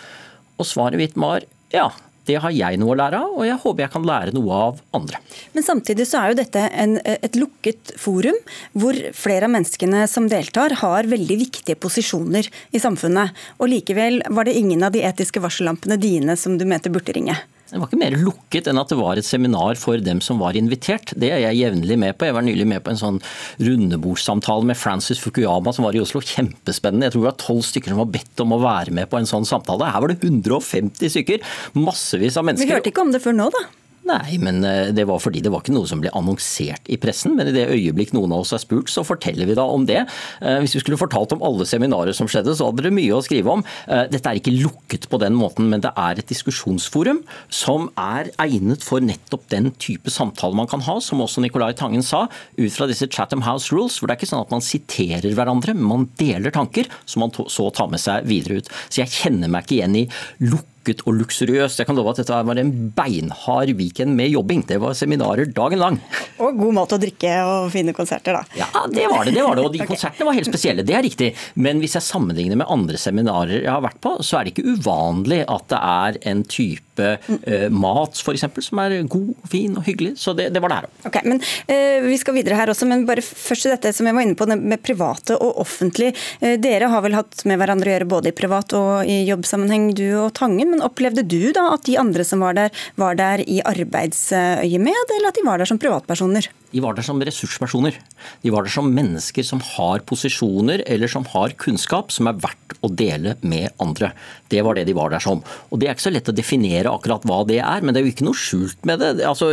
Og 0.60 0.68
svaret 0.68 1.00
mitt 1.00 1.16
var 1.18 1.44
ja, 1.74 1.88
det 2.28 2.38
har 2.42 2.54
jeg 2.54 2.80
noe 2.80 2.94
å 2.94 2.98
lære 2.98 3.20
av, 3.20 3.32
og 3.36 3.46
jeg 3.48 3.60
håper 3.62 3.84
jeg 3.84 3.92
kan 3.94 4.06
lære 4.08 4.34
noe 4.36 4.60
av 4.68 4.82
andre. 4.96 5.20
Men 5.56 5.66
samtidig 5.66 6.06
så 6.08 6.20
er 6.20 6.32
jo 6.32 6.38
dette 6.40 6.66
en, 6.72 6.96
et 7.04 7.38
lukket 7.38 7.94
forum, 8.00 8.38
hvor 8.72 8.98
flere 9.16 9.48
av 9.48 9.54
menneskene 9.54 10.06
som 10.10 10.28
deltar, 10.30 10.78
har 10.80 11.10
veldig 11.10 11.38
viktige 11.40 11.78
posisjoner 11.80 12.48
i 12.74 12.82
samfunnet. 12.82 13.34
Og 13.60 13.70
likevel 13.72 14.22
var 14.34 14.48
det 14.48 14.56
ingen 14.58 14.84
av 14.86 14.94
de 14.94 15.04
etiske 15.04 15.42
varsellampene 15.44 16.00
dine 16.00 16.38
som 16.40 16.58
du 16.58 16.66
mente 16.68 16.92
burde 16.92 17.16
ringe. 17.16 17.36
Det 17.70 17.80
var 17.80 17.88
ikke 17.88 17.98
mer 17.98 18.14
lukket 18.20 18.68
enn 18.68 18.78
at 18.78 18.90
det 18.92 18.98
var 18.98 19.18
et 19.18 19.26
seminar 19.26 19.78
for 19.80 20.00
dem 20.04 20.20
som 20.24 20.38
var 20.42 20.56
invitert. 20.58 21.14
Det 21.18 21.30
er 21.32 21.40
jeg 21.46 21.60
jevnlig 21.62 21.96
med 22.00 22.18
på. 22.18 22.28
Jeg 22.28 22.36
var 22.36 22.44
nylig 22.44 22.66
med 22.70 22.84
på 22.84 22.92
en 22.92 23.00
sånn 23.00 23.20
rundebordssamtale 23.64 24.68
med 24.68 24.78
Francis 24.78 25.22
Fukuyama 25.22 25.72
som 25.74 25.88
var 25.88 25.96
i 25.96 26.02
Oslo. 26.02 26.20
Kjempespennende. 26.24 27.08
Jeg 27.08 27.16
tror 27.16 27.24
det 27.24 27.30
var 27.30 27.40
tolv 27.40 27.64
stykker 27.66 27.94
som 27.94 28.02
var 28.04 28.12
bedt 28.14 28.44
om 28.44 28.52
å 28.54 28.60
være 28.62 28.94
med 28.94 29.08
på 29.10 29.18
en 29.18 29.30
sånn 29.30 29.48
samtale. 29.48 29.88
Her 29.94 30.04
var 30.04 30.12
det 30.12 30.20
150 30.20 31.16
stykker. 31.16 31.56
Massevis 31.78 32.36
av 32.36 32.46
mennesker. 32.50 32.68
Vi 32.68 32.76
hørte 32.76 32.92
ikke 32.92 33.06
om 33.08 33.16
det 33.16 33.24
før 33.24 33.38
nå, 33.40 33.48
da? 33.54 33.64
Nei, 34.04 34.36
men 34.36 34.60
eh, 34.68 34.90
det 34.92 35.06
var 35.08 35.20
fordi 35.22 35.40
det 35.40 35.48
var 35.52 35.62
ikke 35.64 35.72
noe 35.72 35.88
som 35.88 36.00
ble 36.02 36.10
annonsert 36.12 36.90
i 36.92 36.98
pressen. 37.00 37.32
Men 37.38 37.48
i 37.48 37.54
det 37.56 37.70
øyeblikk 37.72 38.12
noen 38.12 38.34
av 38.36 38.42
oss 38.44 38.52
er 38.52 38.60
spurt, 38.60 38.90
så 38.92 39.04
forteller 39.06 39.48
vi 39.48 39.56
da 39.56 39.64
om 39.64 39.86
det. 39.88 40.02
Eh, 40.44 40.58
hvis 40.60 40.76
vi 40.76 40.82
skulle 40.82 41.00
fortalt 41.00 41.32
om 41.32 41.44
alle 41.46 41.64
seminarer 41.68 42.12
som 42.16 42.28
skjedde, 42.28 42.52
så 42.52 42.68
hadde 42.68 42.84
dere 42.84 42.92
mye 42.94 43.14
å 43.16 43.22
skrive 43.24 43.54
om. 43.54 43.64
Eh, 43.88 44.04
dette 44.12 44.28
er 44.28 44.40
ikke 44.40 44.52
lukket 44.58 45.08
på 45.08 45.20
den 45.22 45.36
måten, 45.38 45.70
men 45.72 45.80
det 45.84 45.94
er 45.96 46.20
et 46.20 46.28
diskusjonsforum 46.28 47.22
som 47.48 47.88
er 48.00 48.28
egnet 48.44 48.84
for 48.84 49.04
nettopp 49.04 49.48
den 49.54 49.70
type 49.80 50.12
samtale 50.12 50.56
man 50.58 50.68
kan 50.68 50.84
ha, 50.84 50.98
som 51.00 51.24
også 51.24 51.40
Nicolai 51.44 51.72
Tangen 51.78 52.04
sa, 52.04 52.26
ut 52.60 52.76
fra 52.76 52.90
disse 52.90 53.08
Chatham 53.08 53.46
House 53.48 53.72
Rules, 53.72 53.96
hvor 53.96 54.10
det 54.10 54.18
er 54.18 54.20
ikke 54.20 54.32
sånn 54.34 54.44
at 54.44 54.52
man 54.52 54.64
siterer 54.64 55.32
hverandre, 55.32 55.72
men 55.78 55.88
man 55.88 56.06
deler 56.20 56.52
tanker 56.52 56.92
som 57.08 57.24
man 57.24 57.32
så 57.32 57.70
tar 57.72 57.88
med 57.88 58.04
seg 58.04 58.28
videre 58.28 58.60
ut. 58.60 58.70
Så 58.90 59.00
jeg 59.00 59.16
kjenner 59.16 59.48
meg 59.48 59.64
ikke 59.64 59.80
igjen 59.80 60.00
i 60.04 60.06
lukket 60.44 60.73
lukket 60.84 61.04
og 61.08 61.16
luksuriøst. 61.18 61.80
Jeg 61.80 61.88
kan 61.88 61.96
love 61.96 62.12
at 62.12 62.20
dette 62.20 62.36
var 62.44 62.58
en 62.60 62.72
beinhard 62.94 63.72
weekend 63.78 64.14
med 64.16 64.30
jobbing. 64.32 64.64
Det 64.68 64.78
var 64.80 64.94
seminarer 64.94 65.46
dagen 65.46 65.80
lang. 65.80 65.98
Og 66.38 66.56
god 66.58 66.74
mat 66.74 66.92
å 66.92 66.98
drikke 67.00 67.32
og 67.44 67.70
fine 67.72 67.94
konserter, 67.94 68.36
da. 68.36 68.44
Ja, 68.58 68.68
det 68.90 69.06
var 69.08 69.24
det. 69.24 69.34
det 69.34 69.44
var 69.44 69.56
det. 69.56 69.64
Og 69.64 69.72
de 69.72 69.80
okay. 69.82 69.94
konsertene 69.94 70.28
var 70.28 70.36
helt 70.36 70.50
spesielle, 70.50 70.84
det 70.84 70.94
er 70.94 71.04
riktig. 71.04 71.32
Men 71.54 71.80
hvis 71.80 71.96
jeg 71.96 72.04
sammenligner 72.04 72.60
med 72.60 72.68
andre 72.68 73.00
seminarer 73.00 73.62
jeg 73.62 73.70
har 73.70 73.84
vært 73.84 74.00
på, 74.04 74.16
så 74.20 74.38
er 74.38 74.44
det 74.44 74.54
ikke 74.54 74.76
uvanlig 74.76 75.44
at 75.48 75.68
det 75.72 75.80
er 75.80 76.18
en 76.30 76.44
type 76.44 77.08
uh, 77.24 77.68
mat 77.74 78.20
f.eks. 78.20 78.44
som 78.68 78.82
er 78.84 78.96
god, 79.10 79.32
fin 79.50 79.78
og 79.78 79.88
hyggelig. 79.88 80.14
Så 80.20 80.34
det, 80.36 80.50
det 80.54 80.62
var 80.62 80.72
det 80.72 80.80
her 80.82 80.88
òg. 80.90 81.08
Okay, 81.10 81.24
men 81.30 81.40
uh, 81.40 82.08
vi 82.10 82.18
skal 82.20 82.36
videre 82.36 82.58
her 82.60 82.72
også, 82.72 82.88
men 82.90 83.06
bare 83.08 83.24
først 83.24 83.66
til 83.66 83.74
dette 83.74 83.94
som 83.96 84.08
jeg 84.08 84.16
var 84.16 84.26
inne 84.26 84.38
på 84.38 84.48
med 84.52 84.82
private 84.84 85.38
og 85.38 85.62
offentlig. 85.64 86.12
Uh, 86.42 86.54
dere 86.60 86.90
har 86.92 87.04
vel 87.06 87.16
hatt 87.16 87.46
med 87.48 87.60
hverandre 87.60 87.90
å 87.90 87.96
gjøre 87.96 88.10
både 88.10 88.32
i 88.34 88.36
privat 88.36 88.76
og 88.76 89.08
i 89.10 89.22
jobbsammenheng, 89.30 89.90
du 89.96 90.06
og 90.26 90.32
Tangen. 90.34 90.73
Men 90.74 90.82
opplevde 90.82 91.22
du 91.22 91.52
da 91.54 91.68
at 91.70 91.86
de 91.86 91.94
andre 92.00 92.24
som 92.26 92.42
var 92.42 92.56
der, 92.58 92.74
var 92.98 93.14
der 93.14 93.44
i 93.46 93.60
arbeidsøyemed, 93.62 95.14
eller 95.14 95.30
at 95.30 95.38
de 95.38 95.46
var 95.46 95.62
der 95.62 95.70
som 95.70 95.78
privatpersoner? 95.78 96.50
De 96.74 96.82
var 96.82 96.96
der 96.96 97.06
som 97.06 97.22
ressurspersoner. 97.22 97.94
De 98.42 98.50
var 98.50 98.66
der 98.66 98.74
som 98.74 98.90
mennesker 98.90 99.46
som 99.46 99.60
har 99.62 100.02
posisjoner 100.08 100.82
eller 100.90 101.10
som 101.10 101.26
har 101.30 101.54
kunnskap 101.60 102.10
som 102.10 102.26
er 102.26 102.40
verdt 102.42 102.74
å 102.84 102.90
dele 102.90 103.36
med 103.46 103.70
andre. 103.82 104.10
Det 104.50 104.62
var 104.66 104.74
det 104.76 104.86
de 104.88 104.96
var 104.96 105.12
der 105.14 105.22
som. 105.22 105.42
Og 105.70 105.78
Det 105.78 105.88
er 105.88 105.94
ikke 105.94 106.06
så 106.08 106.14
lett 106.14 106.30
å 106.30 106.34
definere 106.34 106.90
akkurat 106.90 107.24
hva 107.28 107.42
det 107.46 107.60
er, 107.62 107.84
men 107.84 107.94
det 107.94 108.00
er 108.00 108.08
jo 108.08 108.14
ikke 108.14 108.26
noe 108.26 108.38
skjult 108.38 108.80
med 108.88 109.02
det. 109.02 109.12
Altså, 109.28 109.52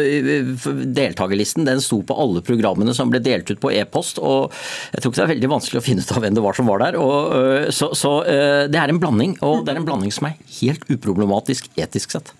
Deltakerlisten 0.97 1.69
sto 1.81 2.01
på 2.07 2.17
alle 2.17 2.43
programmene 2.45 2.95
som 2.97 3.11
ble 3.13 3.21
delt 3.23 3.49
ut 3.53 3.61
på 3.61 3.73
e-post, 3.75 4.19
og 4.19 4.49
jeg 4.91 5.03
tror 5.03 5.13
ikke 5.13 5.21
det 5.21 5.27
er 5.27 5.33
veldig 5.35 5.53
vanskelig 5.55 5.81
å 5.81 5.85
finne 5.85 6.05
ut 6.05 6.15
av 6.15 6.25
hvem 6.25 6.37
det 6.37 6.45
var 6.45 6.57
som 6.57 6.71
var 6.71 6.85
der. 6.85 6.99
Og, 7.01 7.37
øh, 7.37 7.69
så, 7.75 7.91
så 7.97 8.15
øh, 8.25 8.65
det 8.71 8.81
er 8.81 8.93
en 8.93 9.01
blanding, 9.01 9.37
og 9.45 9.65
det 9.65 9.75
er 9.75 9.81
en 9.83 9.87
blanding 9.87 10.13
som 10.15 10.31
er 10.31 10.39
helt 10.61 10.87
uproblematisk 10.89 11.69
etisk 11.77 12.17
sett. 12.17 12.33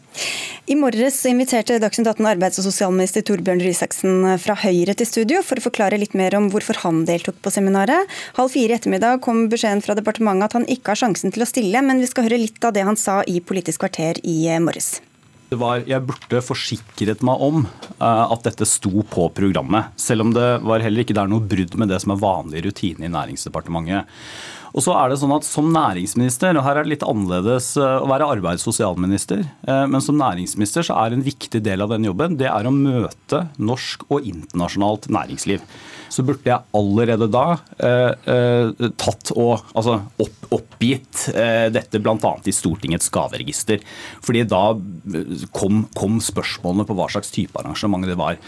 I 0.69 0.75
morges 0.77 1.15
inviterte 1.25 1.79
Dagsnytt 1.81 2.05
18 2.05 2.27
arbeids- 2.29 2.59
og 2.61 2.67
sosialminister 2.67 3.23
Torbjørn 3.25 3.63
Røe 3.63 3.73
Isaksen 3.73 4.27
fra 4.43 4.53
Høyre 4.61 4.93
til 4.93 5.07
studio 5.09 5.39
for 5.41 5.57
å 5.57 5.63
forklare 5.65 5.97
litt 5.97 6.13
mer 6.13 6.35
om 6.37 6.51
hvorfor 6.53 6.77
han 6.83 7.01
deltok 7.07 7.39
på 7.41 7.49
seminaret. 7.49 8.05
Halv 8.37 8.53
fire 8.53 8.75
i 8.75 8.77
ettermiddag 8.77 9.23
kom 9.25 9.47
beskjeden 9.49 9.81
fra 9.81 9.97
departementet 9.97 10.51
at 10.51 10.57
han 10.59 10.69
ikke 10.69 10.93
har 10.93 11.01
sjansen 11.01 11.33
til 11.33 11.41
å 11.41 11.49
stille, 11.49 11.81
men 11.81 12.03
vi 12.03 12.11
skal 12.11 12.29
høre 12.29 12.37
litt 12.43 12.61
av 12.61 12.75
det 12.77 12.85
han 12.85 12.99
sa 12.99 13.23
i 13.25 13.41
Politisk 13.41 13.81
kvarter 13.81 14.21
i 14.21 14.37
morges. 14.61 14.99
Var, 15.49 15.81
jeg 15.89 16.05
burde 16.07 16.45
forsikret 16.45 17.25
meg 17.27 17.41
om 17.43 17.65
uh, 17.65 18.29
at 18.31 18.45
dette 18.45 18.69
sto 18.69 19.01
på 19.01 19.27
programmet. 19.35 19.97
Selv 19.99 20.29
om 20.29 20.37
det 20.37 20.47
var 20.63 20.85
heller 20.85 21.03
ikke 21.03 21.17
der 21.17 21.27
noe 21.27 21.43
brudd 21.43 21.73
med 21.81 21.89
det 21.91 21.99
som 22.05 22.13
er 22.13 22.21
vanlig 22.21 22.67
rutine 22.69 23.09
i 23.09 23.11
Næringsdepartementet. 23.11 24.05
Og 24.71 24.83
så 24.85 24.95
er 24.95 25.11
det 25.11 25.19
sånn 25.21 25.33
at 25.35 25.47
Som 25.47 25.71
næringsminister, 25.75 26.55
og 26.57 26.65
her 26.65 26.79
er 26.79 26.87
det 26.87 26.93
litt 26.95 27.07
annerledes 27.07 27.73
eh, 27.79 27.97
å 28.01 28.09
være 28.09 28.29
arbeids- 28.37 28.65
og 28.65 28.71
sosialminister, 28.71 29.43
eh, 29.67 29.85
men 29.89 30.03
som 30.03 30.19
næringsminister 30.19 30.85
så 30.87 30.97
er 31.03 31.15
en 31.15 31.25
viktig 31.25 31.61
del 31.63 31.83
av 31.83 31.91
den 31.91 32.05
jobben 32.07 32.37
det 32.39 32.47
er 32.49 32.67
å 32.67 32.73
møte 32.73 33.43
norsk 33.59 34.05
og 34.09 34.27
internasjonalt 34.27 35.09
næringsliv. 35.11 35.65
Så 36.11 36.23
burde 36.27 36.47
jeg 36.47 36.67
allerede 36.75 37.27
da 37.31 37.45
eh, 37.79 38.87
tatt 38.99 39.33
og 39.35 39.67
altså 39.71 39.97
opp, 40.21 40.47
oppgitt 40.51 41.27
dette 41.71 42.01
bl.a. 42.03 42.33
i 42.43 42.55
Stortingets 42.55 43.11
gaveregister. 43.13 43.83
Fordi 44.23 44.43
da 44.49 44.63
kom, 45.55 45.85
kom, 45.95 46.19
spørsmålene 46.23 46.87
på 46.87 46.97
hva 46.97 47.07
slags 47.11 47.31
type 47.33 47.59
arrangement 47.59 48.07
det 48.07 48.19
var. 48.19 48.39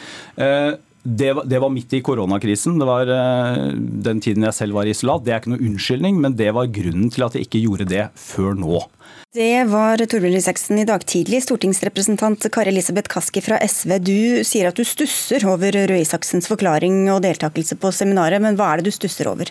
Eh, 1.04 1.10
det 1.12 1.34
det 1.46 1.60
var, 1.60 1.70
midt 1.70 1.94
i 1.94 2.02
koronakrisen. 2.02 2.80
Det 2.80 2.86
var 2.86 3.08
uh, 3.08 3.74
den 3.76 4.22
tiden 4.22 4.44
jeg 4.44 4.54
selv 4.54 4.74
var 4.74 4.86
i 4.86 4.92
isolat. 4.92 5.24
Det 5.26 5.34
er 5.34 5.42
ikke 5.42 5.54
noe 5.54 5.68
unnskyldning, 5.68 6.20
men 6.22 6.36
det 6.36 6.52
var 6.54 6.72
grunnen 6.72 7.10
til 7.12 7.24
at 7.24 7.36
jeg 7.36 7.48
ikke 7.48 7.64
gjorde 7.66 7.90
det 7.90 8.10
før 8.16 8.56
nå. 8.56 8.82
Det 9.34 9.66
var 9.66 9.98
Torbjørn 9.98 10.38
Isaksen 10.38 10.78
i 10.80 10.86
dag 10.86 11.04
tidlig. 11.10 11.42
Stortingsrepresentant 11.44 12.46
Kari 12.54 12.70
Elisabeth 12.70 13.10
Kaski 13.10 13.42
fra 13.42 13.58
SV. 13.66 13.98
Du 14.00 14.44
sier 14.46 14.70
at 14.70 14.78
du 14.78 14.86
stusser 14.86 15.44
over 15.50 15.74
Røe 15.74 16.04
Isaksens 16.04 16.48
forklaring 16.50 17.08
og 17.10 17.24
deltakelse 17.26 17.80
på 17.82 17.92
seminaret, 17.92 18.42
men 18.44 18.60
hva 18.60 18.72
er 18.72 18.82
det 18.82 18.92
du 18.92 18.96
stusser 18.96 19.32
over? 19.32 19.50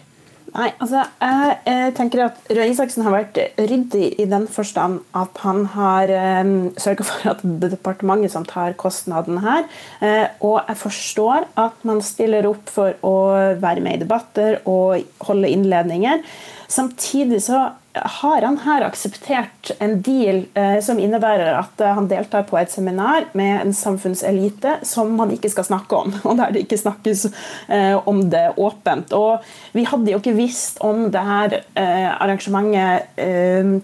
Nei, 0.53 0.67
altså, 0.85 1.01
jeg, 1.23 1.53
jeg 1.65 1.93
tenker 1.97 2.27
at 2.27 2.41
Røe 2.53 2.67
Isaksen 2.69 3.07
har 3.07 3.15
vært 3.15 3.39
ryddig 3.57 4.11
i 4.21 4.27
den 4.29 4.45
forstand 4.53 4.99
at 5.17 5.39
han 5.47 5.63
har 5.73 6.13
um, 6.13 6.51
eh, 6.69 6.83
sørga 6.83 7.07
for 7.09 7.31
at 7.33 7.41
det 7.41 7.71
er 7.71 7.75
departementet 7.79 8.35
som 8.35 8.45
tar 8.45 8.77
kostnaden 8.81 9.41
her. 9.41 9.65
Uh, 10.03 10.27
og 10.45 10.59
jeg 10.69 10.81
forstår 10.83 11.49
at 11.57 11.87
man 11.89 12.05
stiller 12.05 12.51
opp 12.51 12.69
for 12.73 12.99
å 13.01 13.15
være 13.63 13.85
med 13.85 13.97
i 13.97 14.03
debatter 14.05 14.61
og 14.69 15.01
holde 15.25 15.55
innledninger. 15.57 16.21
Samtidig 16.69 17.41
så 17.49 17.71
har 17.95 18.43
han 18.43 18.59
her 18.65 18.85
akseptert 18.87 19.71
en 19.79 19.99
deal 20.03 20.45
eh, 20.55 20.79
som 20.85 21.01
innebærer 21.01 21.53
at 21.59 21.81
eh, 21.81 21.93
han 21.93 22.09
deltar 22.09 22.47
på 22.49 22.57
et 22.57 22.73
seminar 22.73 23.27
med 23.37 23.59
en 23.61 23.75
samfunnselite 23.77 24.79
som 24.89 25.13
man 25.19 25.35
ikke 25.35 25.51
skal 25.53 25.67
snakke 25.69 25.99
om, 25.99 26.15
og 26.29 26.39
der 26.41 26.55
det 26.55 26.65
ikke 26.65 26.81
snakkes 26.81 27.27
eh, 27.69 27.97
om 28.09 28.25
det 28.33 28.47
åpent. 28.57 29.13
Og 29.13 29.45
vi 29.77 29.85
hadde 29.89 30.15
jo 30.15 30.23
ikke 30.23 30.37
visst 30.39 30.81
om 30.85 31.11
det 31.13 31.27
her 31.29 31.59
eh, 31.61 32.09
arrangementet 32.17 33.21
eh, 33.21 33.77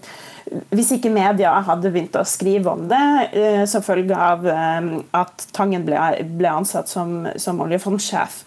hvis 0.73 0.89
ikke 0.95 1.11
media 1.13 1.51
hadde 1.65 1.91
begynt 1.93 2.15
å 2.17 2.25
skrive 2.27 2.71
om 2.71 2.87
det 2.89 3.01
eh, 3.37 3.63
som 3.69 3.83
følge 3.85 4.17
av 4.17 4.45
eh, 4.49 4.87
at 5.17 5.45
Tangen 5.55 5.85
ble, 5.85 5.97
ble 6.39 6.49
ansatt 6.49 6.89
som, 6.89 7.27
som 7.37 7.59
oljefondsjef. 7.61 8.39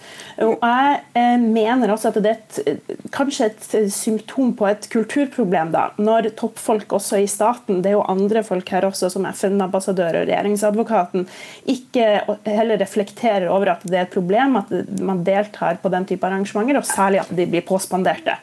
Og 0.42 0.56
jeg 0.58 0.96
eh, 1.18 1.36
mener 1.42 1.92
også 1.92 2.10
at 2.10 2.18
det 2.24 2.32
er 2.32 2.40
et, 2.40 2.88
kanskje 3.14 3.50
et 3.50 3.92
symptom 3.94 4.50
på 4.58 4.66
et 4.70 4.88
kulturproblem. 4.90 5.70
da, 5.74 5.84
Når 6.02 6.32
toppfolk 6.38 6.96
også 6.98 7.20
i 7.22 7.28
staten, 7.30 7.82
det 7.84 7.92
er 7.92 7.98
jo 7.98 8.06
andre 8.10 8.42
folk 8.46 8.72
her 8.74 8.88
også, 8.88 9.12
som 9.12 9.28
FN-ambassadør 9.30 10.22
og 10.22 10.26
regjeringsadvokaten, 10.30 11.28
ikke 11.70 12.08
heller 12.48 12.80
reflekterer 12.82 13.46
over 13.52 13.76
at 13.76 13.86
det 13.86 14.00
er 14.00 14.08
et 14.08 14.14
problem 14.14 14.58
at 14.58 14.72
man 15.02 15.22
deltar 15.26 15.78
på 15.82 15.92
den 15.92 16.08
type 16.08 16.26
arrangementer, 16.26 16.80
og 16.80 16.88
særlig 16.88 17.22
at 17.22 17.30
de 17.36 17.46
blir 17.46 17.66
påspanderte. 17.66 18.34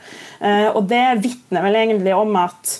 Og 0.77 0.85
Det 0.87 1.03
vitner 1.19 1.65
vel 1.65 1.77
egentlig 1.81 2.13
om 2.15 2.37
at 2.39 2.77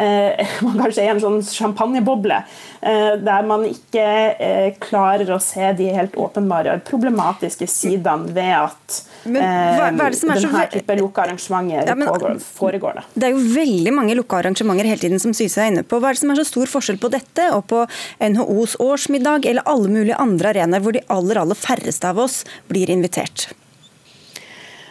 man 0.66 0.78
kanskje 0.80 1.04
er 1.04 1.12
en 1.14 1.22
sånn 1.22 1.38
champagneboble, 1.44 2.40
eh, 2.80 3.12
der 3.20 3.46
man 3.48 3.66
ikke 3.68 4.06
eh, 4.32 4.70
klarer 4.80 5.30
å 5.34 5.40
se 5.42 5.72
de 5.76 5.90
helt 5.94 6.16
åpenbare 6.20 6.78
problematiske 6.88 7.68
sidene 7.70 8.32
ved 8.32 8.54
at 8.56 9.00
men, 9.28 9.42
hva, 9.42 9.90
hva 9.98 10.08
denne 10.14 10.64
type 10.72 10.96
lukka 10.96 11.26
arrangementer 11.26 11.90
ja, 11.92 12.34
foregår. 12.40 13.00
Da. 13.00 13.06
Det 13.12 13.28
er 13.28 13.36
jo 13.36 13.42
veldig 13.52 13.92
mange 13.92 14.16
lukka 14.16 14.40
arrangementer 14.40 14.88
hele 14.88 15.02
tiden 15.02 15.20
som 15.22 15.36
Syse 15.36 15.60
er 15.60 15.72
inne 15.74 15.84
på. 15.84 16.00
Hva 16.00 16.10
er 16.10 16.16
det 16.16 16.24
som 16.24 16.32
er 16.32 16.40
så 16.40 16.48
stor 16.48 16.72
forskjell 16.78 17.00
på 17.02 17.12
dette 17.12 17.50
og 17.56 17.66
på 17.70 17.84
NHOs 18.24 18.78
årsmiddag 18.80 19.48
eller 19.50 19.68
alle 19.68 19.92
mulige 19.92 20.20
andre 20.20 20.54
arenaer 20.54 20.84
hvor 20.84 20.96
de 20.96 21.04
aller, 21.12 21.42
aller 21.44 21.58
færreste 21.58 22.08
av 22.08 22.22
oss 22.24 22.42
blir 22.72 22.92
invitert? 22.92 23.50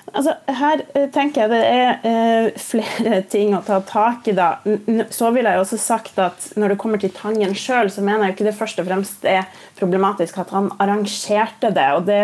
Altså, 0.09 0.33
her 0.59 0.81
eh, 0.97 1.07
tenker 1.13 1.43
jeg 1.43 1.51
det 1.51 1.59
er 1.69 1.89
uh, 2.03 2.59
flere 2.61 3.21
ting 3.33 3.53
å 3.55 3.61
ta 3.65 3.79
tak 3.85 4.29
i. 4.31 4.35
da. 4.37 4.49
Så 5.13 5.29
vil 5.35 5.47
jeg 5.49 5.61
også 5.61 5.79
sagt 5.81 6.19
at 6.21 6.49
Når 6.59 6.73
det 6.73 6.79
kommer 6.81 7.01
til 7.01 7.13
Tangen 7.15 7.53
sjøl, 7.57 7.91
så 7.93 8.03
mener 8.05 8.27
jeg 8.27 8.37
ikke 8.37 8.47
det 8.49 8.55
først 8.57 8.81
og 8.81 8.87
fremst 8.89 9.27
er 9.27 9.45
problematisk 9.79 10.39
at 10.41 10.53
han 10.55 10.71
arrangerte 10.81 11.71
det. 11.75 11.87
og 11.97 12.07
Det 12.09 12.21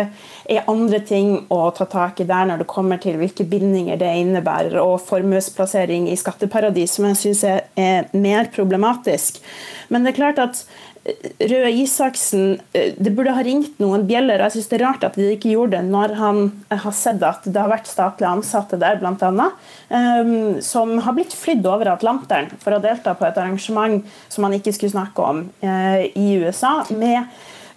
er 0.50 0.70
andre 0.70 1.00
ting 1.06 1.46
å 1.52 1.60
ta 1.76 1.86
tak 1.90 2.20
i 2.20 2.28
der 2.28 2.50
når 2.50 2.64
det 2.64 2.70
kommer 2.70 3.00
til 3.02 3.18
hvilke 3.20 3.46
bindinger 3.48 4.00
det 4.00 4.12
innebærer, 4.22 4.78
og 4.82 5.04
formuesplassering 5.06 6.10
i 6.10 6.18
skatteparadis, 6.18 6.96
som 6.96 7.08
jeg 7.10 7.20
syns 7.22 7.44
er 7.46 8.10
mer 8.16 8.50
problematisk. 8.54 9.40
Men 9.88 10.04
det 10.04 10.14
er 10.14 10.20
klart 10.20 10.42
at 10.42 10.66
Røe 11.06 11.70
Isaksen 11.70 12.56
eh, 12.74 12.94
Det 12.98 13.12
burde 13.14 13.34
ha 13.36 13.42
ringt 13.46 13.78
noen 13.82 14.06
bjeller. 14.08 14.42
Jeg 14.46 14.56
syns 14.56 14.70
det 14.70 14.78
er 14.80 14.84
rart 14.86 15.06
at 15.06 15.18
de 15.18 15.28
ikke 15.36 15.52
gjorde 15.52 15.78
det 15.78 15.90
når 15.90 16.16
han 16.18 16.40
har 16.72 16.96
sett 16.96 17.22
at 17.26 17.46
det 17.46 17.60
har 17.60 17.70
vært 17.70 17.90
statlige 17.90 18.32
ansatte 18.38 18.78
der, 18.80 18.98
bl.a., 19.00 19.12
um, 19.30 19.42
ehm, 19.98 20.62
som 20.64 20.96
har 21.06 21.14
blitt 21.16 21.34
flydd 21.36 21.66
over 21.70 21.92
Atlanteren 21.92 22.50
for 22.62 22.74
å 22.74 22.82
delta 22.82 23.14
på 23.14 23.26
et 23.28 23.38
arrangement 23.38 24.02
som 24.32 24.46
man 24.46 24.56
ikke 24.56 24.74
skulle 24.74 24.94
snakke 24.96 25.28
om 25.30 25.44
uh, 25.62 26.00
i 26.10 26.40
USA. 26.42 26.80
med 26.90 27.30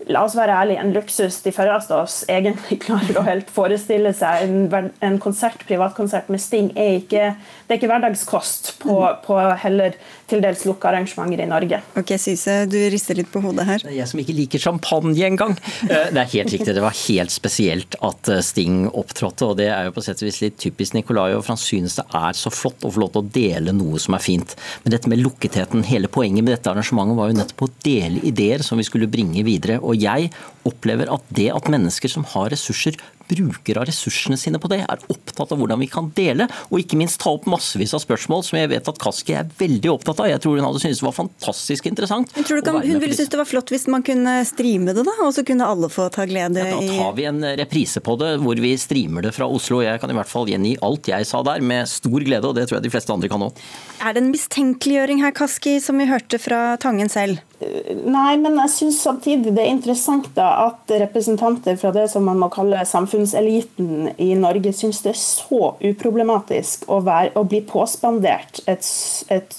la 0.07 0.23
oss 0.23 0.35
være 0.37 0.55
ærlige, 0.55 0.81
en 0.81 0.93
luksus 0.95 1.41
de 1.43 1.51
færreste 1.53 1.93
av 1.95 2.05
oss 2.05 2.21
egentlig 2.31 2.79
klarer 2.85 3.19
å 3.19 3.25
helt 3.27 3.49
forestille 3.53 4.13
seg. 4.15 4.45
En, 4.45 4.91
en 5.05 5.19
konsert, 5.21 5.65
privatkonsert 5.67 6.29
med 6.31 6.41
Sting 6.43 6.71
er 6.79 6.99
ikke, 7.01 7.33
det 7.67 7.75
er 7.75 7.81
ikke 7.81 7.91
hverdagskost 7.91 8.73
på, 8.83 8.99
på 9.25 9.39
heller 9.63 9.97
til 10.29 10.43
dels 10.43 10.65
lukka 10.67 10.91
arrangementer 10.91 11.43
i 11.43 11.49
Norge. 11.49 11.81
Ok, 11.99 12.13
Syse, 12.21 12.61
du 12.69 12.77
rister 12.91 13.17
litt 13.17 13.31
på 13.31 13.41
hodet 13.43 13.65
her. 13.67 13.83
Det 13.83 13.91
er 13.93 13.99
jeg 14.01 14.11
som 14.11 14.21
ikke 14.21 14.35
liker 14.37 14.63
champagne 14.63 15.27
engang. 15.27 15.55
Eh, 15.89 16.09
det 16.13 16.21
er 16.21 16.31
helt 16.35 16.53
riktig, 16.53 16.75
det 16.75 16.83
var 16.83 16.95
helt 17.05 17.33
spesielt 17.33 17.97
at 18.05 18.29
eh, 18.31 18.43
Sting 18.45 18.85
opptrådte. 18.89 19.49
Og 19.49 19.57
det 19.59 19.69
er 19.73 19.87
jo 19.87 19.95
på 19.95 20.03
sett 20.05 20.21
og 20.23 20.29
vis 20.29 20.41
litt 20.43 20.59
typisk 20.61 20.97
Nicolai, 20.97 21.31
for 21.39 21.53
han 21.53 21.61
synes 21.61 21.97
det 21.99 22.05
er 22.19 22.37
så 22.37 22.53
flott 22.53 22.85
å 22.85 22.93
få 22.93 23.03
lov 23.03 23.13
til 23.15 23.23
å 23.23 23.33
dele 23.39 23.75
noe 23.75 24.01
som 24.01 24.17
er 24.17 24.23
fint. 24.23 24.55
Men 24.83 24.95
dette 24.95 25.11
med 25.11 25.21
lukketheten, 25.23 25.85
hele 25.89 26.11
poenget 26.11 26.45
med 26.45 26.55
dette 26.55 26.71
arrangementet 26.71 27.19
var 27.19 27.31
jo 27.31 27.39
nettopp 27.39 27.65
å 27.67 27.73
dele 27.85 28.23
ideer 28.29 28.65
som 28.65 28.79
vi 28.79 28.87
skulle 28.87 29.09
bringe 29.11 29.43
videre. 29.47 29.79
Og 29.81 29.97
jeg 29.99 30.31
opplever 30.69 31.11
at 31.11 31.33
det 31.35 31.49
at 31.53 31.71
mennesker 31.71 32.11
som 32.11 32.27
har 32.33 32.53
ressurser, 32.53 32.97
bruker 33.29 33.77
av 33.77 33.87
ressursene 33.89 34.37
sine 34.39 34.59
på 34.61 34.69
det, 34.71 34.81
er 34.83 35.03
opptatt 35.11 35.53
av 35.53 35.59
hvordan 35.59 35.81
vi 35.83 35.89
kan 35.91 36.09
dele, 36.17 36.47
og 36.69 36.81
ikke 36.81 36.97
minst 36.99 37.19
ta 37.21 37.33
opp 37.35 37.47
massevis 37.49 37.93
av 37.93 38.03
spørsmål 38.03 38.43
som 38.47 38.59
jeg 38.59 38.71
vet 38.71 38.89
at 38.89 39.01
Kaski 39.01 39.35
er 39.37 39.49
veldig 39.59 39.91
opptatt 39.93 40.23
av. 40.23 40.29
Jeg 40.31 40.41
tror 40.43 40.57
hun 40.57 40.65
hadde 40.65 40.81
syntes 40.83 41.03
det 41.03 41.07
var 41.07 41.17
fantastisk 41.17 41.89
interessant. 41.89 42.33
Men 42.35 42.47
tror 42.47 42.61
du 42.61 42.65
kan, 42.65 42.79
Hun 42.81 43.01
ville 43.03 43.17
synes 43.17 43.31
det 43.31 43.41
var 43.41 43.49
flott 43.49 43.73
hvis 43.73 43.87
man 43.91 44.05
kunne 44.05 44.39
streame 44.49 44.95
det, 44.97 45.05
da? 45.07 45.15
Og 45.25 45.33
så 45.35 45.45
kunne 45.47 45.67
alle 45.69 45.91
få 45.93 46.09
ta 46.13 46.25
glede 46.29 46.63
i 46.63 46.65
ja, 46.65 46.79
Da 46.79 47.03
tar 47.03 47.13
vi 47.19 47.27
en 47.29 47.43
reprise 47.61 48.03
på 48.03 48.17
det 48.19 48.31
hvor 48.43 48.59
vi 48.61 48.73
streamer 48.81 49.25
det 49.25 49.35
fra 49.37 49.49
Oslo. 49.49 49.83
Jeg 49.85 50.01
kan 50.01 50.11
i 50.11 50.17
hvert 50.17 50.31
fall 50.31 50.49
gjengi 50.49 50.75
alt 50.85 51.11
jeg 51.11 51.29
sa 51.29 51.43
der 51.45 51.61
med 51.61 51.89
stor 51.91 52.25
glede, 52.25 52.49
og 52.49 52.57
det 52.57 52.67
tror 52.69 52.79
jeg 52.79 52.87
de 52.87 52.93
fleste 52.93 53.13
andre 53.13 53.29
kan 53.31 53.45
òg. 53.45 53.61
Er 53.99 54.15
det 54.15 54.23
en 54.23 54.33
mistenkeliggjøring 54.33 55.21
her, 55.23 55.35
Kaski, 55.35 55.77
som 55.83 56.01
vi 56.01 56.09
hørte 56.09 56.41
fra 56.41 56.73
Tangen 56.81 57.11
selv? 57.11 57.43
Nei, 57.59 58.37
men 58.39 58.55
jeg 58.61 58.71
syns 58.71 59.01
samtidig 59.03 59.51
det 59.51 59.65
er 59.65 59.73
interessant 59.73 60.29
da, 60.37 60.47
at 60.59 60.91
representanter 61.01 61.77
fra 61.79 61.91
det 61.95 62.07
som 62.11 62.25
man 62.27 62.39
må 62.41 62.49
kalle 62.53 62.81
samfunnseliten 62.87 64.11
i 64.17 64.33
Norge, 64.39 64.73
syns 64.75 65.01
det 65.05 65.13
er 65.13 65.21
så 65.21 65.73
uproblematisk 65.79 66.87
å, 66.91 66.99
være, 67.05 67.33
å 67.39 67.45
bli 67.47 67.61
påspandert 67.67 68.61
et, 68.69 68.85
et 69.31 69.55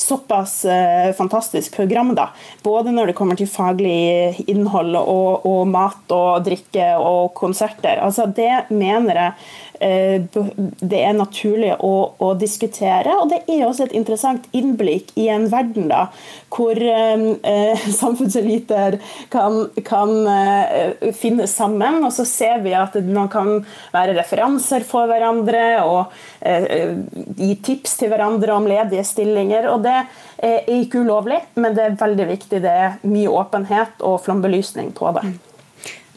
såpass 0.00 0.64
eh, 0.64 1.12
fantastisk 1.18 1.76
program. 1.76 2.14
da. 2.14 2.30
Både 2.62 2.92
når 2.94 3.10
det 3.10 3.16
kommer 3.18 3.38
til 3.38 3.50
faglig 3.50 4.44
innhold 4.48 4.96
og, 5.00 5.46
og 5.48 5.62
mat 5.68 6.14
og 6.14 6.44
drikke 6.46 6.94
og 7.02 7.34
konserter. 7.38 8.00
Altså, 8.04 8.26
det 8.26 8.68
mener 8.70 9.22
jeg 9.22 9.32
det 9.78 10.98
er 10.98 11.14
naturlig 11.14 11.70
å, 11.84 11.92
å, 12.18 12.32
diskutere. 12.38 13.14
Og 13.22 13.30
det 13.30 13.40
er 13.46 13.64
også 13.66 13.86
et 13.86 13.94
interessant 13.98 14.46
innblikk 14.56 15.12
i 15.18 15.28
en 15.30 15.46
verden 15.52 15.88
da, 15.90 16.08
hvor 16.54 16.78
eh, 16.78 17.24
eh 17.46 17.86
samfunnseliter 18.00 18.98
kan, 19.32 19.68
kan 19.86 20.14
eh, 20.32 21.12
finne 21.16 21.46
sammen. 21.50 22.00
Og 22.04 22.12
så 22.14 22.26
ser 22.28 22.62
vi 22.64 22.74
at 22.74 22.96
man 23.06 23.30
kan 23.32 23.52
være 23.94 24.16
referanser 24.18 24.86
for 24.88 25.10
hverandre 25.10 25.64
og 25.84 26.14
eh, 26.40 26.96
gi 27.38 27.54
tips 27.64 27.98
til 28.02 28.12
hverandre 28.12 28.56
om 28.56 28.68
ledige 28.68 29.06
stillinger. 29.06 29.70
og 29.72 29.84
det 29.86 29.98
er 30.38 30.68
ikke 30.70 31.02
ulovlig, 31.02 31.40
men 31.58 31.74
det 31.74 31.84
er 31.84 31.98
veldig 31.98 32.28
viktig. 32.28 32.62
Det 32.62 32.74
er 32.84 32.98
mye 33.02 33.30
åpenhet 33.40 34.02
og 34.06 34.20
flambelysning 34.26 34.92
på 34.94 35.10
det. 35.18 35.26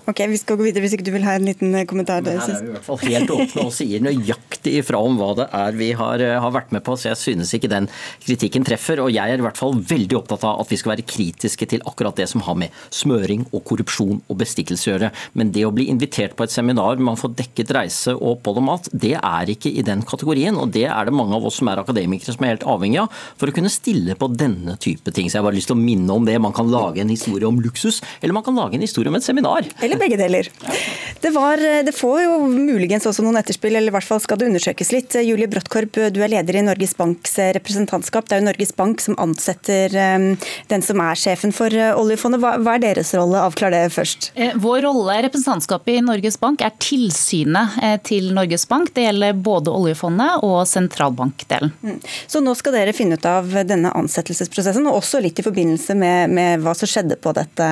Ok, 0.09 0.23
Vi 0.27 0.37
skal 0.39 0.57
gå 0.57 0.65
videre 0.65 0.81
hvis 0.81 0.95
ikke 0.95 1.05
du 1.05 1.11
vil 1.13 1.25
ha 1.27 1.35
en 1.37 1.45
liten 1.45 1.75
eh, 1.77 1.85
kommentar. 1.89 2.23
Men 2.25 2.39
her 2.41 2.55
er 2.55 2.63
vi 2.63 2.71
i 2.71 2.73
hvert 2.73 2.87
fall 2.87 3.01
helt 3.03 3.33
åpne 3.35 3.65
og 3.67 3.73
sier 3.75 4.01
nøyaktig 4.01 4.73
ifra 4.79 5.01
om 5.01 5.17
hva 5.19 5.29
det 5.37 5.45
er 5.57 5.77
vi 5.77 5.89
har, 5.97 6.23
eh, 6.25 6.37
har, 6.41 6.53
vært 6.55 6.73
med 6.73 6.83
på. 6.85 6.95
Så 6.97 7.11
jeg 7.11 7.19
synes 7.21 7.53
ikke 7.53 7.69
den 7.71 7.89
kritikken 8.23 8.65
treffer. 8.65 9.03
Og 9.03 9.11
jeg 9.13 9.29
er 9.29 9.41
i 9.41 9.45
hvert 9.45 9.59
fall 9.59 9.77
veldig 9.77 10.17
opptatt 10.17 10.45
av 10.47 10.63
at 10.63 10.73
vi 10.73 10.79
skal 10.81 10.95
være 10.95 11.05
kritiske 11.05 11.67
til 11.69 11.85
akkurat 11.85 12.17
det 12.17 12.27
som 12.31 12.41
har 12.47 12.57
med 12.57 12.73
smøring 12.89 13.45
og 13.51 13.63
korrupsjon 13.69 14.23
og 14.25 14.39
bestikkelse 14.41 14.89
å 14.89 14.93
gjøre. 14.95 15.11
Men 15.37 15.53
det 15.53 15.67
å 15.67 15.73
bli 15.75 15.87
invitert 15.93 16.33
på 16.37 16.47
et 16.47 16.53
seminar 16.53 17.01
man 17.01 17.19
får 17.19 17.35
dekket 17.43 17.75
reise 17.77 18.15
og 18.17 18.39
opphold 18.39 18.63
og 18.63 18.67
mat, 18.71 18.89
det 18.91 19.13
er 19.19 19.53
ikke 19.53 19.69
i 19.69 19.85
den 19.85 20.01
kategorien. 20.07 20.57
Og 20.57 20.73
det 20.73 20.87
er 20.89 21.07
det 21.07 21.15
mange 21.15 21.37
av 21.37 21.45
oss 21.45 21.61
som 21.61 21.69
er 21.69 21.83
akademikere 21.83 22.33
som 22.33 22.47
er 22.47 22.55
helt 22.55 22.67
avhengig 22.67 23.03
av 23.03 23.21
for 23.37 23.51
å 23.51 23.55
kunne 23.55 23.71
stille 23.71 24.17
på 24.17 24.31
denne 24.33 24.79
type 24.81 25.13
ting. 25.13 25.29
Så 25.29 25.37
jeg 25.37 25.43
har 25.43 25.49
bare 25.51 25.59
lyst 25.59 25.69
til 25.69 25.77
å 25.77 25.83
minne 25.83 26.09
om 26.17 26.25
det. 26.25 26.39
Man 26.41 26.57
kan 26.57 26.73
lage 26.73 27.05
en 27.05 27.13
historie 27.13 27.45
om 27.45 27.61
luksus, 27.61 28.01
eller 28.21 28.33
man 28.33 28.45
kan 28.45 28.57
lage 28.57 28.79
en 28.79 28.85
historie 28.85 29.11
om 29.11 29.19
et 29.19 29.25
seminar. 29.25 29.67
Eller 29.81 29.90
begge 29.99 30.19
deler. 30.19 30.49
Det, 31.21 31.29
var, 31.35 31.61
det, 31.85 31.93
får 31.95 32.23
jo 32.23 32.37
muligens 32.49 33.05
også 33.09 33.25
noen 33.25 33.39
etterspill, 33.41 33.75
eller 33.75 33.91
i 33.91 33.95
hvert 33.95 34.07
fall 34.07 34.21
skal 34.23 34.39
det 34.39 34.47
undersøkes 34.49 34.93
litt. 34.95 35.17
Julie 35.21 35.49
Bråttkorp, 35.51 35.99
du 36.13 36.21
er 36.23 36.31
leder 36.31 36.57
i 36.57 36.65
Norges 36.65 36.95
Banks 36.97 37.37
representantskap. 37.57 38.27
Det 38.27 38.37
er 38.37 38.41
jo 38.41 38.47
Norges 38.49 38.73
Bank 38.77 39.03
som 39.03 39.17
ansetter 39.21 39.93
den 40.71 40.85
som 40.85 41.03
er 41.03 41.19
sjefen 41.19 41.53
for 41.55 41.69
oljefondet. 41.71 42.41
Hva, 42.41 42.55
hva 42.61 42.75
er 42.77 42.85
deres 42.85 43.13
rolle? 43.17 43.41
Avklar 43.41 43.73
det 43.73 43.83
først. 43.93 44.31
Eh, 44.35 44.53
vår 44.55 44.81
rolle, 44.85 45.17
representantskapet 45.27 45.99
i 45.99 46.03
Norges 46.05 46.39
Bank, 46.41 46.61
er 46.61 46.73
tilsynet 46.81 47.77
eh, 47.83 47.97
til 48.05 48.31
Norges 48.35 48.67
Bank. 48.69 48.91
Det 48.95 49.05
gjelder 49.05 49.37
både 49.37 49.73
oljefondet 49.73 50.45
og 50.45 50.59
sentralbankdelen. 50.69 51.73
Mm. 51.81 51.99
Så 52.27 52.41
nå 52.43 52.55
skal 52.57 52.75
dere 52.77 52.95
finne 52.95 53.17
ut 53.19 53.27
av 53.27 53.49
denne 53.67 53.93
ansettelsesprosessen, 53.97 54.87
og 54.89 55.01
også 55.01 55.21
litt 55.23 55.39
i 55.39 55.45
forbindelse 55.45 55.95
med, 55.97 56.33
med 56.35 56.65
hva 56.65 56.75
som 56.77 56.89
skjedde 56.89 57.17
på 57.21 57.33
dette, 57.37 57.69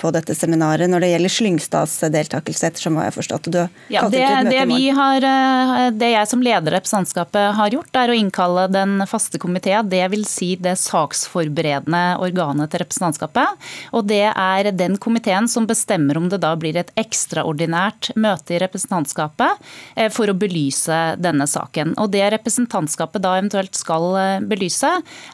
på 0.00 0.12
dette 0.14 0.36
seminaret 0.38 0.90
når 0.90 1.04
det 1.04 1.12
gjelder 1.14 1.36
Slyngstads 1.62 2.10
deltakelse, 2.12 2.66
ettersom 2.66 2.96
hva 2.96 3.06
jeg 3.06 3.12
har 3.12 3.16
forstått. 3.16 3.48
Du 3.52 3.60
ja, 3.92 4.08
det, 4.10 4.26
det, 4.50 4.64
vi 4.66 4.90
har, 4.90 5.22
eh, 5.22 5.90
det 5.94 6.10
jeg 6.12 6.28
som 6.28 6.42
leder 6.42 6.74
representantskapet 6.74 7.54
har 7.56 7.70
gjort, 7.70 7.94
er 7.96 8.10
å 8.10 8.16
innkalle 8.16 8.66
den 8.72 9.02
faste 9.06 9.38
komité, 9.38 9.74
dvs. 9.82 10.28
Si 10.32 10.50
det 10.56 10.74
saksforberedende 10.80 12.18
organet 12.22 12.72
til 12.72 12.82
representantskapet. 12.82 13.68
Og 13.92 14.06
det 14.08 14.32
er 14.32 14.70
den 14.72 14.96
komiteen 14.98 15.48
som 15.48 15.66
bestemmer 15.68 16.18
om 16.18 16.28
det 16.32 16.40
da 16.42 16.54
blir 16.56 16.76
et 16.76 16.92
ekstraordinært 16.98 18.12
møte 18.16 18.56
i 18.56 18.60
representantskapet 18.62 19.62
eh, 19.96 20.10
for 20.12 20.30
å 20.30 20.36
belyse 20.36 21.00
denne 21.22 21.46
saken. 21.46 21.94
Og 22.02 22.10
det 22.12 22.24
representantskapet 22.34 23.22
da 23.22 23.36
eventuelt 23.38 23.78
skal 23.78 24.08
eh, 24.18 24.34
belyse, 24.42 24.90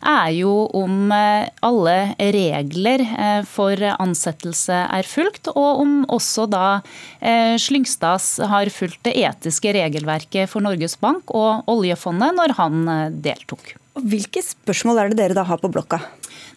er 0.09 0.31
jo 0.37 0.69
om 0.77 1.11
alle 1.11 1.95
regler 2.19 3.03
for 3.49 3.81
ansettelse 3.88 4.75
er 4.93 5.07
fulgt, 5.09 5.49
og 5.55 5.81
om 5.83 5.93
også 6.05 6.18
da 6.51 6.81
eh, 7.21 7.57
Slyngstads 7.61 8.39
har 8.51 8.71
fulgt 8.75 9.03
det 9.09 9.17
etiske 9.19 9.73
regelverket 9.77 10.51
for 10.51 10.65
Norges 10.65 10.99
Bank 11.01 11.31
og 11.35 11.69
oljefondet 11.71 12.37
når 12.39 12.57
han 12.61 12.89
eh, 12.89 13.05
deltok. 13.29 13.77
Hvilke 13.99 14.43
spørsmål 14.45 15.01
er 15.01 15.11
det 15.11 15.19
dere 15.19 15.39
da 15.39 15.47
har 15.49 15.59
på 15.59 15.71
blokka? 15.75 15.99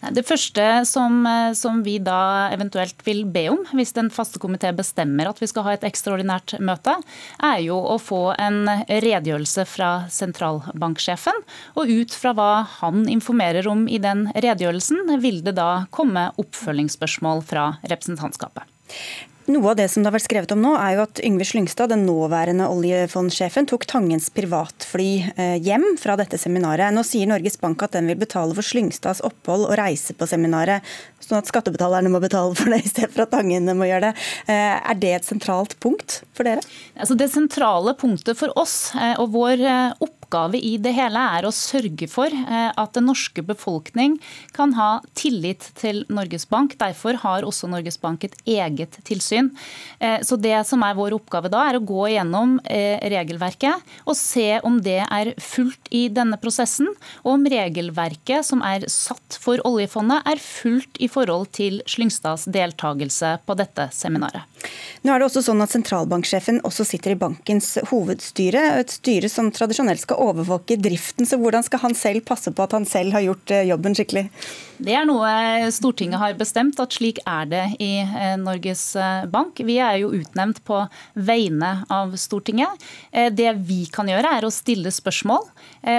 Det 0.10 0.24
første 0.26 0.64
som, 0.90 1.26
eh, 1.30 1.54
som, 1.54 1.84
vi 1.86 2.00
da 2.02 2.50
eventuelt 2.54 3.02
vil 3.06 3.22
be 3.30 3.46
om, 3.52 3.60
hvis 3.78 3.94
den 3.94 4.10
faste 4.10 4.40
komité 4.42 4.72
bestemmer 4.74 5.30
at 5.30 5.42
vi 5.42 5.50
skal 5.50 5.66
ha 5.68 5.76
et 5.76 5.86
ekstraordinært 5.86 6.56
møte, 6.60 6.96
er 7.38 7.60
jo 7.62 7.78
å 7.78 8.00
få 8.02 8.34
en 8.42 8.66
redegjørelse 8.90 9.66
fra 9.70 9.92
sentralbanksjefen. 10.10 11.38
Og 11.78 11.94
ut 12.02 12.18
fra 12.18 12.34
hva 12.34 12.52
han 12.80 13.06
informerer 13.10 13.70
om 13.70 13.88
i 13.88 14.02
den 14.02 14.28
redegjørelsen, 14.34 15.18
vil 15.22 15.44
det 15.46 15.54
da 15.60 15.86
komme 15.94 16.32
oppfølgingsspørsmål 16.42 17.46
fra 17.46 17.76
representantskapet. 17.86 18.66
Noe 19.52 19.72
av 19.72 19.76
det 19.76 19.88
som 19.92 20.04
det 20.04 20.08
har 20.08 20.16
vært 20.16 20.28
skrevet 20.30 20.52
om 20.54 20.62
nå, 20.64 20.70
er 20.80 20.94
jo 20.96 21.02
at 21.04 21.20
Yngve 21.28 21.44
Slyngstad, 21.48 21.92
den 21.92 22.06
nåværende 22.08 22.70
oljefondsjefen, 22.72 23.68
tok 23.68 23.84
Tangens 23.90 24.30
privatfly 24.32 25.08
eh, 25.34 25.58
hjem 25.60 25.84
fra 26.00 26.16
dette 26.20 26.40
seminaret. 26.40 26.94
Nå 26.96 27.04
sier 27.08 27.28
Norges 27.28 27.60
Bank 27.60 27.84
at 27.84 27.98
den 27.98 28.08
vil 28.08 28.20
betale 28.22 28.56
for 28.56 28.64
Slyngstads 28.64 29.24
opphold 29.28 29.66
og 29.68 29.76
reise 29.80 30.16
på 30.16 30.30
seminaret, 30.30 30.88
sånn 31.20 31.42
at 31.42 31.52
skattebetalerne 31.52 32.14
må 32.14 32.22
betale 32.24 32.56
for 32.56 32.72
det 32.72 32.80
i 32.86 32.94
stedet 32.94 33.12
for 33.12 33.26
at 33.26 33.34
Tangen 33.36 33.68
må 33.76 33.90
gjøre 33.90 34.12
det. 34.12 34.30
Eh, 34.48 34.78
er 34.80 35.04
det 35.04 35.14
et 35.18 35.28
sentralt 35.28 35.76
punkt 35.84 36.22
for 36.38 36.48
dere? 36.48 36.64
Altså 36.96 37.20
det 37.20 37.32
sentrale 37.34 37.98
punktet 38.00 38.40
for 38.40 38.56
oss 38.62 38.94
eh, 38.96 39.18
og 39.20 39.36
vår 39.36 39.68
oppgave 40.00 40.21
oppgave 40.32 40.60
i 40.64 40.78
det 40.80 40.94
hele 40.96 41.20
er 41.20 41.46
å 41.46 41.52
sørge 41.52 42.08
for 42.10 42.32
eh, 42.32 42.72
at 42.72 42.94
den 42.96 43.08
norske 43.10 43.44
befolkning 43.44 44.18
kan 44.56 44.74
ha 44.78 45.02
tillit 45.14 45.72
til 45.76 46.06
Norges 46.10 46.48
Bank. 46.48 46.78
Derfor 46.80 47.20
har 47.20 47.44
også 47.44 47.68
Norges 47.68 48.00
Bank 48.00 48.24
et 48.24 48.36
eget 48.46 48.98
tilsyn. 49.04 49.52
Eh, 50.00 50.22
så 50.24 50.40
Det 50.42 50.66
som 50.66 50.82
er 50.84 50.96
vår 50.96 51.14
oppgave 51.18 51.52
da, 51.52 51.68
er 51.68 51.78
å 51.78 51.84
gå 51.84 52.08
igjennom 52.08 52.60
eh, 52.66 52.98
regelverket 53.12 53.82
og 54.06 54.16
se 54.16 54.60
om 54.64 54.80
det 54.82 55.02
er 55.04 55.34
fullt 55.38 55.92
i 55.92 56.08
denne 56.10 56.40
prosessen, 56.40 56.88
og 57.24 57.34
om 57.36 57.46
regelverket 57.46 58.46
som 58.46 58.64
er 58.64 58.88
satt 58.88 59.38
for 59.40 59.62
oljefondet, 59.68 60.24
er 60.26 60.40
fullt 60.42 61.00
i 61.00 61.10
forhold 61.12 61.52
til 61.58 61.82
Slyngstads 61.90 62.48
deltakelse 62.52 63.38
på 63.46 63.58
dette 63.60 63.90
seminaret. 63.96 64.51
Nå 65.02 65.14
er 65.14 65.22
det 65.22 65.28
også 65.28 65.44
sånn 65.46 65.64
at 65.64 65.74
Sentralbanksjefen 65.74 66.62
også 66.68 66.86
sitter 66.88 67.16
i 67.16 67.20
bankens 67.22 67.74
hovedstyre, 67.90 68.64
et 68.82 68.94
styre 68.94 69.30
som 69.32 69.50
tradisjonelt 69.54 70.04
skal 70.04 70.22
overvåke 70.22 70.78
driften. 70.82 71.28
Så 71.28 71.40
hvordan 71.42 71.66
skal 71.66 71.86
han 71.86 71.98
selv 71.98 72.26
passe 72.28 72.54
på 72.54 72.66
at 72.66 72.76
han 72.78 72.86
selv 72.90 73.18
har 73.18 73.26
gjort 73.26 73.56
eh, 73.56 73.68
jobben 73.72 73.98
skikkelig? 73.98 74.28
Det 74.82 74.96
er 74.98 75.06
noe 75.06 75.70
Stortinget 75.74 76.22
har 76.22 76.38
bestemt, 76.40 76.80
at 76.82 76.96
slik 76.96 77.22
er 77.30 77.50
det 77.52 77.64
i 77.84 77.92
eh, 78.02 78.34
Norges 78.42 78.84
eh, 78.98 79.28
Bank. 79.30 79.62
Vi 79.62 79.78
er 79.78 80.00
jo 80.02 80.12
utnevnt 80.18 80.64
på 80.66 80.80
vegne 81.14 81.72
av 81.92 82.16
Stortinget. 82.18 82.82
Det 83.12 83.52
vi 83.68 83.84
kan 83.92 84.10
gjøre, 84.10 84.32
er 84.38 84.46
å 84.46 84.52
stille 84.54 84.92
spørsmål 84.94 85.44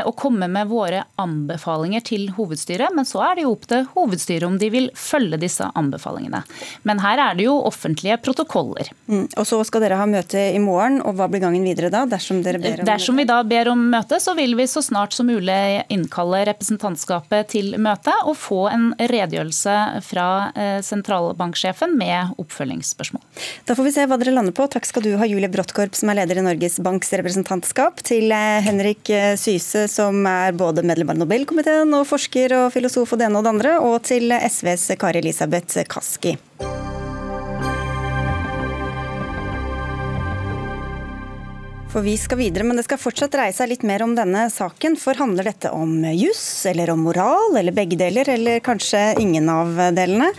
og 0.06 0.14
komme 0.18 0.46
med 0.50 0.68
våre 0.70 1.02
anbefalinger 1.20 2.02
til 2.06 2.28
hovedstyret. 2.36 2.94
Men 2.94 3.06
så 3.06 3.20
er 3.26 3.36
det 3.36 3.44
jo 3.44 3.52
opp 3.54 3.66
til 3.70 3.84
hovedstyret 3.92 4.46
om 4.46 4.56
de 4.58 4.68
vil 4.72 4.88
følge 4.98 5.38
disse 5.42 5.66
anbefalingene. 5.78 6.42
Men 6.88 7.02
her 7.02 7.20
er 7.20 7.38
det 7.38 7.46
jo 7.46 7.56
offentlige 7.66 8.18
protokoller. 8.22 8.90
Mm. 9.10 9.26
Og 9.36 9.46
så 9.48 9.58
skal 9.66 9.84
dere 9.84 9.98
ha 10.00 10.06
møte 10.08 10.40
i 10.52 10.60
morgen, 10.62 11.00
og 11.04 11.16
hva 11.18 11.28
blir 11.30 11.42
gangen 11.44 11.66
videre 11.66 11.90
da? 11.92 12.04
Dersom 12.08 12.42
dere 12.44 12.60
ber 12.62 12.82
om 12.82 12.88
Dersom 12.88 13.20
vi 13.20 13.26
da 13.28 13.40
ber 13.46 13.72
om 13.72 13.84
møte, 13.92 14.20
så 14.22 14.34
vil 14.38 14.56
vi 14.58 14.68
så 14.70 14.82
snart 14.84 15.14
som 15.16 15.28
mulig 15.30 15.82
innkalle 15.92 16.44
representantskapet 16.52 17.52
til 17.54 17.74
møte 17.82 18.14
og 18.26 18.36
få 18.38 18.62
en 18.72 18.90
redegjørelse 18.98 19.76
fra 20.06 20.26
eh, 20.56 20.78
sentralbanksjefen 20.84 21.96
med 21.98 22.34
oppfølgingsspørsmål. 22.42 23.22
Da 23.68 23.76
får 23.78 23.88
vi 23.88 23.94
se 23.94 24.06
hva 24.08 24.18
dere 24.20 24.34
lander 24.34 24.56
på. 24.56 24.66
Takk 24.72 24.88
skal 24.88 25.06
du 25.06 25.12
ha, 25.20 25.28
Julie 25.28 25.50
Brottkorp, 25.52 25.96
som 25.98 26.12
er 26.12 26.22
leder 26.22 26.40
i 26.40 26.46
Norges 26.46 26.80
Banks 26.82 27.12
representantskap, 27.14 28.02
til 28.06 28.32
eh, 28.34 28.60
Henrik 28.66 29.12
eh, 29.12 29.34
Syse, 29.40 29.86
som 29.92 30.24
er 30.28 30.56
både 30.58 30.84
medlem 30.86 31.14
av 31.14 31.22
Nobelkomiteen 31.22 31.92
og 31.98 32.08
forsker 32.10 32.56
og 32.64 32.70
filosof 32.74 33.14
og 33.14 33.22
det 33.22 33.28
ene 33.28 33.40
og 33.42 33.46
det 33.46 33.56
andre, 33.56 33.76
og 33.82 34.00
til 34.08 34.32
SVs 34.32 34.92
Kari 35.00 35.22
Elisabeth 35.22 35.84
Kaski. 35.90 36.36
For 41.92 42.00
vi 42.00 42.14
skal 42.16 42.38
videre, 42.40 42.64
men 42.64 42.78
det 42.78 42.86
skal 42.86 42.96
fortsatt 42.96 43.34
dreie 43.34 43.52
seg 43.52 43.68
litt 43.68 43.82
mer 43.84 44.00
om 44.00 44.14
denne 44.16 44.46
saken. 44.48 44.94
For 44.96 45.18
handler 45.20 45.44
dette 45.50 45.68
om 45.76 45.98
juss, 46.16 46.64
eller 46.70 46.88
om 46.88 47.02
moral, 47.04 47.52
eller 47.60 47.76
begge 47.76 47.98
deler, 48.00 48.30
eller 48.32 48.62
kanskje 48.64 49.10
ingen 49.20 49.50
av 49.52 49.76
delene? 49.92 50.30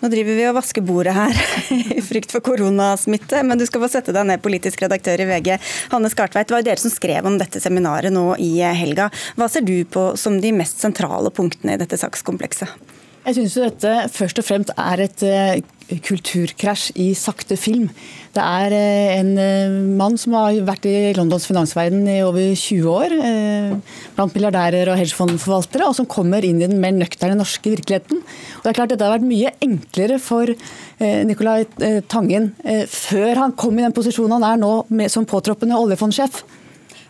Nå 0.00 0.08
driver 0.12 0.40
vi 0.40 0.48
og 0.48 0.56
vasker 0.56 0.84
bordet 0.88 1.12
her 1.16 1.36
i 1.98 2.00
frykt 2.04 2.32
for 2.32 2.44
koronasmitte, 2.44 3.44
men 3.44 3.60
du 3.60 3.66
skal 3.68 3.84
få 3.84 3.92
sette 3.92 4.16
deg 4.16 4.24
ned, 4.24 4.40
politisk 4.44 4.86
redaktør 4.86 5.20
i 5.20 5.28
VG. 5.28 5.52
Hanne 5.92 6.08
Skartveit, 6.12 6.48
det 6.48 6.56
var 6.56 6.64
jo 6.64 6.70
dere 6.70 6.86
som 6.86 6.96
skrev 6.96 7.28
om 7.28 7.36
dette 7.44 7.60
seminaret 7.60 8.16
nå 8.16 8.30
i 8.40 8.54
helga. 8.64 9.10
Hva 9.36 9.52
ser 9.52 9.68
du 9.68 9.76
på 9.84 10.14
som 10.16 10.40
de 10.40 10.56
mest 10.56 10.80
sentrale 10.80 11.28
punktene 11.28 11.76
i 11.76 11.82
dette 11.84 12.00
sakskomplekset? 12.00 12.95
Jeg 13.26 13.40
syns 13.40 13.56
dette 13.58 13.92
først 14.14 14.38
og 14.38 14.44
fremst 14.46 14.68
er 14.78 15.00
et 15.02 15.22
eh, 15.26 15.96
kulturkrasj 16.06 16.92
i 17.02 17.08
sakte 17.18 17.56
film. 17.58 17.88
Det 18.36 18.42
er 18.42 18.74
eh, 18.76 19.14
en 19.16 19.32
eh, 19.42 19.72
mann 19.98 20.14
som 20.14 20.36
har 20.38 20.54
vært 20.68 20.84
i 20.86 20.92
Londons 21.16 21.48
finansverden 21.48 22.04
i 22.06 22.20
over 22.22 22.52
20 22.54 22.86
år, 22.86 23.14
blant 24.14 24.36
milliardærer 24.36 24.92
og 24.92 25.00
hedgefondforvaltere, 25.00 25.88
og 25.88 25.96
som 25.98 26.06
kommer 26.06 26.46
inn 26.46 26.60
i 26.60 26.68
den 26.68 26.78
mer 26.78 26.94
nøkterne 26.94 27.34
norske 27.40 27.72
virkeligheten. 27.72 28.20
Og 28.22 28.62
det 28.62 28.70
er 28.70 28.78
klart 28.78 28.94
Dette 28.94 29.08
har 29.08 29.16
vært 29.16 29.26
mye 29.26 29.50
enklere 29.64 30.20
for 30.22 30.52
Nicolai 31.26 31.66
Tangen 32.06 32.52
før 32.92 33.42
han 33.42 33.56
kom 33.58 33.74
i 33.74 33.84
den 33.88 33.96
posisjonen 33.96 34.38
han 34.38 34.46
er 34.52 34.62
nå 34.62 35.10
som 35.10 35.26
påtroppende 35.26 35.82
oljefondsjef. 35.82 36.44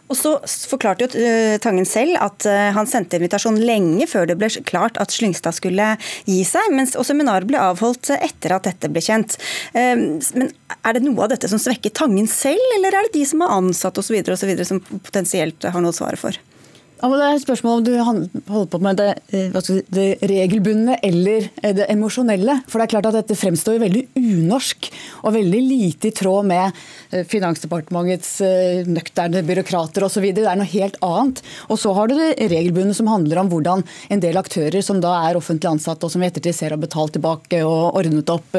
Og 0.07 0.19
så 0.19 0.33
forklarte 0.71 1.07
jo 1.07 1.23
uh, 1.23 1.57
Tangen 1.63 1.87
selv 1.89 2.19
at 2.23 2.47
uh, 2.49 2.71
han 2.77 2.89
sendte 2.91 3.19
invitasjon 3.19 3.59
lenge 3.59 4.07
før 4.11 4.29
det 4.31 4.39
ble 4.41 4.51
klart 4.69 4.99
at 5.03 5.15
Slyngstad 5.15 5.57
skulle 5.59 5.93
gi 6.29 6.41
seg, 6.47 6.73
mens, 6.75 6.95
og 6.99 7.07
seminaret 7.09 7.49
ble 7.49 7.61
avholdt 7.61 8.13
etter 8.17 8.57
at 8.57 8.69
dette 8.69 8.91
ble 8.93 9.03
kjent. 9.03 9.39
Uh, 9.75 10.19
men 10.39 10.53
er 10.79 10.97
det 10.97 11.07
noe 11.07 11.27
av 11.27 11.33
dette 11.35 11.51
som 11.51 11.63
svekker 11.63 11.95
Tangen 11.97 12.31
selv, 12.31 12.63
eller 12.79 12.95
er 12.95 13.09
det 13.09 13.19
de 13.19 13.25
som 13.29 13.43
er 13.43 13.57
ansatt 13.57 13.99
osv. 14.03 14.21
som 14.67 14.83
potensielt 14.99 15.67
har 15.67 15.83
noe 15.83 15.95
å 15.95 15.99
svare 15.99 16.21
for? 16.21 16.39
Det 16.97 17.17
er 17.21 17.35
et 17.35 17.43
spørsmål 17.43 17.81
om 17.81 17.85
du 17.85 17.93
holder 18.01 18.69
på 18.73 18.79
med 18.81 18.97
det, 18.97 19.11
eh, 19.37 19.73
det 19.93 20.07
regelbundne 20.25 20.97
eller 21.05 21.51
eh, 21.63 21.75
det 21.77 21.91
emosjonelle. 21.93 22.63
For 22.71 22.81
det 22.81 22.87
er 22.87 22.93
klart 22.95 23.09
at 23.11 23.19
dette 23.19 23.37
fremstår 23.37 23.77
veldig 23.83 24.07
unorsk 24.17 24.89
og 25.29 25.35
veldig 25.37 25.61
lite 25.61 26.09
i 26.09 26.15
tråd 26.17 26.49
med 26.49 26.73
eh, 27.13 27.27
Finansdepartementets 27.29 28.31
nøkterne 28.89 29.43
byråkrater 29.45 30.07
osv. 30.07 30.25
Det 30.33 30.47
er 30.49 30.57
noe 30.57 30.71
helt 30.71 30.97
annet. 31.05 31.43
Og 31.69 31.81
så 31.83 31.93
har 31.93 32.09
du 32.09 32.17
det 32.17 32.49
regelbundne 32.49 32.97
som 32.97 33.11
handler 33.13 33.43
om 33.43 33.53
hvordan 33.53 33.85
en 34.09 34.25
del 34.25 34.41
aktører 34.41 34.81
som 34.81 35.03
da 35.05 35.13
er 35.29 35.37
offentlig 35.37 35.69
ansatte 35.75 36.09
og 36.09 36.15
som 36.15 36.25
i 36.25 36.31
ettertid 36.31 36.57
ser 36.57 36.73
har 36.73 36.81
betalt 36.81 37.13
tilbake 37.19 37.61
og 37.67 38.01
ordnet 38.01 38.33
opp 38.33 38.57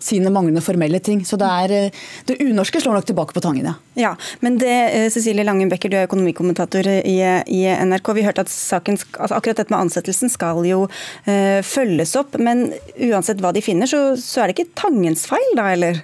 sine 0.00 0.32
manglende 0.32 0.64
formelle 0.64 1.02
ting. 1.04 1.20
Så 1.28 1.36
det, 1.40 1.52
er, 1.52 1.92
det 2.24 2.40
unorske 2.40 2.80
slår 2.80 2.96
nok 2.96 3.12
tilbake 3.12 3.36
på 3.36 3.44
tangen, 3.44 3.68
ja. 3.68 3.76
ja 4.06 4.16
men 4.40 4.56
det, 4.62 4.72
Cecilie 5.12 5.44
Langen 5.44 5.68
Becker, 5.68 5.92
du 5.92 6.00
er 6.00 6.08
økonomikommentator 6.08 6.88
i, 6.88 7.18
i 7.44 7.73
NRK. 7.82 8.14
Vi 8.16 8.24
hørte 8.26 8.44
at 8.46 8.52
saken, 8.52 8.98
altså 9.18 9.36
akkurat 9.36 9.62
dette 9.62 9.74
med 9.74 9.86
ansettelsen 9.86 10.32
skal 10.32 10.64
jo 10.68 10.86
uh, 10.86 11.60
følges 11.66 12.16
opp. 12.20 12.38
Men 12.40 12.68
uansett 13.10 13.42
hva 13.44 13.54
de 13.54 13.64
finner, 13.64 13.90
så, 13.90 14.14
så 14.20 14.42
er 14.42 14.50
det 14.50 14.58
ikke 14.58 14.74
Tangens 14.84 15.26
feil, 15.30 15.54
da, 15.58 15.70
eller? 15.74 16.02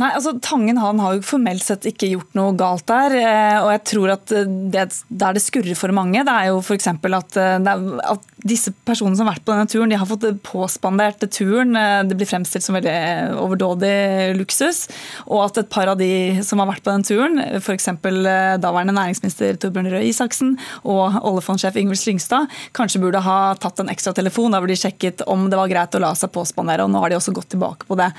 Nei, 0.00 0.08
altså 0.16 0.32
Tangen 0.40 0.78
han 0.80 1.00
har 1.02 1.18
jo 1.18 1.24
formelt 1.28 1.64
sett 1.64 1.84
ikke 1.90 2.08
gjort 2.14 2.36
noe 2.38 2.54
galt 2.56 2.86
der. 2.88 3.14
Eh, 3.20 3.56
og 3.60 3.68
jeg 3.74 3.82
tror 3.90 4.14
at 4.14 4.32
det, 4.32 4.86
Der 5.08 5.36
det 5.36 5.42
skurrer 5.44 5.76
for 5.76 5.92
mange, 5.92 6.22
det 6.24 6.32
er 6.32 6.48
jo 6.48 6.62
f.eks. 6.62 6.88
At, 6.88 7.36
eh, 7.36 7.68
at 8.14 8.39
disse 8.46 8.72
personene 8.88 9.18
som 9.18 9.26
har 9.26 9.36
vært 9.36 9.44
på 9.44 9.52
denne 9.52 9.68
turen, 9.70 9.90
de 9.92 9.98
har 10.00 10.08
fått 10.08 10.24
påspandert 10.46 11.22
turen. 11.34 11.76
Eh, 11.76 12.02
det 12.08 12.16
blir 12.16 12.28
fremstilt 12.28 12.64
som 12.64 12.76
veldig 12.76 13.36
overdådig 13.40 14.36
luksus. 14.38 14.86
Og 15.26 15.44
at 15.44 15.60
et 15.60 15.70
par 15.72 15.90
av 15.92 15.98
de 16.00 16.40
som 16.46 16.62
har 16.62 16.70
vært 16.70 16.84
på 16.86 16.94
den 16.94 17.04
turen, 17.06 17.40
f.eks. 17.60 17.88
Eh, 17.90 18.56
daværende 18.62 18.96
næringsminister 18.96 19.58
Torbjørn 19.60 19.90
Røe 19.92 20.06
Isaksen 20.08 20.56
og 20.84 21.20
oljefondsjef 21.26 21.76
Ingvild 21.80 22.00
Slyngstad, 22.00 22.48
kanskje 22.76 23.02
burde 23.02 23.22
ha 23.24 23.38
tatt 23.60 23.82
en 23.82 23.92
ekstra 23.92 24.14
telefon 24.16 24.54
da 24.54 24.62
hvor 24.62 24.70
de 24.70 24.78
sjekket 24.78 25.24
om 25.30 25.48
det 25.50 25.60
var 25.60 25.70
greit 25.72 25.96
å 25.96 26.02
la 26.02 26.14
seg 26.18 26.32
påspandere. 26.34 26.86
og 26.86 26.94
Nå 26.94 27.04
har 27.04 27.12
de 27.12 27.20
også 27.20 27.34
gått 27.36 27.52
tilbake 27.54 27.88
på 27.88 27.98
det. 28.00 28.10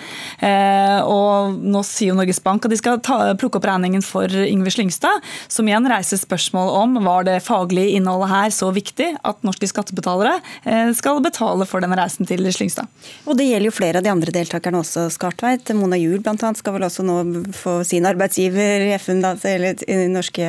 Eh, 0.46 1.00
og 1.02 1.58
Nå 1.62 1.84
sier 1.88 2.12
jo 2.12 2.20
Norges 2.20 2.42
Bank 2.44 2.66
at 2.66 2.74
de 2.74 2.80
skal 2.80 3.02
ta, 3.04 3.34
plukke 3.40 3.60
opp 3.60 3.70
regningen 3.70 4.06
for 4.06 4.30
Ingvild 4.30 4.78
Slyngstad, 4.78 5.26
som 5.52 5.68
igjen 5.70 5.90
reiser 5.90 6.22
spørsmål 6.22 6.74
om 6.78 7.02
var 7.06 7.26
det 7.28 7.42
faglige 7.46 7.98
innholdet 7.98 8.30
her 8.32 8.54
så 8.54 8.70
viktig 8.76 9.10
at 9.28 9.42
norske 9.48 9.70
skattebetalere 9.70 10.11
skattebetalere 10.12 10.42
eh, 10.66 10.94
skal 10.94 11.22
betale 11.24 11.66
for 11.66 11.82
denne 11.82 11.98
reisen 11.98 12.28
til 12.28 12.44
Slyngstad. 12.52 12.88
Og 13.26 13.38
Det 13.38 13.48
gjelder 13.48 13.70
jo 13.70 13.76
flere 13.76 13.98
av 14.00 14.04
de 14.04 14.12
andre 14.12 14.32
deltakerne 14.32 14.82
også, 14.82 15.10
Skartveit. 15.12 15.72
Mona 15.76 15.98
Juel 15.98 16.22
bl.a. 16.22 16.54
skal 16.56 16.74
vel 16.74 16.86
også 16.88 17.04
nå 17.04 17.44
få 17.54 17.84
sin 17.84 18.06
arbeidsgiver 18.06 18.88
i 18.88 18.96
FN, 18.98 19.24
eller 19.24 19.78
den 19.86 20.14
norske 20.14 20.44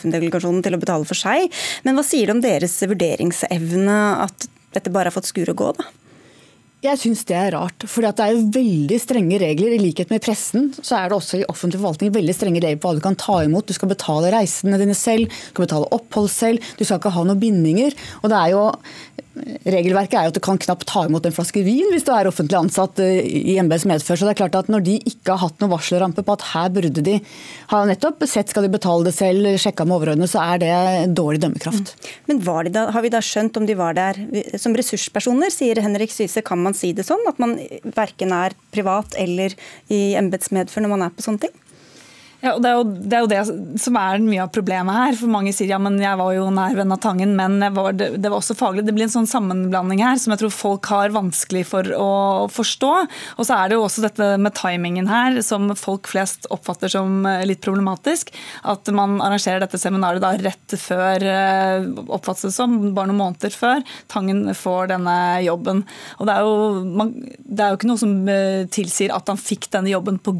FN-delegasjonen 0.00 0.62
til 0.62 0.74
å 0.76 0.80
betale 0.80 1.06
for 1.08 1.18
seg. 1.18 1.50
Men 1.84 1.96
hva 1.96 2.04
sier 2.04 2.26
det 2.26 2.36
om 2.36 2.44
deres 2.44 2.76
vurderingsevne 2.82 4.00
at 4.26 4.48
dette 4.74 4.90
bare 4.92 5.10
har 5.10 5.16
fått 5.16 5.30
skure 5.30 5.54
og 5.54 5.58
gå, 5.60 5.72
da? 5.80 5.88
Jeg 6.80 6.96
syns 6.96 7.26
det 7.28 7.34
er 7.36 7.50
rart. 7.52 7.84
For 7.84 8.00
det 8.00 8.24
er 8.24 8.32
jo 8.32 8.46
veldig 8.54 8.96
strenge 9.02 9.38
regler. 9.42 9.74
I 9.76 9.82
likhet 9.82 10.08
med 10.12 10.22
pressen 10.24 10.70
så 10.78 10.96
er 10.96 11.10
det 11.10 11.18
også 11.18 11.40
i 11.42 11.48
offentlig 11.52 11.76
forvaltning 11.82 12.14
veldig 12.14 12.36
strenge 12.36 12.62
regler 12.64 12.80
på 12.80 12.88
hva 12.88 12.96
du 12.96 13.04
kan 13.04 13.18
ta 13.20 13.36
imot. 13.44 13.68
Du 13.68 13.76
skal 13.76 13.90
betale 13.90 14.30
reisene 14.32 14.80
dine 14.80 14.96
selv, 14.96 15.28
du 15.28 15.52
skal 15.52 15.66
betale 15.66 15.90
opphold 15.92 16.30
selv, 16.32 16.70
du 16.78 16.86
skal 16.86 16.96
ikke 16.96 17.12
ha 17.12 17.26
noen 17.28 17.42
bindinger. 17.42 17.96
Og 18.22 18.32
det 18.32 18.38
er 18.38 18.54
jo 18.54 18.64
Regelverket 19.30 20.16
er 20.18 20.24
jo 20.26 20.32
at 20.32 20.36
du 20.36 20.42
kan 20.42 20.58
knapt 20.58 20.88
ta 20.90 21.04
imot 21.06 21.26
en 21.28 21.34
flaske 21.34 21.62
vin 21.62 21.86
hvis 21.92 22.02
du 22.06 22.10
er 22.10 22.26
offentlig 22.26 22.56
ansatt 22.58 22.98
eh, 23.04 23.20
i 23.22 23.54
embets 23.62 23.86
medfør. 23.86 24.18
Så 24.18 24.26
det 24.26 24.32
er 24.32 24.40
klart 24.40 24.58
at 24.58 24.70
når 24.72 24.82
de 24.88 24.96
ikke 25.06 25.36
har 25.36 25.44
hatt 25.44 25.62
noen 25.62 25.70
varselrampe 25.70 26.24
på 26.26 26.34
at 26.34 26.46
her 26.50 26.72
burde 26.74 27.04
de 27.06 27.14
ha 27.70 27.82
nettopp 27.86 28.26
sett 28.26 28.50
skal 28.50 28.66
de 28.66 28.72
betale 28.74 29.06
det 29.06 29.14
selv, 29.14 29.46
sjekka 29.62 29.86
med 29.86 30.00
overordnede, 30.00 30.30
så 30.32 30.42
er 30.42 30.62
det 30.64 30.74
dårlig 31.14 31.44
dømmekraft. 31.44 31.94
Mm. 31.94 32.10
Men 32.32 32.42
da, 32.74 32.88
har 32.90 33.06
vi 33.06 33.14
da 33.14 33.22
skjønt 33.22 33.60
om 33.60 33.70
de 33.70 33.78
var 33.78 33.94
der 33.98 34.18
som 34.58 34.74
ressurspersoner, 34.76 35.54
sier 35.54 35.78
Henrik 35.84 36.10
Syse. 36.14 36.42
Kan 36.46 36.64
man 36.66 36.74
si 36.74 36.90
det 36.96 37.06
sånn? 37.06 37.22
At 37.30 37.38
man 37.42 37.54
verken 37.94 38.34
er 38.34 38.58
privat 38.74 39.14
eller 39.20 39.54
i 39.94 40.16
embets 40.18 40.50
medfør 40.54 40.86
når 40.88 40.96
man 40.96 41.06
er 41.06 41.14
på 41.14 41.28
sånne 41.28 41.46
ting? 41.46 41.58
Ja, 42.40 42.54
og 42.56 42.62
det 42.64 42.70
er, 42.70 42.78
jo, 42.78 42.84
det 42.88 43.16
er, 43.16 43.24
jo, 43.24 43.28
det 43.28 43.80
som 43.82 43.96
er 44.00 44.22
mye 44.24 44.44
av 44.46 44.52
problemet 44.54 44.96
her. 44.96 45.16
For 45.18 45.28
Mange 45.28 45.52
sier 45.52 45.68
ja, 45.68 45.78
men 45.82 45.98
jeg 46.00 46.16
var 46.16 46.32
jo 46.32 46.46
nær 46.54 46.76
venn 46.78 46.94
av 46.94 47.00
Tangen, 47.04 47.34
men 47.36 47.60
var, 47.76 47.92
det, 47.92 48.14
det, 48.16 48.30
var 48.30 48.40
også 48.40 48.56
faglig. 48.56 48.86
Det 48.86 48.94
blir 48.96 49.04
en 49.06 49.12
sånn 49.12 49.28
sammenblanding 49.28 50.00
her 50.00 50.16
som 50.20 50.32
jeg 50.32 50.40
tror 50.42 50.54
folk 50.54 50.88
har 50.88 51.12
vanskelig 51.12 51.66
for 51.68 51.90
å 51.92 52.12
forstå. 52.48 52.92
Og 53.36 53.44
så 53.44 53.58
er 53.58 53.68
det 53.68 53.76
jo 53.76 53.84
også 53.84 54.06
dette 54.06 54.30
med 54.40 54.56
timingen 54.56 55.10
her 55.10 55.36
som 55.44 55.68
folk 55.76 56.08
flest 56.08 56.48
oppfatter 56.54 56.92
som 56.92 57.28
eh, 57.28 57.44
litt 57.48 57.60
problematisk. 57.64 58.32
At 58.64 58.88
man 58.96 59.18
arrangerer 59.20 59.60
dette 59.66 59.80
seminaret 59.80 60.24
da 60.24 60.32
rett 60.40 60.78
før, 60.80 61.20
eh, 61.20 61.90
oppfattes 62.08 62.48
det 62.48 62.54
som, 62.56 62.78
bare 62.96 63.12
noen 63.12 63.20
måneder 63.20 63.52
før 63.52 63.84
Tangen 64.08 64.46
får 64.56 64.94
denne 64.94 65.18
jobben. 65.44 65.84
Og 66.16 66.28
det 66.28 66.38
er 66.38 66.48
jo, 66.48 66.56
man, 67.02 67.12
det 67.44 67.66
er 67.66 67.74
jo 67.74 67.82
ikke 67.82 67.92
noe 67.92 68.00
som 68.00 68.16
eh, 68.32 68.64
tilsier 68.72 69.12
at 69.12 69.28
han 69.28 69.40
fikk 69.40 69.68
denne 69.76 69.92
jobben 69.92 70.16
pga. 70.24 70.30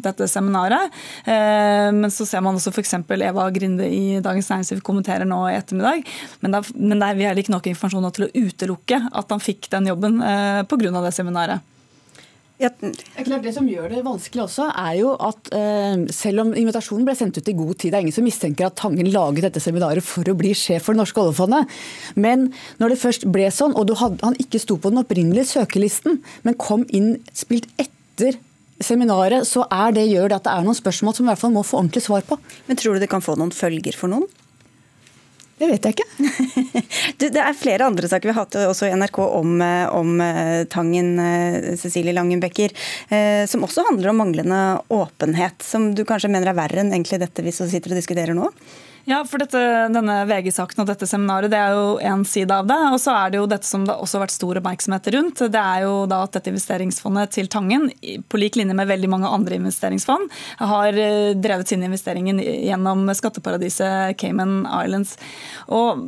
dette 0.00 0.32
seminaret. 0.32 0.93
Eh, 1.24 1.90
men 1.94 2.12
så 2.12 2.26
ser 2.28 2.44
man 2.44 2.58
også 2.58 2.72
f.eks. 2.74 2.96
Eva 3.14 3.48
Grinde 3.54 3.88
i 3.88 4.20
Dagens 4.24 4.50
Næringsliv 4.52 4.82
kommenterer 4.86 5.28
nå 5.28 5.40
i 5.50 5.58
ettermiddag. 5.58 6.02
Men, 6.44 6.56
da, 6.56 6.64
men 6.74 7.02
der, 7.02 7.18
vi 7.18 7.28
har 7.28 7.38
ikke 7.38 7.54
nok 7.54 7.70
informasjon 7.70 8.10
til 8.14 8.28
å 8.28 8.32
utelukke 8.34 9.04
at 9.12 9.32
han 9.32 9.42
fikk 9.42 9.70
den 9.74 9.92
jobben 9.92 10.20
eh, 10.24 10.64
pga. 10.68 10.98
det 11.04 11.14
seminaret. 11.16 11.70
Ja. 12.62 12.70
Det 12.78 13.52
som 13.52 13.66
gjør 13.66 13.88
det 13.90 14.04
vanskelig 14.06 14.44
også, 14.44 14.68
er 14.78 14.94
jo 15.00 15.14
at 15.18 15.50
eh, 15.56 16.04
selv 16.14 16.44
om 16.44 16.52
invitasjonen 16.54 17.06
ble 17.06 17.16
sendt 17.18 17.40
ut 17.40 17.50
i 17.50 17.56
god 17.58 17.74
tid, 17.74 17.90
det 17.90 17.98
er 17.98 18.06
ingen 18.06 18.14
som 18.14 18.26
mistenker 18.26 18.68
at 18.68 18.78
Tangen 18.78 19.10
laget 19.10 19.48
dette 19.48 19.62
seminaret 19.62 20.06
for 20.06 20.28
å 20.30 20.36
bli 20.38 20.52
sjef 20.56 20.86
for 20.86 20.94
det 20.94 21.02
norske 21.02 21.20
oljefondet. 21.20 21.74
Men 22.14 22.52
når 22.78 22.94
det 22.94 23.00
først 23.02 23.26
ble 23.34 23.50
sånn, 23.54 23.74
og 23.74 23.90
hadde, 23.98 24.22
han 24.22 24.38
ikke 24.38 24.62
sto 24.62 24.78
på 24.78 24.94
den 24.94 25.02
opprinnelige 25.02 25.50
søkelisten, 25.50 26.20
men 26.46 26.60
kom 26.60 26.86
inn 26.94 27.16
spilt 27.34 27.66
etter 27.74 28.38
seminaret, 28.82 29.46
så 29.46 29.66
er 29.70 29.94
det, 29.94 30.08
gjør 30.10 30.30
det 30.30 30.40
at 30.40 30.46
det 30.48 30.54
er 30.54 30.64
noen 30.66 30.78
spørsmål 30.78 31.16
som 31.16 31.26
i 31.26 31.32
hvert 31.32 31.42
fall 31.42 31.54
må 31.54 31.62
få 31.66 31.80
ordentlig 31.82 32.04
svar 32.06 32.24
på. 32.26 32.38
Men 32.68 32.80
tror 32.80 32.96
du 32.96 33.04
det 33.04 33.10
kan 33.12 33.24
få 33.24 33.36
noen 33.38 33.54
følger 33.54 33.96
for 33.98 34.12
noen? 34.12 34.26
Det 35.54 35.68
vet 35.70 35.86
jeg 35.86 35.94
ikke. 35.94 36.30
du, 37.20 37.28
det 37.30 37.40
er 37.40 37.54
flere 37.54 37.86
andre 37.86 38.08
saker 38.10 38.26
vi 38.26 38.32
har 38.34 38.42
hatt 38.42 38.56
også 38.58 38.88
i 38.88 38.96
NRK 38.98 39.20
om, 39.22 39.52
eh, 39.62 39.84
om 39.94 40.16
eh, 40.24 40.64
Tangen, 40.70 41.12
eh, 41.22 41.68
Cecilie 41.78 42.14
Langenbecker, 42.16 42.74
som 43.48 43.62
også 43.66 43.84
handler 43.86 44.10
om 44.10 44.18
manglende 44.18 44.62
åpenhet. 44.92 45.62
Som 45.62 45.92
du 45.94 46.02
kanskje 46.08 46.32
mener 46.32 46.50
er 46.50 46.58
verre 46.58 46.82
enn 46.82 46.90
egentlig 46.92 47.20
dette 47.22 47.44
vi 47.46 47.54
sitter 47.54 47.94
og 47.94 48.00
diskuterer 48.00 48.34
nå? 48.36 48.50
Ja, 49.04 49.18
for 49.28 49.36
dette, 49.42 49.60
denne 49.92 50.14
VG-saken 50.24 50.80
og 50.80 50.86
dette 50.88 51.04
seminaret 51.04 51.52
det 51.52 51.58
er 51.60 51.74
jo 51.76 51.96
én 52.00 52.22
side 52.24 52.54
av 52.56 52.64
det. 52.70 52.78
Og 52.88 52.96
så 53.02 53.12
er 53.12 53.32
det 53.34 53.36
jo 53.36 53.48
dette 53.50 53.68
som 53.68 53.82
det 53.84 53.92
også 53.92 54.16
har 54.16 54.22
vært 54.22 54.32
stor 54.32 54.60
oppmerksomhet 54.60 55.10
rundt. 55.12 55.42
Det 55.52 55.60
er 55.60 55.82
jo 55.84 55.92
da 56.08 56.22
at 56.24 56.32
dette 56.38 56.48
investeringsfondet 56.48 57.34
til 57.36 57.50
Tangen, 57.52 57.90
på 58.32 58.40
lik 58.40 58.56
linje 58.56 58.72
med 58.76 58.88
veldig 58.88 59.10
mange 59.12 59.28
andre 59.28 59.58
investeringsfond, 59.60 60.32
har 60.56 60.96
eh, 60.96 61.34
drevet 61.36 61.68
sine 61.68 61.84
investeringer 61.90 62.40
gjennom 62.40 63.04
skatteparadiset 63.12 64.16
Cayman 64.22 64.62
Islands. 64.64 65.18
Og 65.68 66.00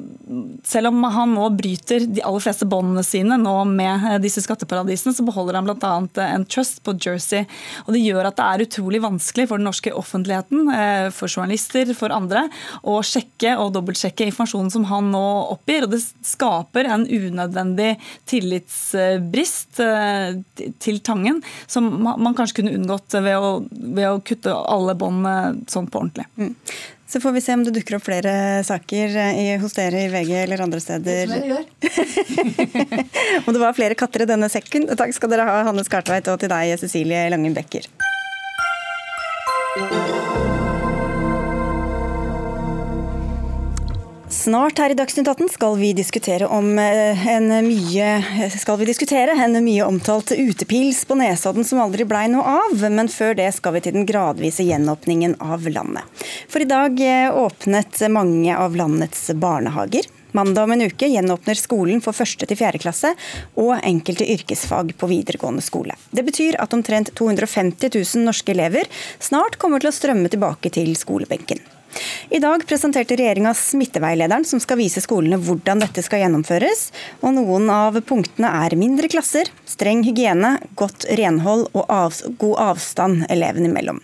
selv 0.64 0.88
om 0.88 1.04
han 1.12 1.36
nå 1.36 1.50
bryter 1.58 2.08
de 2.08 2.24
aller 2.24 2.46
fleste 2.46 2.64
båndene 2.70 3.04
sine 3.04 3.36
nå 3.42 3.54
med 3.74 4.08
eh, 4.14 4.16
disse 4.24 4.40
skatteparadisene, 4.46 5.12
så 5.12 5.26
beholder 5.28 5.60
han 5.60 5.68
bl.a. 5.68 5.92
en 6.30 6.48
trust 6.48 6.80
på 6.80 6.96
Jersey. 6.96 7.44
Og 7.84 7.92
det 7.92 8.06
gjør 8.06 8.32
at 8.32 8.40
det 8.40 8.48
er 8.48 8.66
utrolig 8.70 9.04
vanskelig 9.04 9.50
for 9.52 9.60
den 9.60 9.68
norske 9.68 9.92
offentligheten, 9.92 10.72
eh, 10.72 11.12
for 11.12 11.28
journalister, 11.28 11.92
for 11.92 12.16
andre, 12.16 12.48
å 12.86 12.96
sjekke 13.04 13.56
og 13.60 13.72
dobbeltsjekke 13.74 14.28
informasjonen 14.30 14.72
som 14.72 14.86
han 14.90 15.10
nå 15.12 15.24
oppgir. 15.54 15.86
og 15.86 15.94
Det 15.94 16.02
skaper 16.26 16.88
en 16.90 17.06
unødvendig 17.06 17.94
tillitsbrist 18.30 19.80
eh, 19.82 20.40
til 20.82 21.00
Tangen, 21.06 21.42
som 21.70 21.88
man 22.02 22.36
kanskje 22.36 22.60
kunne 22.60 22.76
unngått 22.78 23.18
ved 23.18 23.36
å, 23.36 23.56
ved 23.70 24.10
å 24.10 24.20
kutte 24.24 24.54
alle 24.54 24.96
bånd 24.98 25.26
sånn 25.70 25.88
på 25.90 26.02
ordentlig. 26.02 26.26
Mm. 26.38 26.54
Så 27.06 27.20
får 27.22 27.36
vi 27.36 27.40
se 27.40 27.54
om 27.54 27.62
det 27.62 27.72
dukker 27.76 27.96
opp 27.98 28.06
flere 28.08 28.64
saker 28.66 29.14
hos 29.62 29.76
dere 29.76 30.02
i 30.04 30.08
VG 30.10 30.32
eller 30.40 30.64
andre 30.64 30.80
steder. 30.82 31.30
Som 31.30 31.46
gjør. 31.52 31.62
og 33.44 33.50
det 33.54 33.62
var 33.62 33.78
flere 33.78 33.98
katter 33.98 34.26
i 34.26 34.28
denne 34.32 34.50
sekken. 34.50 34.88
Takk 34.98 35.14
skal 35.14 35.30
dere 35.32 35.46
ha, 35.46 35.62
Hanne 35.70 35.86
Skartveit, 35.86 36.26
og 36.32 36.42
til 36.42 36.50
deg, 36.50 36.74
Cecilie 36.82 37.28
Langen 37.30 37.54
Becker. 37.54 37.86
Snart 44.46 44.78
her 44.78 44.90
i 44.90 44.94
Dagsnytt 44.94 45.26
18 45.28 45.48
skal 45.48 45.72
vi 45.76 45.88
diskutere 45.92 46.46
eh, 46.46 47.22
en 47.32 47.48
mye, 47.66 48.10
skal 48.54 48.76
vi 48.78 48.86
diskutere 48.86 49.34
en 49.42 49.58
mye 49.64 49.82
omtalt 49.82 50.30
utepils 50.38 51.00
på 51.04 51.16
Nesodden 51.18 51.66
som 51.66 51.80
aldri 51.82 52.06
blei 52.06 52.28
noe 52.30 52.52
av. 52.60 52.84
Men 52.94 53.10
før 53.10 53.34
det 53.34 53.48
skal 53.56 53.74
vi 53.74 53.82
til 53.82 53.96
den 53.96 54.06
gradvise 54.06 54.62
gjenåpningen 54.62 55.34
av 55.42 55.66
landet. 55.66 56.22
For 56.46 56.62
i 56.62 56.70
dag 56.70 57.02
eh, 57.02 57.26
åpnet 57.34 57.98
mange 58.14 58.54
av 58.54 58.78
landets 58.78 59.32
barnehager. 59.34 60.06
Mandag 60.38 60.70
om 60.70 60.76
en 60.76 60.86
uke 60.92 61.10
gjenåpner 61.10 61.58
skolen 61.58 61.98
for 62.04 62.14
første 62.14 62.46
til 62.46 62.62
fjerde 62.62 62.84
klasse 62.86 63.16
og 63.58 63.80
enkelte 63.80 64.30
yrkesfag 64.30 64.94
på 64.94 65.10
videregående 65.10 65.64
skole. 65.66 65.98
Det 66.14 66.22
betyr 66.22 66.62
at 66.62 66.76
omtrent 66.76 67.10
250 67.18 67.90
000 67.98 68.28
norske 68.30 68.54
elever 68.54 68.86
snart 69.18 69.58
kommer 69.58 69.82
til 69.82 69.90
å 69.90 69.98
strømme 69.98 70.30
tilbake 70.30 70.70
til 70.78 70.94
skolebenken. 70.94 71.66
I 72.30 72.40
dag 72.42 72.64
presenterte 72.66 73.16
regjeringa 73.16 73.52
smitteveilederen 73.54 74.44
som 74.44 74.60
skal 74.62 74.80
vise 74.80 75.00
skolene 75.04 75.38
hvordan 75.40 75.80
dette 75.82 76.02
skal 76.04 76.24
gjennomføres. 76.24 76.90
Og 77.22 77.36
noen 77.36 77.70
av 77.72 77.98
punktene 78.08 78.50
er 78.66 78.76
mindre 78.78 79.10
klasser, 79.12 79.50
streng 79.68 80.02
hygiene, 80.06 80.56
godt 80.78 81.08
renhold 81.20 81.66
og 81.72 81.84
av, 81.92 82.20
god 82.40 82.56
avstand 82.66 83.26
elevene 83.32 83.70
imellom. 83.70 84.02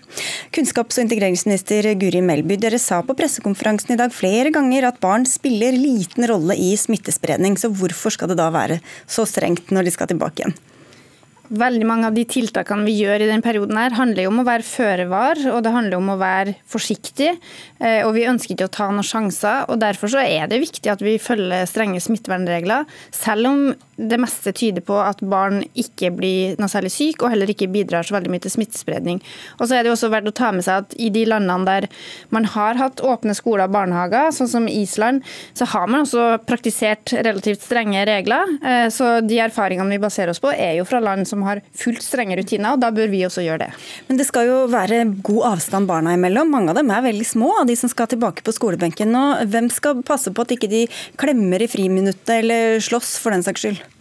Kunnskaps- 0.55 1.01
og 1.01 1.07
integreringsminister 1.07 1.93
Guri 2.01 2.23
Melby, 2.25 2.59
dere 2.63 2.81
sa 2.83 3.03
på 3.07 3.17
pressekonferansen 3.19 3.95
i 3.95 4.01
dag 4.01 4.15
flere 4.15 4.53
ganger 4.55 4.89
at 4.89 5.01
barn 5.03 5.27
spiller 5.29 5.77
liten 5.77 6.29
rolle 6.31 6.57
i 6.59 6.75
smittespredning. 6.79 7.59
Så 7.59 7.73
hvorfor 7.73 8.15
skal 8.15 8.33
det 8.33 8.41
da 8.41 8.53
være 8.55 8.83
så 9.07 9.27
strengt 9.29 9.75
når 9.75 9.89
de 9.89 9.97
skal 9.97 10.13
tilbake 10.13 10.45
igjen? 10.45 10.61
Veldig 11.51 11.87
mange 11.89 12.07
av 12.07 12.15
de 12.17 12.23
tiltakene 12.29 12.87
vi 12.87 12.95
gjør 13.01 13.25
i 13.25 13.27
denne 13.29 13.45
perioden 13.45 13.77
her, 13.77 13.97
handler 13.99 14.25
jo 14.25 14.31
om 14.31 14.41
å 14.41 14.47
være 14.47 14.67
føre 14.67 15.07
var, 15.11 15.41
og 15.51 15.59
det 15.65 15.73
handler 15.75 15.99
om 15.99 16.13
å 16.15 16.19
være 16.21 16.55
forsiktig. 16.71 17.33
Eh, 17.83 18.01
og 18.07 18.15
vi 18.17 18.29
ønsker 18.31 18.55
ikke 18.55 18.69
å 18.71 18.75
ta 18.79 18.87
noen 18.93 19.07
sjanser. 19.07 19.67
og 19.69 19.81
Derfor 19.83 20.13
så 20.15 20.23
er 20.23 20.47
det 20.49 20.63
viktig 20.63 20.93
at 20.93 21.03
vi 21.05 21.19
følger 21.21 21.67
strenge 21.69 22.01
smittevernregler, 22.05 22.87
selv 23.11 23.51
om 23.51 23.65
det 24.09 24.19
meste 24.21 24.53
tyder 24.57 24.85
på 24.85 24.97
at 25.03 25.23
barn 25.23 25.63
ikke 25.79 26.13
blir 26.17 26.57
noe 26.61 26.71
særlig 26.71 26.93
syke, 26.95 27.25
og 27.25 27.33
heller 27.35 27.51
ikke 27.53 27.71
bidrar 27.73 28.07
så 28.07 28.17
veldig 28.17 28.33
mye 28.33 28.43
til 28.45 28.55
smittespredning. 28.57 29.21
Og 29.59 29.69
så 29.69 29.79
er 29.79 29.87
det 29.87 29.93
også 29.95 30.11
verdt 30.13 30.31
å 30.33 30.35
ta 30.37 30.51
med 30.55 30.67
seg 30.67 30.85
at 30.85 30.97
i 31.01 31.11
de 31.15 31.25
landene 31.29 31.69
der 31.69 31.89
man 32.35 32.47
har 32.55 32.79
hatt 32.81 33.03
åpne 33.05 33.35
skoler 33.37 33.69
og 33.69 33.77
barnehager, 33.77 34.33
sånn 34.35 34.51
som 34.51 34.69
Island, 34.71 35.23
så 35.59 35.69
har 35.73 35.89
man 35.91 36.07
også 36.07 36.43
praktisert 36.49 37.15
relativt 37.15 37.65
strenge 37.65 38.05
regler. 38.09 38.57
Eh, 38.63 38.87
så 38.93 39.15
de 39.25 39.41
erfaringene 39.45 39.95
vi 39.95 40.03
baserer 40.03 40.33
oss 40.35 40.43
på, 40.43 40.53
er 40.53 40.77
jo 40.79 40.89
fra 40.89 41.03
land 41.03 41.29
som 41.29 41.45
har 41.47 41.63
fullt 41.79 42.03
strenge 42.05 42.37
rutiner, 42.39 42.75
og 42.75 42.83
da 42.83 42.93
bør 42.95 43.11
vi 43.13 43.25
også 43.27 43.45
gjøre 43.47 43.67
det. 43.67 43.71
Men 44.09 44.21
det 44.21 44.29
skal 44.29 44.49
jo 44.49 44.59
være 44.73 45.05
god 45.25 45.53
avstand 45.55 45.91
barna 45.91 46.17
imellom. 46.17 46.51
Mange 46.53 46.73
av 46.73 46.81
dem 46.81 46.93
er 46.93 47.07
veldig 47.07 47.29
små, 47.29 47.53
av 47.61 47.69
de 47.71 47.79
som 47.79 47.91
skal 47.93 48.11
tilbake 48.11 48.45
på 48.45 48.55
skolebenken. 48.57 49.15
Og 49.19 49.47
hvem 49.53 49.71
skal 49.73 50.03
passe 50.07 50.33
på 50.33 50.45
at 50.45 50.55
ikke 50.57 50.71
de 50.73 50.85
klemmer 51.21 51.63
i 51.63 51.71
friminuttet 51.71 52.39
eller 52.41 52.79
slåss 52.83 53.17
for 53.23 53.35
den 53.35 53.45
saks 53.47 53.67
skyld? 53.67 53.92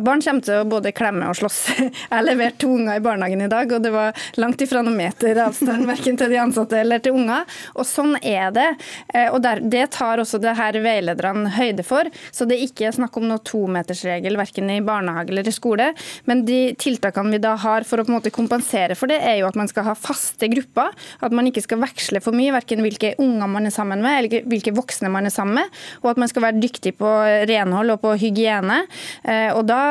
Barn 0.00 0.22
kommer 0.24 0.40
til 0.40 0.56
å 0.56 0.64
både 0.64 0.88
klemme 0.96 1.26
og 1.28 1.36
slåss. 1.36 1.58
Jeg 2.12 2.24
leverte 2.24 2.62
to 2.64 2.70
unger 2.78 2.96
i 2.96 3.02
barnehagen 3.04 3.42
i 3.44 3.48
dag, 3.52 3.68
og 3.76 3.82
det 3.84 3.90
var 3.92 4.16
langt 4.40 4.62
ifra 4.64 4.80
noen 4.80 4.96
meter 4.96 5.36
avstand 5.44 5.84
verken 5.84 6.16
til 6.16 6.32
de 6.32 6.38
ansatte 6.40 6.78
eller 6.80 7.02
til 7.04 7.18
unger. 7.18 7.44
Og 7.76 7.84
sånn 7.84 8.16
er 8.22 8.54
det. 8.56 8.68
Eh, 9.12 9.28
og 9.28 9.42
Det 9.42 9.84
tar 9.92 10.22
også 10.22 10.40
det 10.40 10.54
her 10.56 10.78
veilederne 10.80 11.52
høyde 11.58 11.84
for. 11.84 12.08
Så 12.32 12.46
det 12.48 12.56
er 12.56 12.70
ikke 12.70 12.92
snakk 12.96 13.18
om 13.20 13.26
noen 13.28 13.42
tometersregel 13.44 14.38
verken 14.40 14.70
i 14.72 14.78
barnehage 14.84 15.34
eller 15.34 15.50
i 15.50 15.52
skole. 15.52 15.90
Men 16.24 16.46
de 16.48 16.72
tiltakene 16.80 17.36
vi 17.36 17.42
da 17.44 17.52
har 17.60 17.84
for 17.84 18.00
å 18.00 18.06
på 18.08 18.14
en 18.14 18.16
måte 18.16 18.32
kompensere 18.32 18.96
for 18.96 19.12
det, 19.12 19.20
er 19.20 19.42
jo 19.42 19.50
at 19.50 19.60
man 19.60 19.68
skal 19.68 19.90
ha 19.90 19.96
faste 19.98 20.48
grupper. 20.54 20.96
At 21.20 21.36
man 21.36 21.52
ikke 21.52 21.66
skal 21.66 21.82
veksle 21.84 22.24
for 22.24 22.36
mye, 22.36 22.54
verken 22.56 22.80
hvilke 22.84 23.12
unger 23.20 23.52
man 23.58 23.68
er 23.68 23.76
sammen 23.76 24.00
med 24.00 24.22
eller 24.22 24.48
hvilke 24.48 24.72
voksne 24.72 25.12
man 25.12 25.28
er 25.28 25.36
sammen 25.36 25.60
med. 25.60 25.84
Og 26.00 26.14
at 26.14 26.24
man 26.24 26.32
skal 26.32 26.48
være 26.48 26.64
dyktig 26.64 26.96
på 26.96 27.12
renhold 27.52 27.98
og 27.98 28.02
på 28.06 28.16
hygiene. 28.24 28.82
Eh, 29.28 29.52
og 29.52 29.66
da 29.68 29.81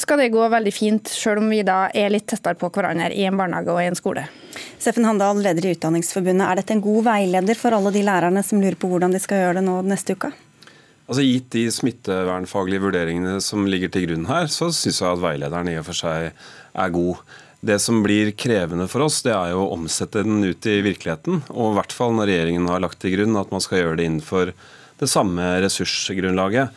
skal 0.00 0.22
det 0.22 0.30
gå 0.32 0.46
veldig 0.48 0.72
fint, 0.74 1.10
selv 1.10 1.42
om 1.42 1.50
vi 1.52 1.60
da 1.66 1.88
er 1.94 2.12
litt 2.12 2.26
tettere 2.30 2.56
på 2.58 2.70
hverandre 2.72 3.10
i 3.12 3.26
en 3.28 3.36
barnehage 3.36 3.72
og 3.72 3.82
i 3.82 3.90
en 3.90 3.98
skole. 3.98 4.24
Steffen 4.78 5.06
Handal, 5.06 5.42
leder 5.44 5.66
i 5.66 5.74
Utdanningsforbundet. 5.74 6.46
Er 6.46 6.60
dette 6.60 6.74
en 6.76 6.84
god 6.84 7.04
veileder 7.08 7.58
for 7.58 7.76
alle 7.76 7.92
de 7.94 8.04
lærerne 8.06 8.42
som 8.46 8.62
lurer 8.62 8.78
på 8.80 8.88
hvordan 8.90 9.14
de 9.14 9.20
skal 9.22 9.42
gjøre 9.42 9.58
det 9.60 9.66
nå 9.66 9.80
neste 9.88 10.16
uke? 10.16 10.32
Altså 11.04 11.24
Gitt 11.24 11.50
de 11.52 11.66
smittevernfaglige 11.68 12.80
vurderingene 12.86 13.36
som 13.44 13.66
ligger 13.68 13.90
til 13.92 14.06
grunn 14.08 14.28
her, 14.30 14.48
så 14.48 14.70
syns 14.72 15.02
jeg 15.02 15.10
at 15.10 15.20
veilederen 15.20 15.68
i 15.68 15.76
og 15.76 15.88
for 15.90 16.00
seg 16.00 16.30
er 16.32 16.94
god. 16.94 17.20
Det 17.64 17.76
som 17.80 18.00
blir 18.04 18.32
krevende 18.36 18.86
for 18.92 19.04
oss, 19.04 19.22
det 19.24 19.32
er 19.32 19.52
jo 19.52 19.66
å 19.66 19.74
omsette 19.76 20.24
den 20.24 20.40
ut 20.44 20.68
i 20.68 20.78
virkeligheten. 20.84 21.42
Og 21.52 21.72
i 21.72 21.76
hvert 21.78 21.92
fall 21.96 22.16
når 22.16 22.30
regjeringen 22.32 22.68
har 22.72 22.82
lagt 22.84 23.00
til 23.04 23.18
grunn 23.18 23.36
at 23.40 23.52
man 23.52 23.64
skal 23.64 23.82
gjøre 23.82 24.00
det 24.00 24.08
innenfor 24.08 24.52
det 25.00 25.08
samme 25.10 25.44
ressursgrunnlaget. 25.64 26.72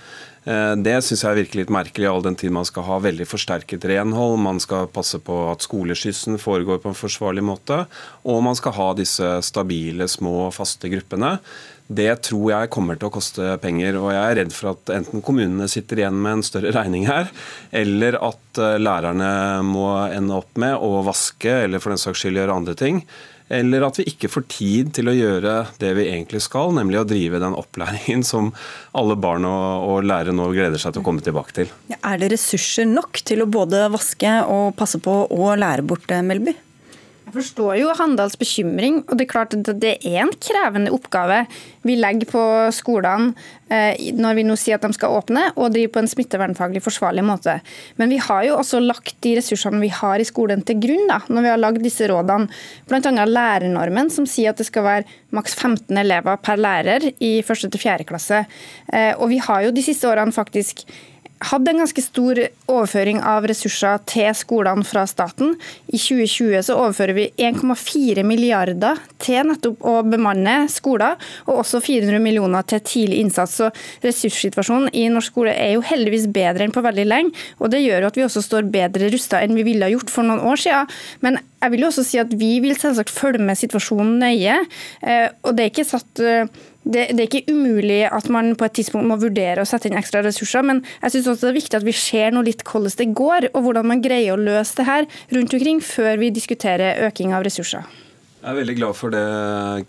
Eh, 0.48 0.74
det 0.80 0.96
syns 1.04 1.26
jeg 1.26 1.40
virker 1.42 1.60
litt 1.60 1.72
merkelig, 1.74 2.08
all 2.08 2.24
den 2.24 2.38
tid 2.40 2.54
man 2.56 2.68
skal 2.68 2.86
ha 2.88 3.02
veldig 3.04 3.28
forsterket 3.28 3.88
renhold. 3.92 4.38
Man 4.40 4.62
skal 4.64 4.88
passe 4.94 5.20
på 5.20 5.42
at 5.52 5.66
skoleskyssen 5.66 6.40
foregår 6.40 6.80
på 6.84 6.94
en 6.94 6.98
forsvarlig 6.98 7.44
måte. 7.44 7.84
Og 8.24 8.40
man 8.46 8.56
skal 8.56 8.78
ha 8.78 8.92
disse 8.98 9.34
stabile, 9.44 10.08
små, 10.12 10.48
faste 10.56 10.92
gruppene. 10.94 11.38
Det 11.88 12.10
tror 12.28 12.50
jeg 12.52 12.72
kommer 12.72 13.00
til 13.00 13.10
å 13.10 13.16
koste 13.16 13.54
penger. 13.64 14.00
Og 14.00 14.12
jeg 14.16 14.24
er 14.24 14.40
redd 14.42 14.56
for 14.56 14.74
at 14.74 14.96
enten 14.96 15.24
kommunene 15.24 15.68
sitter 15.72 16.04
igjen 16.04 16.20
med 16.20 16.40
en 16.40 16.48
større 16.48 16.74
regning 16.76 17.08
her, 17.12 17.32
eller 17.76 18.20
at 18.32 18.62
eh, 18.64 18.80
lærerne 18.80 19.32
må 19.68 19.90
ende 20.08 20.40
opp 20.40 20.56
med 20.60 20.80
å 20.80 21.04
vaske, 21.08 21.64
eller 21.68 21.84
for 21.84 21.92
den 21.92 22.04
saks 22.04 22.24
skyld 22.24 22.40
gjøre 22.40 22.62
andre 22.64 22.78
ting 22.80 23.04
eller 23.48 23.86
at 23.88 24.00
vi 24.00 24.08
ikke 24.12 24.30
får 24.32 24.46
tid 24.52 24.92
til 24.98 25.10
å 25.12 25.16
gjøre 25.16 25.56
det 25.82 25.94
vi 25.98 26.08
egentlig 26.10 26.42
skal, 26.44 26.74
nemlig 26.76 27.02
å 27.02 27.08
drive 27.08 27.42
den 27.44 27.56
opplæringen 27.58 28.26
som 28.28 28.52
alle 28.98 29.18
barn 29.20 29.48
og, 29.48 29.88
og 29.88 30.08
lærere 30.08 30.36
nå 30.36 30.50
gleder 30.56 30.82
seg 30.82 30.96
til 30.96 31.04
å 31.04 31.08
komme 31.08 31.24
tilbake 31.24 31.56
til. 31.62 31.74
Er 31.98 32.22
det 32.22 32.32
ressurser 32.36 32.88
nok 32.90 33.22
til 33.28 33.44
å 33.44 33.50
både 33.50 33.88
vaske 33.94 34.38
og 34.52 34.76
passe 34.80 35.00
på 35.04 35.20
og 35.28 35.52
lære 35.62 35.86
bort, 35.88 36.10
eh, 36.12 36.26
Melby? 36.26 36.56
Jeg 37.28 37.34
forstår 37.42 37.74
jo 37.76 37.92
Handals 37.92 38.38
bekymring, 38.40 39.02
og 39.04 39.18
det 39.20 39.26
er 39.26 39.32
klart 39.34 39.52
at 39.58 39.68
det 39.82 39.98
er 40.08 40.22
en 40.22 40.30
krevende 40.40 40.94
oppgave 40.96 41.42
vi 41.84 41.98
legger 42.00 42.30
på 42.30 42.44
skolene 42.72 43.34
eh, 43.68 44.00
når 44.16 44.38
vi 44.38 44.46
nå 44.48 44.56
sier 44.56 44.78
at 44.78 44.86
de 44.86 44.96
skal 44.96 45.12
åpne, 45.12 45.42
og 45.60 45.74
drive 45.74 45.92
på 45.92 46.00
en 46.00 46.08
smittevernfaglig 46.08 46.80
forsvarlig 46.86 47.26
måte. 47.28 47.58
Men 48.00 48.14
vi 48.16 48.22
har 48.24 48.46
jo 48.48 48.56
også 48.62 48.80
lagt 48.80 49.18
de 49.26 49.34
ressursene 49.42 49.82
vi 49.84 49.92
har 49.92 50.24
i 50.24 50.28
skolen 50.30 50.64
til 50.64 50.80
grunn, 50.86 51.04
da, 51.12 51.20
når 51.28 51.44
vi 51.44 51.52
har 51.52 51.60
lagd 51.60 51.84
disse 51.84 52.08
rådene. 52.08 52.48
Bl.a. 52.88 53.28
lærernormen, 53.28 54.14
som 54.14 54.24
sier 54.24 54.56
at 54.56 54.64
det 54.64 54.70
skal 54.70 54.88
være 54.88 55.20
maks 55.36 55.60
15 55.60 56.00
elever 56.00 56.40
per 56.40 56.64
lærer 56.64 57.10
i 57.12 57.34
1. 57.44 57.68
til 57.68 57.76
4. 57.84 58.08
klasse. 58.08 58.46
Eh, 58.88 59.12
og 59.20 59.28
vi 59.36 59.44
har 59.44 59.68
jo 59.68 59.76
de 59.76 59.84
siste 59.84 60.08
årene 60.08 60.32
faktisk 60.32 60.88
hadde 61.40 61.72
en 61.72 61.82
ganske 61.84 62.02
stor 62.02 62.40
overføring 62.68 63.20
av 63.26 63.46
ressurser 63.50 64.00
til 64.10 64.30
skolene 64.38 64.86
fra 64.88 65.04
staten. 65.10 65.54
I 65.88 66.00
2020 66.00 66.64
så 66.66 66.78
overfører 66.78 67.18
vi 67.18 67.28
1,4 67.38 68.24
milliarder 68.28 69.02
til 69.22 69.52
nettopp 69.52 69.84
å 69.86 69.96
bemanne 70.08 70.56
skoler, 70.72 71.18
og 71.46 71.62
også 71.62 71.82
400 71.84 72.22
millioner 72.24 72.66
til 72.68 72.82
tidlig 72.86 73.22
innsats. 73.26 73.58
Så 73.58 73.70
Ressurssituasjonen 74.06 74.90
i 74.98 75.08
norsk 75.14 75.34
skole 75.34 75.54
er 75.54 75.76
jo 75.76 75.86
heldigvis 75.86 76.28
bedre 76.34 76.66
enn 76.66 76.74
på 76.76 76.84
veldig 76.86 77.06
lenge, 77.08 77.46
og 77.62 77.72
det 77.74 77.84
gjør 77.84 78.06
jo 78.06 78.12
at 78.12 78.20
vi 78.20 78.26
også 78.26 78.44
står 78.46 78.72
bedre 78.74 79.12
rusta 79.14 79.42
enn 79.44 79.58
vi 79.58 79.66
ville 79.68 79.86
ha 79.86 79.94
gjort 79.94 80.14
for 80.14 80.28
noen 80.28 80.44
år 80.48 80.64
siden. 80.64 80.96
Men 81.26 81.40
jeg 81.62 81.74
vil 81.74 81.86
jo 81.86 81.92
også 81.92 82.06
si 82.06 82.22
at 82.22 82.34
vi 82.38 82.58
vil 82.64 82.78
selvsagt 82.78 83.14
følge 83.14 83.44
med 83.44 83.58
situasjonen 83.60 84.18
nøye. 84.22 84.58
Eh, 85.02 85.30
og 85.46 85.58
det 85.58 85.66
er 85.66 85.72
ikke 85.72 85.88
satt 85.90 86.22
eh, 86.22 86.50
det, 86.88 87.04
det, 87.14 87.20
er 87.20 87.28
ikke 87.28 87.54
umulig 87.54 88.02
at 88.08 88.30
man 88.34 88.54
på 88.58 88.68
et 88.68 88.78
tidspunkt 88.80 89.10
må 89.10 89.20
vurdere 89.20 89.64
å 89.64 89.68
sette 89.68 89.90
inn 89.90 90.00
ekstra 90.00 90.24
ressurser, 90.26 90.66
men 90.66 90.82
jeg 91.02 91.16
synes 91.16 91.30
også 91.34 91.48
det 91.48 91.54
er 91.54 91.60
viktig 91.60 91.80
at 91.82 91.88
vi 91.88 91.96
ser 91.96 92.36
noe 92.36 92.48
litt 92.48 92.64
hvordan 92.68 92.98
det 92.98 93.10
går, 93.18 93.50
og 93.54 93.68
hvordan 93.68 93.92
man 93.92 94.04
greier 94.04 94.36
å 94.36 94.42
løse 94.42 94.80
det 94.80 94.88
her 94.88 95.08
rundt 95.36 95.56
omkring, 95.58 95.84
før 95.84 96.20
vi 96.22 96.34
diskuterer 96.34 97.08
øking 97.10 97.36
av 97.36 97.46
ressurser. 97.48 97.88
Jeg 98.38 98.54
er 98.54 98.60
veldig 98.62 98.76
glad 98.78 98.96
for 98.96 99.12
det 99.12 99.22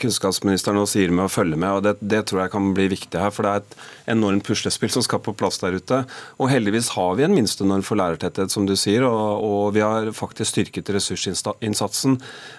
kunnskapsministeren 0.02 0.78
nå 0.80 0.86
sier 0.88 1.12
med 1.14 1.28
å 1.28 1.30
følge 1.30 1.58
med. 1.60 1.68
og 1.68 1.82
det, 1.84 1.92
det, 2.00 2.24
tror 2.26 2.40
jeg 2.42 2.52
kan 2.54 2.72
bli 2.74 2.88
viktig 2.90 3.20
her. 3.20 3.30
For 3.34 3.46
det 3.46 3.52
er 3.52 3.62
et 3.62 3.76
enormt 4.10 4.46
puslespill 4.46 4.92
som 4.92 5.04
skal 5.04 5.22
på 5.24 5.34
plass 5.38 5.60
der 5.62 5.78
ute. 5.78 6.02
Og 6.38 6.50
heldigvis 6.52 6.92
har 6.96 7.18
vi 7.18 7.26
en 7.26 7.34
minstenorm 7.36 7.84
for 7.86 8.00
lærertetthet, 8.00 8.52
som 8.54 8.66
du 8.68 8.74
sier. 8.78 9.06
Og, 9.08 9.44
og 9.44 9.76
vi 9.76 9.84
har 9.84 10.10
faktisk 10.16 10.54
styrket 10.54 10.92
ressursinnsatsen. 10.94 12.18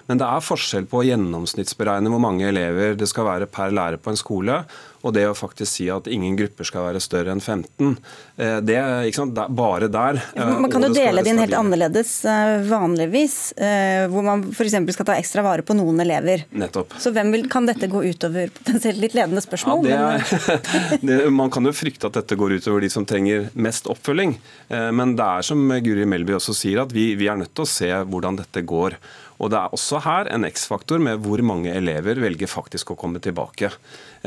Men 0.09 0.21
det 0.21 0.29
er 0.29 0.45
forskjell 0.45 0.87
på 0.89 1.01
å 1.01 1.07
gjennomsnittsberegne 1.09 2.11
hvor 2.13 2.23
mange 2.23 2.47
elever 2.49 2.95
det 2.99 3.09
skal 3.09 3.27
være 3.29 3.49
per 3.49 3.73
lærer 3.75 4.01
på 4.01 4.13
en 4.13 4.19
skole, 4.19 4.63
og 4.99 5.13
det 5.15 5.23
å 5.29 5.35
faktisk 5.37 5.71
si 5.71 5.85
at 5.91 6.09
ingen 6.11 6.35
grupper 6.39 6.67
skal 6.67 6.89
være 6.89 6.99
større 7.03 7.31
enn 7.31 7.39
15, 7.39 7.93
eh, 8.35 8.57
det 8.65 8.77
ikke 9.07 9.21
sant, 9.21 9.39
bare 9.55 9.87
der. 9.91 10.19
Man 10.35 10.67
kan 10.71 10.83
jo 10.83 10.91
dele 10.95 11.23
det 11.23 11.31
inn 11.31 11.39
helt 11.39 11.55
annerledes 11.55 12.11
eh, 12.27 12.65
vanligvis, 12.67 13.37
eh, 13.55 14.07
hvor 14.11 14.25
man 14.27 14.43
f.eks. 14.51 14.75
skal 14.97 15.07
ta 15.07 15.15
ekstra 15.15 15.45
vare 15.45 15.63
på 15.63 15.77
noen 15.77 16.03
elever. 16.03 16.43
Nettopp. 16.51 16.97
Så 16.99 17.13
hvem 17.15 17.31
vil, 17.35 17.47
kan 17.51 17.69
dette 17.69 17.87
gå 17.91 18.03
utover? 18.09 18.51
Potensielt 18.59 18.99
litt 18.99 19.15
ledende 19.15 19.43
spørsmål. 19.45 19.87
Ja, 19.87 20.11
det, 20.99 21.21
man 21.39 21.53
kan 21.53 21.65
jo 21.65 21.75
frykte 21.75 22.09
at 22.09 22.19
dette 22.19 22.37
går 22.39 22.57
utover 22.59 22.83
de 22.83 22.91
som 22.91 23.07
trenger 23.07 23.49
mest 23.55 23.87
oppfølging. 23.89 24.35
Men 24.69 25.15
det 25.17 25.25
er 25.25 25.47
som 25.47 25.63
Guri 25.85 26.05
Melby 26.09 26.35
også 26.37 26.53
sier, 26.57 26.83
at 26.83 26.93
vi, 26.95 27.13
vi 27.19 27.29
er 27.31 27.39
nødt 27.39 27.55
til 27.55 27.65
å 27.65 27.71
se 27.71 27.89
hvordan 28.11 28.37
dette 28.41 28.63
går. 28.67 28.99
Og 29.39 29.51
Det 29.51 29.59
er 29.59 29.75
også 29.75 30.01
her 30.03 30.29
en 30.33 30.43
X-faktor 30.47 30.99
med 31.03 31.21
hvor 31.23 31.39
mange 31.47 31.71
elever 31.71 32.19
velger 32.19 32.51
faktisk 32.51 32.91
å 32.91 32.97
komme 32.99 33.21
tilbake. 33.23 33.71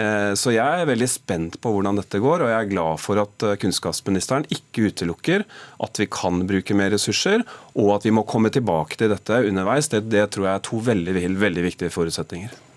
Eh, 0.01 0.33
så 0.38 0.55
jeg 0.55 0.64
er 0.64 0.88
veldig 0.88 1.09
spent 1.11 1.61
på 1.61 1.75
hvordan 1.75 2.01
dette 2.01 2.20
går, 2.22 2.44
og 2.46 2.53
jeg 2.53 2.59
er 2.59 2.72
glad 2.72 3.03
for 3.03 3.20
at 3.20 3.44
eh, 3.44 3.59
kunnskapsministeren 3.61 4.48
ikke 4.48 4.88
utelukker 4.88 5.44
at 5.85 6.01
vi 6.01 6.09
kan 6.09 6.40
bruke 6.48 6.77
mer 6.79 6.94
ressurser, 6.96 7.44
og 7.77 7.96
at 7.98 8.09
vi 8.09 8.16
må 8.16 8.25
komme 8.25 8.53
tilbake 8.53 8.96
til 8.96 9.12
dette 9.12 9.44
underveis. 9.53 9.92
Det, 9.92 10.07
det 10.09 10.31
tror 10.33 10.48
jeg 10.48 10.55
er 10.57 10.68
to 10.70 10.85
veldig, 10.88 11.16
veldig 11.44 11.68
viktige 11.68 11.92
forutsetninger. 11.92 12.71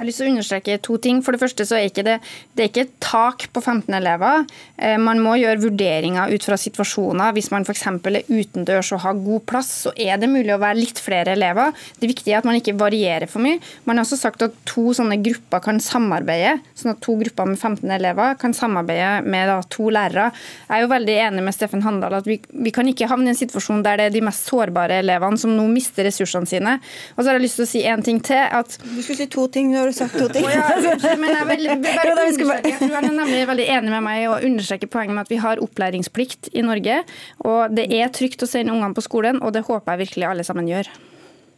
Jeg 0.00 0.06
har 0.06 0.08
lyst 0.08 0.20
til 0.22 0.30
å 0.30 0.32
understreke 0.32 0.74
to 0.80 0.94
ting. 0.96 1.18
For 1.20 1.36
det 1.36 1.42
første 1.42 1.64
så 1.68 1.76
er 1.76 1.90
ikke 1.90 2.02
det, 2.06 2.14
det 2.56 2.62
er 2.62 2.68
ikke 2.70 2.82
et 2.86 2.92
tak 3.04 3.42
på 3.52 3.60
15 3.60 3.92
elever. 3.98 4.46
Eh, 4.80 4.94
man 4.96 5.18
må 5.20 5.34
gjøre 5.36 5.60
vurderinger 5.60 6.32
ut 6.32 6.46
fra 6.48 6.56
situasjoner. 6.56 7.34
Hvis 7.36 7.50
man 7.52 7.66
f.eks. 7.68 7.82
er 8.08 8.30
utendørs 8.32 8.94
og 8.96 9.02
har 9.02 9.18
god 9.20 9.44
plass, 9.50 9.68
så 9.82 9.92
er 10.00 10.16
det 10.16 10.30
mulig 10.32 10.54
å 10.54 10.60
være 10.62 10.78
litt 10.78 11.02
flere 11.04 11.34
elever. 11.36 11.76
Det 12.00 12.08
viktige 12.08 12.32
er 12.32 12.40
at 12.40 12.48
man 12.48 12.56
ikke 12.56 12.78
varierer 12.80 13.28
for 13.28 13.44
mye. 13.44 13.58
Man 13.84 14.00
har 14.00 14.08
også 14.08 14.16
sagt 14.22 14.46
at 14.46 14.56
to 14.70 14.94
sånne 14.96 15.18
grupper 15.20 15.60
kan 15.66 15.82
samarbeide. 15.84 16.54
Sånn 16.80 16.94
at 16.94 17.04
to 17.04 17.18
grupper 17.20 17.52
med 17.52 17.60
15 17.60 17.92
elever 17.98 18.40
kan 18.40 18.56
samarbeide 18.56 19.12
med 19.28 19.52
da, 19.52 19.58
to 19.68 19.92
lærere. 19.92 20.30
Jeg 20.64 20.78
er 20.78 20.86
jo 20.86 20.90
veldig 20.94 21.18
enig 21.26 21.44
med 21.44 21.58
Steffen 21.58 21.84
Handal 21.84 22.16
at 22.22 22.32
vi, 22.32 22.38
vi 22.40 22.72
kan 22.72 22.88
ikke 22.88 23.10
havne 23.12 23.28
i 23.28 23.34
en 23.34 23.40
situasjon 23.42 23.84
der 23.84 24.00
det 24.00 24.08
er 24.08 24.16
de 24.16 24.24
mest 24.30 24.48
sårbare 24.48 25.02
elevene 25.04 25.44
som 25.44 25.52
nå 25.52 25.68
mister 25.68 26.08
ressursene 26.08 26.48
sine. 26.48 26.78
Og 27.18 27.20
så 27.20 27.28
har 27.28 27.36
jeg 27.36 27.44
lyst 27.50 27.60
til 27.60 27.68
å 27.68 27.72
si 27.76 27.84
en 27.92 28.08
ting 28.08 28.24
til. 28.24 28.40
at 28.48 28.80
Du 28.80 29.02
skulle 29.04 29.20
si 29.20 29.28
to 29.28 29.44
ting. 29.52 29.68
Når 29.76 29.89
du 29.90 29.96
sagt 29.98 30.16
to 30.16 30.30
ting. 30.32 30.46
men 31.22 31.34
jeg, 31.34 31.48
vil, 31.50 31.68
bare 31.84 32.16
jeg 32.30 32.78
tror 32.78 32.96
han 32.96 33.10
er 33.10 33.18
nemlig 33.18 33.44
veldig 33.50 33.68
enig 33.76 33.94
med 33.96 34.06
meg 34.06 34.24
og 34.30 34.48
understreker 34.48 34.90
poenget 34.90 35.16
med 35.16 35.26
at 35.26 35.34
vi 35.34 35.42
har 35.42 35.62
opplæringsplikt 35.64 36.52
i 36.54 36.64
Norge. 36.66 37.02
Og 37.44 37.76
det 37.76 37.90
er 37.98 38.10
trygt 38.14 38.46
å 38.46 38.50
sende 38.50 38.74
ungene 38.74 38.96
på 38.96 39.04
skolen, 39.06 39.42
og 39.44 39.54
det 39.56 39.66
håper 39.68 39.96
jeg 39.96 40.06
virkelig 40.06 40.30
alle 40.30 40.46
sammen 40.46 40.70
gjør. 40.70 40.90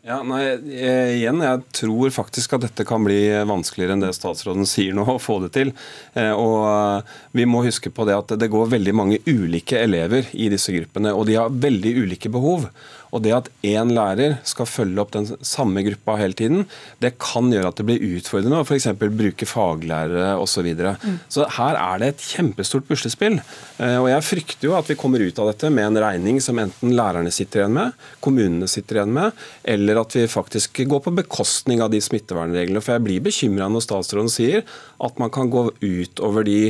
Ja, 0.02 0.16
nei, 0.26 0.40
eh, 0.50 1.12
igjen, 1.14 1.38
Jeg 1.38 1.60
tror 1.78 2.10
faktisk 2.10 2.56
at 2.56 2.64
dette 2.64 2.82
kan 2.82 3.04
bli 3.06 3.20
vanskeligere 3.46 3.94
enn 3.94 4.02
det 4.02 4.10
statsråden 4.16 4.66
sier 4.66 4.96
nå, 4.98 5.04
å 5.06 5.20
få 5.22 5.36
det 5.44 5.52
til. 5.54 5.70
Eh, 6.18 6.32
og 6.34 6.66
eh, 6.66 7.12
Vi 7.38 7.46
må 7.46 7.62
huske 7.62 7.92
på 7.94 8.02
det 8.08 8.16
at 8.16 8.34
det 8.34 8.50
går 8.50 8.72
veldig 8.72 8.94
mange 8.98 9.20
ulike 9.30 9.78
elever 9.78 10.26
i 10.34 10.48
disse 10.50 10.74
gruppene, 10.74 11.14
og 11.14 11.28
de 11.30 11.38
har 11.38 11.54
veldig 11.54 11.94
ulike 12.02 12.32
behov. 12.34 12.66
Og 13.12 13.20
det 13.24 13.34
at 13.36 13.48
én 13.66 13.92
lærer 13.92 14.38
skal 14.48 14.68
følge 14.68 15.02
opp 15.02 15.12
den 15.12 15.28
samme 15.44 15.84
gruppa 15.84 16.16
hele 16.20 16.36
tiden, 16.36 16.64
det 17.04 17.14
kan 17.20 17.50
gjøre 17.52 17.72
at 17.72 17.80
det 17.80 17.86
blir 17.88 18.06
utfordrende 18.16 18.62
å 18.62 18.64
f.eks. 18.64 18.88
bruke 19.02 19.48
faglærere 19.48 20.34
osv. 20.40 20.50
Så, 20.52 20.60
videre. 20.66 20.90
mm. 21.00 21.14
så 21.32 21.46
her 21.56 21.78
er 21.80 21.98
det 21.98 22.08
et 22.12 22.24
kjempestort 22.34 22.84
puslespill. 22.86 23.38
Eh, 23.80 23.96
og 23.96 24.06
jeg 24.10 24.26
frykter 24.26 24.68
jo 24.68 24.74
at 24.76 24.90
vi 24.90 24.98
kommer 25.00 25.24
ut 25.24 25.40
av 25.40 25.48
dette 25.48 25.70
med 25.72 25.88
en 25.88 26.00
regning 26.04 26.40
som 26.44 26.60
enten 26.60 26.92
lærerne 26.94 27.32
sitter 27.34 27.62
igjen 27.62 27.74
med, 27.74 27.96
kommunene 28.22 28.68
sitter 28.70 29.00
igjen 29.00 29.16
med, 29.16 29.40
eller 29.74 30.02
at 30.04 30.14
vi 30.14 30.26
faktisk 30.30 30.82
går 30.92 31.02
på 31.06 31.14
bekostning 31.22 31.82
av 31.82 31.90
de 31.92 32.02
smittevernreglene. 32.04 32.84
For 32.84 32.94
jeg 32.94 33.06
blir 33.08 33.24
bekymra 33.24 33.70
når 33.72 33.86
statsråden 33.88 34.30
sier 34.32 34.62
at 35.02 35.18
man 35.18 35.32
kan 35.34 35.50
gå 35.52 35.70
ut 35.82 36.22
over 36.22 36.46
de 36.46 36.60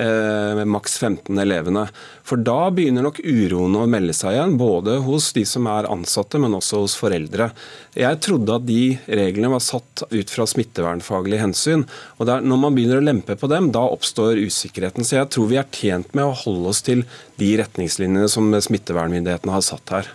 eh, 0.00 0.62
maks 0.64 0.98
15 0.98 1.38
elevene. 1.42 1.86
For 2.26 2.40
da 2.40 2.70
begynner 2.74 3.04
nok 3.06 3.20
uroen 3.24 3.76
å 3.76 3.86
melde 3.90 4.14
seg 4.16 4.36
igjen, 4.36 4.56
både 4.60 4.98
hos 5.06 5.32
de 5.36 5.44
som 5.48 5.66
er 5.70 5.90
ansatte, 5.90 6.40
men 6.42 6.56
også 6.56 6.84
hos 6.84 6.96
foreldre. 6.98 7.50
Jeg 7.98 8.20
trodde 8.24 8.56
at 8.56 8.66
de 8.68 8.80
reglene 9.10 9.52
var 9.52 9.64
satt 9.64 10.04
ut 10.08 10.32
fra 10.32 10.46
smittevernfaglige 10.48 11.42
hensyn. 11.42 11.86
og 12.18 12.26
der, 12.30 12.40
Når 12.40 12.62
man 12.64 12.74
begynner 12.74 13.02
å 13.02 13.06
lempe 13.06 13.36
på 13.36 13.50
dem, 13.50 13.72
da 13.72 13.84
oppstår 13.88 14.40
usikkerheten. 14.40 15.04
Så 15.04 15.18
jeg 15.18 15.30
tror 15.34 15.50
vi 15.50 15.60
er 15.60 15.68
tjent 15.70 16.14
med 16.14 16.24
å 16.24 16.36
holde 16.44 16.68
oss 16.68 16.82
til 16.82 17.04
de 17.36 17.56
retningslinjene 17.58 18.28
som 18.28 18.52
smittevernmyndighetene 18.52 19.52
har 19.52 19.66
satt 19.66 19.88
her. 19.90 20.12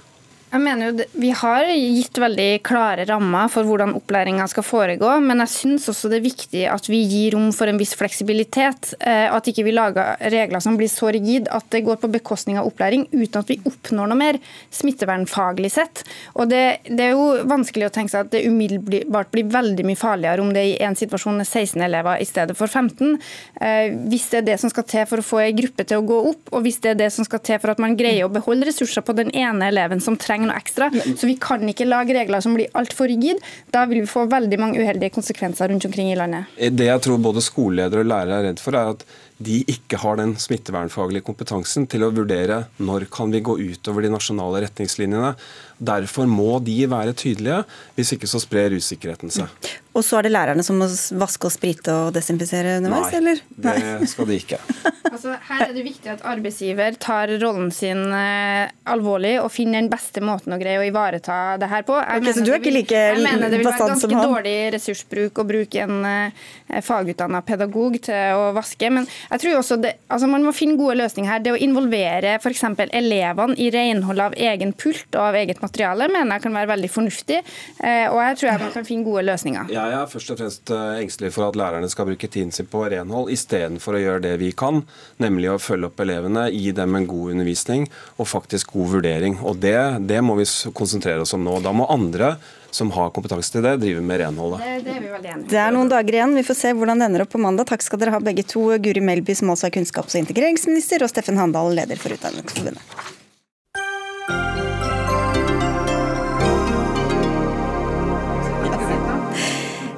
Jeg 0.57 0.63
mener 0.65 0.89
jo 0.89 1.05
Vi 1.21 1.29
har 1.37 1.69
gitt 1.69 2.17
veldig 2.17 2.47
klare 2.65 3.05
rammer 3.05 3.49
for 3.53 3.67
hvordan 3.67 3.93
opplæringa 3.97 4.47
skal 4.49 4.65
foregå, 4.65 5.09
men 5.21 5.43
jeg 5.43 5.53
syns 5.53 5.85
også 5.91 6.09
det 6.09 6.17
er 6.17 6.25
viktig 6.25 6.63
at 6.71 6.87
vi 6.89 7.03
gir 7.05 7.35
rom 7.35 7.51
for 7.53 7.69
en 7.69 7.77
viss 7.77 7.93
fleksibilitet. 7.97 8.95
Eh, 8.97 9.27
at 9.29 9.49
ikke 9.49 9.67
vi 9.67 9.75
lager 9.75 10.17
regler 10.33 10.63
som 10.63 10.77
blir 10.79 10.89
så 10.89 11.11
rigid 11.13 11.49
at 11.53 11.67
det 11.73 11.83
går 11.85 11.99
på 12.01 12.09
bekostning 12.15 12.57
av 12.57 12.69
opplæring, 12.71 13.05
uten 13.13 13.43
at 13.43 13.51
vi 13.51 13.59
oppnår 13.69 14.09
noe 14.09 14.17
mer 14.17 14.39
smittevernfaglig 14.73 15.71
sett. 15.75 16.01
Og 16.33 16.49
det, 16.49 16.63
det 16.89 17.05
er 17.05 17.13
jo 17.13 17.45
vanskelig 17.49 17.89
å 17.89 17.93
tenke 17.93 18.15
seg 18.15 18.25
at 18.25 18.33
det 18.33 18.45
umiddelbart 18.49 19.29
blir 19.35 19.53
veldig 19.53 19.85
mye 19.85 19.99
farligere 19.99 20.41
om 20.41 20.49
det 20.57 20.65
i 20.71 20.75
en 20.87 20.97
situasjon 20.97 21.43
er 21.43 21.49
16 21.51 21.85
elever 21.85 22.23
i 22.23 22.29
stedet 22.29 22.57
for 22.57 22.65
15. 22.65 23.13
Eh, 23.61 23.93
hvis 24.09 24.29
det 24.33 24.41
er 24.41 24.49
det 24.49 24.57
som 24.63 24.73
skal 24.73 24.89
til 24.89 25.05
for 25.13 25.21
å 25.21 25.27
få 25.29 25.43
ei 25.45 25.53
gruppe 25.59 25.85
til 25.85 26.01
å 26.01 26.07
gå 26.09 26.19
opp, 26.33 26.49
og 26.49 26.65
hvis 26.65 26.81
det 26.81 26.95
er 26.95 27.01
det 27.05 27.13
som 27.13 27.27
skal 27.29 27.45
til 27.45 27.61
for 27.61 27.75
at 27.75 27.83
man 27.83 27.97
greier 27.99 28.25
å 28.25 28.33
beholde 28.33 28.71
ressurser 28.71 29.05
på 29.05 29.13
den 29.17 29.29
ene 29.37 29.69
eleven 29.69 30.01
som 30.01 30.17
trenger 30.17 30.46
trenger 30.47 30.53
noe 30.53 30.57
ekstra. 30.57 31.17
Så 31.17 31.27
vi 31.27 31.37
kan 31.39 31.63
ikke 31.67 31.87
lage 31.87 32.15
regler 32.15 32.41
som 32.41 32.55
blir 32.55 32.71
altfor 32.73 33.07
rigide. 33.07 33.39
Da 33.71 33.85
vil 33.85 34.01
vi 34.01 34.07
få 34.07 34.27
veldig 34.29 34.59
mange 34.59 34.81
uheldige 34.81 35.13
konsekvenser 35.13 35.69
rundt 35.69 35.85
omkring 35.85 36.11
i 36.11 36.17
landet. 36.17 36.45
Det 36.57 36.87
jeg 36.87 37.01
tror 37.01 37.17
både 37.17 37.41
skoleledere 37.41 38.03
og 38.03 38.11
lærere 38.11 38.39
er 38.39 38.49
redd 38.51 38.59
for, 38.59 38.75
er 38.75 38.95
at 38.95 39.05
de 39.38 39.59
ikke 39.69 39.99
har 40.01 40.17
den 40.17 40.33
smittevernfaglige 40.41 41.25
kompetansen 41.27 41.85
til 41.89 42.07
å 42.07 42.11
vurdere 42.13 42.63
når 42.81 43.05
kan 43.13 43.33
vi 43.33 43.43
gå 43.45 43.57
utover 43.59 44.05
de 44.05 44.11
nasjonale 44.13 44.63
retningslinjene. 44.65 45.35
Derfor 45.77 46.25
må 46.25 46.57
de 46.65 46.79
være 46.89 47.13
tydelige, 47.13 47.59
hvis 47.97 48.15
ikke 48.15 48.29
så 48.29 48.41
sprer 48.41 48.73
usikkerheten 48.73 49.29
seg. 49.33 49.69
Og 49.97 50.05
så 50.05 50.19
er 50.19 50.27
det 50.27 50.33
lærerne 50.33 50.65
som 50.65 50.77
må 50.77 50.88
vaske 51.17 51.49
og 51.49 51.53
sprite 51.53 51.93
og 51.93 52.11
desinfisere 52.13 52.75
underveis, 52.79 53.11
Nei, 53.13 53.19
eller? 53.21 53.41
det 53.65 54.09
skal 54.11 54.29
de 54.29 54.38
ikke. 54.41 54.59
altså, 55.13 55.35
her 55.49 55.63
er 55.67 55.73
det 55.73 55.85
viktig 55.85 56.11
at 56.13 56.25
arbeidsgiver 56.27 56.97
tar 57.01 57.33
rollen 57.41 57.71
sin 57.73 58.03
eh, 58.13 58.69
alvorlig 58.89 59.35
og 59.41 59.49
finner 59.53 59.81
den 59.81 59.89
beste 59.91 60.21
måten 60.25 60.53
å 60.53 60.59
greie 60.61 60.81
å 60.81 60.85
ivareta 60.85 61.57
det 61.61 61.69
her 61.71 61.85
på. 61.88 61.97
Jeg 62.01 62.23
okay, 62.23 62.38
så 62.38 62.45
du 62.45 62.51
er 62.53 62.61
ikke 62.61 62.75
like 62.75 63.03
jeg 63.07 63.23
mener 63.23 63.53
det 63.53 63.61
vil 63.61 63.69
være 63.69 63.89
ganske 63.93 64.21
dårlig 64.21 64.57
ressursbruk 64.77 65.41
å 65.41 65.47
bruke 65.49 65.85
en 65.85 66.09
eh, 66.09 66.81
fagutdanna 66.85 67.41
pedagog 67.45 67.97
til 68.09 68.38
å 68.38 68.51
vaske. 68.57 68.93
men 68.93 69.09
jeg 69.32 69.41
tror 69.43 69.57
også 69.59 69.78
det, 69.82 69.93
altså 70.11 70.28
Man 70.30 70.45
må 70.45 70.53
finne 70.55 70.78
gode 70.80 70.97
løsninger 70.99 71.32
her. 71.32 71.43
Det 71.43 71.53
å 71.53 71.59
involvere 71.59 72.36
f.eks. 72.39 72.63
elevene 72.88 73.57
i 73.59 73.69
renhold 73.73 74.21
av 74.23 74.36
egen 74.38 74.73
pult 74.78 75.15
og 75.15 75.30
av 75.30 75.38
eget 75.39 75.61
materiale 75.63 76.09
mener 76.11 76.38
jeg 76.38 76.45
kan 76.47 76.57
være 76.57 76.71
veldig 76.73 76.91
fornuftig. 76.91 77.39
Eh, 77.80 78.07
og 78.11 78.19
jeg 78.23 78.39
tror 78.39 78.49
jeg 78.49 78.63
man 78.63 78.73
kan 78.75 78.88
finne 78.88 79.07
gode 79.07 79.25
løsninger. 79.28 79.71
Jeg 79.73 79.95
er 79.99 80.11
først 80.11 80.34
og 80.34 80.41
fremst 80.41 80.73
eh, 80.75 81.01
engstelig 81.03 81.34
for 81.36 81.47
at 81.49 81.59
lærerne 81.59 81.89
skal 81.91 82.09
bruke 82.09 82.32
tiden 82.32 82.53
sin 82.55 82.69
på 82.71 82.84
renhold 82.91 83.32
istedenfor 83.34 83.97
å 83.97 84.03
gjøre 84.03 84.25
det 84.28 84.36
vi 84.41 84.51
kan, 84.57 84.84
nemlig 85.23 85.51
å 85.53 85.59
følge 85.61 85.91
opp 85.91 86.03
elevene, 86.03 86.47
gi 86.53 86.71
dem 86.75 86.95
en 86.97 87.09
god 87.09 87.36
undervisning 87.36 87.88
og 88.17 88.30
faktisk 88.32 88.75
god 88.78 88.97
vurdering. 88.97 89.39
Og 89.43 89.59
Det, 89.67 89.78
det 90.07 90.21
må 90.23 90.38
vi 90.39 90.47
konsentrere 90.78 91.25
oss 91.25 91.36
om 91.36 91.43
nå. 91.43 91.59
Da 91.65 91.73
må 91.75 91.89
andre 91.91 92.36
som 92.72 92.91
har 92.95 93.11
kompetanse 93.15 93.51
til 93.53 93.65
det, 93.65 93.76
driver 93.82 94.05
med 94.05 94.22
renholdet. 94.22 94.63
Det, 94.63 94.80
det, 94.88 94.95
er 94.95 95.03
vi 95.03 95.11
veldig 95.13 95.34
enige 95.34 95.51
Det 95.53 95.61
er 95.63 95.76
noen 95.76 95.91
dager 95.91 96.20
igjen. 96.20 96.36
Vi 96.38 96.45
får 96.47 96.59
se 96.61 96.74
hvordan 96.78 97.01
det 97.01 97.09
ender 97.09 97.26
opp 97.26 97.34
på 97.34 97.41
mandag. 97.41 97.70
Takk 97.72 97.86
skal 97.86 98.01
dere 98.01 98.15
ha 98.15 98.24
begge 98.24 98.45
to. 98.47 98.65
Guri 98.84 99.03
Melby, 99.03 99.36
som 99.38 99.53
også 99.53 99.70
er 99.70 99.78
kunnskaps- 99.78 100.18
og 100.18 100.26
integreringsminister, 100.26 101.05
og 101.05 101.13
Steffen 101.13 101.39
Handal, 101.41 101.74
leder 101.78 101.99
for 102.01 102.15
Utdanningsforbundet. 102.18 103.16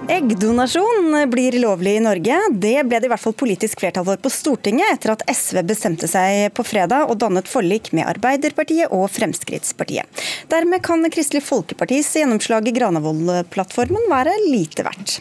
Eggdonasjon 0.10 1.30
blir 1.30 1.54
lovlig 1.62 1.92
i 1.96 2.00
Norge. 2.02 2.38
Det 2.52 2.82
ble 2.90 2.98
det 2.98 3.06
i 3.06 3.12
hvert 3.12 3.22
fall 3.22 3.36
politisk 3.38 3.84
flertall 3.84 4.08
for 4.08 4.18
på 4.24 4.32
Stortinget 4.34 4.96
etter 4.96 5.12
at 5.14 5.22
SV 5.30 5.60
bestemte 5.70 6.10
seg 6.10 6.48
på 6.58 6.66
fredag 6.66 7.12
og 7.12 7.20
dannet 7.22 7.46
forlik 7.50 7.92
med 7.94 8.10
Arbeiderpartiet 8.10 8.90
og 8.96 9.06
Fremskrittspartiet. 9.14 10.10
Dermed 10.50 10.82
kan 10.86 11.06
Kristelig 11.14 11.44
Folkepartis 11.46 12.10
gjennomslag 12.18 12.66
i 12.66 12.74
Granavolden-plattformen 12.74 14.10
være 14.10 14.34
lite 14.48 14.88
verdt. 14.88 15.20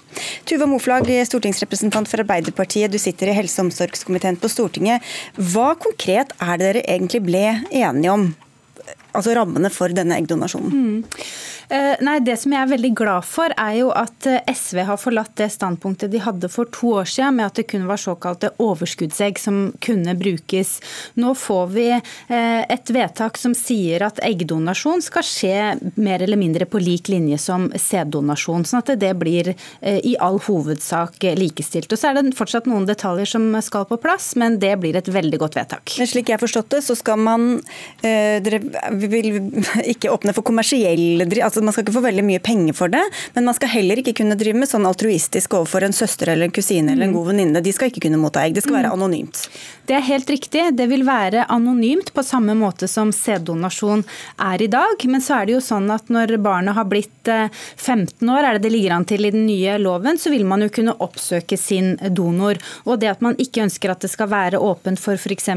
Tuva 0.48 0.70
Moflag, 0.70 1.12
stortingsrepresentant 1.28 2.08
for 2.08 2.24
Arbeiderpartiet, 2.24 2.88
du 2.88 2.96
sitter 2.96 3.28
i 3.28 3.36
helse- 3.36 3.60
og 3.60 3.68
omsorgskomiteen 3.68 4.40
på 4.40 4.48
Stortinget. 4.48 5.04
Hva 5.36 5.74
konkret 5.76 6.32
er 6.40 6.56
det 6.56 6.64
dere 6.64 6.86
egentlig 6.96 7.26
ble 7.28 7.44
enige 7.68 8.16
om? 8.16 8.30
Altså 9.12 9.36
rammene 9.36 9.68
for 9.72 9.92
denne 9.92 10.16
eggdonasjonen? 10.16 10.72
Mm. 10.72 11.22
Eh, 11.68 11.96
nei, 12.00 12.18
Det 12.24 12.36
som 12.40 12.52
jeg 12.52 12.64
er 12.64 12.70
veldig 12.70 12.90
glad 12.96 13.26
for, 13.28 13.52
er 13.60 13.74
jo 13.76 13.90
at 13.92 14.26
eh, 14.28 14.40
SV 14.48 14.80
har 14.88 15.00
forlatt 15.00 15.34
det 15.36 15.50
standpunktet 15.52 16.10
de 16.12 16.20
hadde 16.24 16.48
for 16.48 16.68
to 16.72 16.94
år 17.02 17.08
siden, 17.08 17.36
med 17.36 17.50
at 17.50 17.58
det 17.60 17.66
kun 17.68 17.84
var 17.88 18.00
såkalte 18.00 18.54
overskuddsegg 18.62 19.38
som 19.40 19.58
kunne 19.84 20.14
brukes. 20.16 20.78
Nå 21.20 21.34
får 21.36 21.66
vi 21.74 21.86
eh, 21.92 22.62
et 22.64 22.92
vedtak 22.94 23.36
som 23.40 23.56
sier 23.56 24.06
at 24.06 24.20
eggdonasjon 24.24 25.04
skal 25.04 25.26
skje 25.26 25.58
mer 26.00 26.24
eller 26.24 26.40
mindre 26.40 26.64
på 26.68 26.80
lik 26.80 27.10
linje 27.12 27.36
som 27.42 27.68
sæddonasjon, 27.76 28.64
sånn 28.68 28.80
at 28.80 28.94
det 29.00 29.12
blir 29.18 29.52
i 29.82 30.14
all 30.22 30.38
hovedsak 30.42 31.22
likestilt. 31.36 31.92
Og 31.92 32.00
Så 32.00 32.10
er 32.10 32.16
det 32.16 32.36
fortsatt 32.38 32.68
noen 32.70 32.86
detaljer 32.88 33.28
som 33.28 33.44
skal 33.64 33.84
på 33.88 33.98
plass, 34.00 34.30
men 34.40 34.58
det 34.62 34.72
blir 34.80 34.96
et 34.96 35.08
veldig 35.08 35.40
godt 35.40 35.58
vedtak. 35.58 35.94
Men 36.00 36.08
slik 36.08 36.30
jeg 36.30 36.38
har 36.38 36.42
forstått 36.42 36.72
det, 36.76 36.82
så 36.86 36.96
skal 36.98 37.20
man 37.20 37.46
Dere 38.02 38.60
vil 39.00 39.38
ikke 39.90 40.10
åpne 40.12 40.34
for 40.36 40.46
kommersiell 40.46 41.26
altså 41.44 41.57
altså 41.58 41.66
Man 41.66 41.74
skal 41.74 41.84
ikke 41.86 41.96
få 41.98 42.04
veldig 42.04 42.24
mye 42.24 42.42
penger 42.42 42.76
for 42.76 42.92
det, 42.92 43.02
men 43.34 43.48
man 43.48 43.56
skal 43.56 43.72
heller 43.72 43.98
ikke 44.00 44.14
kunne 44.20 44.38
drive 44.38 44.58
med 44.58 44.70
sånn 44.70 44.86
altruistisk 44.88 45.56
overfor 45.58 45.84
en 45.84 45.96
søster 45.96 46.30
eller 46.32 46.48
en 46.48 46.54
kusine 46.54 46.94
eller 46.94 47.08
en 47.08 47.16
god 47.16 47.32
venninne. 47.32 47.62
De 47.64 47.72
skal 47.74 47.90
ikke 47.90 48.04
kunne 48.06 48.20
motta 48.20 48.44
egg. 48.44 48.54
Det 48.56 48.64
skal 48.64 48.78
være 48.78 48.92
anonymt. 48.94 49.48
Det 49.88 49.96
er 49.96 50.04
helt 50.04 50.30
riktig. 50.30 50.62
Det 50.76 50.86
vil 50.90 51.04
være 51.06 51.46
anonymt 51.48 52.12
på 52.14 52.22
samme 52.26 52.54
måte 52.58 52.88
som 52.90 53.10
sæddonasjon 53.14 54.04
er 54.44 54.62
i 54.62 54.70
dag. 54.70 55.04
Men 55.08 55.24
så 55.24 55.38
er 55.38 55.48
det 55.48 55.56
jo 55.56 55.62
sånn 55.64 55.88
at 55.94 56.10
når 56.12 56.36
barnet 56.44 56.76
har 56.76 56.88
blitt 56.88 57.28
15 57.28 58.04
eh, 58.04 58.34
år, 58.34 58.42
er 58.44 58.58
det 58.58 58.66
det 58.66 58.72
ligger 58.74 58.96
an 58.98 59.06
til 59.08 59.24
i 59.24 59.32
den 59.34 59.46
nye 59.48 59.78
loven, 59.80 60.20
så 60.20 60.32
vil 60.32 60.44
man 60.48 60.64
jo 60.64 60.70
kunne 60.72 60.96
oppsøke 61.04 61.56
sin 61.60 61.94
donor. 62.12 62.60
Og 62.84 63.00
det 63.00 63.10
at 63.14 63.24
man 63.24 63.38
ikke 63.40 63.64
ønsker 63.64 63.92
at 63.92 64.04
det 64.04 64.12
skal 64.12 64.30
være 64.30 64.60
åpent 64.60 65.00
for 65.00 65.16
f.eks. 65.16 65.48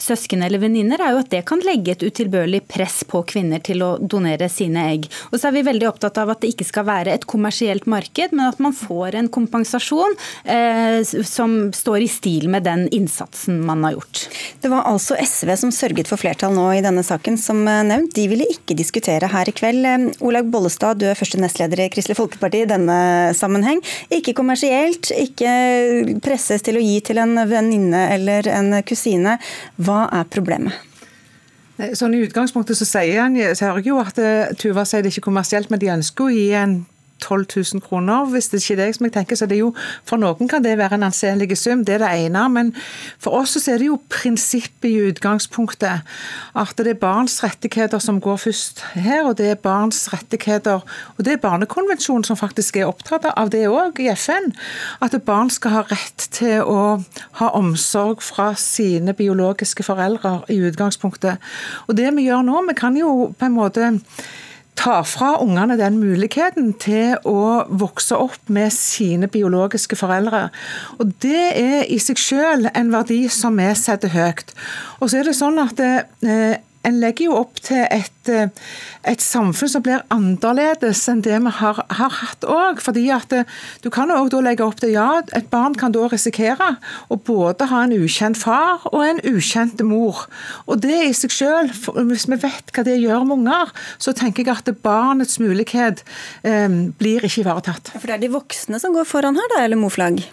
søsken 0.00 0.44
eller 0.44 0.62
venninner, 0.62 1.00
er 1.00 1.16
jo 1.16 1.24
at 1.24 1.32
det 1.32 1.44
kan 1.48 1.64
legge 1.64 1.94
et 1.94 2.04
utilbørlig 2.04 2.64
press 2.68 3.02
på 3.08 3.24
kvinner 3.28 3.64
til 3.64 3.82
å 3.84 3.94
donere 3.98 4.50
sine 4.52 4.84
egg. 4.92 5.08
Og 5.30 5.38
så 5.38 5.48
er 5.48 5.56
vi 5.56 5.64
veldig 5.66 5.88
opptatt 5.88 6.18
av 6.20 6.32
at 6.32 6.42
det 6.42 6.52
ikke 6.54 6.66
skal 6.68 6.86
være 6.88 7.14
et 7.14 7.26
kommersielt 7.30 7.88
marked, 7.90 8.34
men 8.34 8.48
at 8.48 8.60
man 8.62 8.74
får 8.76 9.18
en 9.18 9.30
kompensasjon 9.32 10.16
eh, 10.44 11.00
som 11.04 11.56
står 11.74 12.04
i 12.04 12.10
stil 12.10 12.48
med 12.52 12.66
den 12.66 12.86
innsatsen 12.94 13.60
man 13.66 13.84
har 13.86 13.96
gjort. 13.96 14.24
Det 14.62 14.70
var 14.72 14.88
altså 14.90 15.18
SV 15.20 15.54
som 15.60 15.74
sørget 15.74 16.10
for 16.10 16.20
flertall 16.20 16.54
nå 16.56 16.66
i 16.76 16.82
denne 16.84 17.04
saken, 17.06 17.38
som 17.40 17.62
eh, 17.68 17.82
nevnt. 17.86 18.14
De 18.16 18.28
ville 18.30 18.48
ikke 18.52 18.76
diskutere 18.78 19.30
her 19.32 19.50
i 19.50 19.56
kveld. 19.56 19.88
Eh, 19.88 20.08
Olaug 20.24 20.50
Bollestad, 20.52 21.00
du 21.00 21.08
er 21.10 21.18
første 21.18 21.40
nestleder 21.42 21.84
i 21.84 21.90
Kristelig 21.92 22.18
Folkeparti 22.20 22.64
i 22.64 22.70
denne 22.70 22.98
sammenheng. 23.36 23.82
Ikke 24.14 24.36
kommersielt, 24.36 25.12
ikke 25.14 26.18
presses 26.24 26.64
til 26.64 26.78
å 26.78 26.84
gi 26.84 26.98
til 27.04 27.20
en 27.22 27.36
venninne 27.48 28.08
eller 28.14 28.48
en 28.52 28.74
kusine. 28.86 29.38
Hva 29.80 30.06
er 30.14 30.28
problemet? 30.30 30.93
Sånn 31.98 32.14
I 32.14 32.22
utgangspunktet 32.22 32.78
så 32.78 32.86
sier 32.86 33.24
han, 33.24 33.34
så 33.34 33.66
hører 33.66 33.80
jeg 33.82 33.90
jo 33.90 33.96
at 33.98 34.18
Tuva 34.62 34.84
sier 34.86 35.02
det 35.02 35.10
ikke 35.10 35.24
kommersielt, 35.26 35.72
men 35.72 35.80
de 35.82 35.90
ønsker 35.90 36.28
å 36.28 36.34
gi 36.34 36.52
en 36.54 36.76
12 37.20 37.46
000 37.56 37.82
kroner. 37.82 38.24
Hvis 38.24 38.48
det 38.48 38.60
ikke 38.62 38.74
er 38.74 38.86
det 38.86 38.96
som 38.96 39.06
jeg 39.06 39.12
tenker, 39.12 39.36
så 39.36 39.46
det 39.46 39.56
er 39.56 39.64
jo, 39.64 39.74
For 40.04 40.20
noen 40.20 40.48
kan 40.48 40.64
det 40.64 40.76
være 40.78 40.98
en 40.98 41.06
anselig 41.08 41.58
sum, 41.58 41.84
det 41.84 41.94
er 41.94 42.04
det 42.04 42.26
ene. 42.26 42.48
Men 42.48 42.74
for 43.18 43.30
oss 43.40 43.56
så 43.56 43.72
er 43.72 43.78
det 43.78 43.86
jo 43.86 44.00
prinsippet 44.08 44.90
i 44.90 45.08
utgangspunktet 45.08 46.04
at 46.54 46.78
det 46.78 46.94
er 46.94 47.00
barns 47.00 47.42
rettigheter 47.44 47.98
som 47.98 48.20
går 48.20 48.36
først 48.36 48.82
her, 48.94 49.24
og 49.24 49.38
det 49.38 49.50
er 49.50 49.54
barns 49.54 50.12
rettigheter 50.12 50.82
Og 51.18 51.24
det 51.24 51.32
er 51.32 51.42
Barnekonvensjonen 51.42 52.24
som 52.24 52.36
faktisk 52.36 52.76
er 52.76 52.88
opptatt 52.88 53.26
av 53.36 53.50
det 53.50 53.66
òg 53.68 54.00
i 54.00 54.08
FN. 54.14 54.52
At 55.02 55.16
barn 55.24 55.50
skal 55.50 55.70
ha 55.70 55.82
rett 55.90 56.28
til 56.34 56.62
å 56.62 57.02
ha 57.40 57.50
omsorg 57.54 58.22
fra 58.22 58.52
sine 58.58 59.14
biologiske 59.14 59.82
foreldre 59.86 60.40
i 60.48 60.58
utgangspunktet. 60.68 61.42
Og 61.88 61.96
det 61.96 62.10
vi 62.16 62.28
gjør 62.28 62.44
nå, 62.46 62.62
vi 62.68 62.76
kan 62.78 62.96
jo 62.98 63.34
på 63.38 63.48
en 63.48 63.56
måte 63.56 63.92
ta 64.78 65.00
fra 65.06 65.36
ungene 65.42 65.76
den 65.78 65.98
muligheten 66.02 66.72
til 66.82 67.14
å 67.28 67.64
vokse 67.70 68.16
opp 68.18 68.50
med 68.52 68.72
sine 68.74 69.28
biologiske 69.30 69.96
foreldre. 69.98 70.48
Og 70.98 71.14
Det 71.22 71.46
er 71.60 71.86
i 71.88 71.98
seg 72.02 72.18
selv 72.18 72.70
en 72.74 72.92
verdi 72.92 73.24
som 73.28 73.56
vi 73.56 73.70
setter 73.78 74.12
høyt. 74.14 74.54
Og 75.00 75.10
så 75.10 75.20
er 75.20 75.30
det 75.30 75.36
sånn 75.38 75.60
at 75.62 75.76
det, 75.78 76.06
eh, 76.26 76.56
en 76.84 77.00
legger 77.00 77.28
jo 77.28 77.38
opp 77.38 77.60
til 77.64 77.82
et, 77.82 78.28
eh, 78.28 78.48
et, 79.08 79.22
samfunn 79.24 79.70
som 79.70 79.84
blir 79.84 80.02
annerledes 80.12 81.02
enn 81.10 81.22
det 81.24 81.38
vi 81.46 81.52
har, 81.58 81.80
har 81.98 82.12
hatt 82.20 82.44
òg. 82.44 82.82
Fordi 82.84 83.06
at 83.14 83.32
eh, 83.32 83.48
du 83.84 83.90
kan 83.94 84.12
òg 84.12 84.34
legge 84.44 84.64
opp 84.64 84.80
til 84.82 84.94
ja, 84.94 85.22
et 85.36 85.50
barn 85.52 85.76
kan 85.78 85.94
da 85.94 86.08
risikere 86.12 86.74
å 87.08 87.16
både 87.16 87.68
ha 87.70 87.84
en 87.84 87.96
ukjent 87.96 88.38
far 88.40 88.84
og 88.92 89.00
en 89.06 89.22
ukjent 89.34 89.80
mor. 89.86 90.26
Og 90.68 90.82
det 90.84 91.00
i 91.08 91.16
seg 91.16 91.34
selv, 91.34 91.90
hvis 92.10 92.28
vi 92.30 92.40
vet 92.44 92.72
hva 92.74 92.86
det 92.86 93.00
gjør 93.00 93.26
med 93.28 93.40
unger, 93.40 93.74
så 93.98 94.14
tenker 94.16 94.44
jeg 94.44 94.54
at 94.54 94.72
barnets 94.84 95.40
mulighet 95.42 96.04
eh, 96.44 96.68
blir 96.98 97.24
ikke 97.24 97.44
ivaretatt. 97.44 97.94
For 97.96 98.08
det 98.08 98.18
er 98.18 98.26
de 98.26 98.34
voksne 98.34 98.80
som 98.82 98.96
går 98.96 99.08
foran 99.08 99.38
her, 99.40 99.52
da, 99.54 99.64
eller 99.64 99.80
moflagg? 99.80 100.24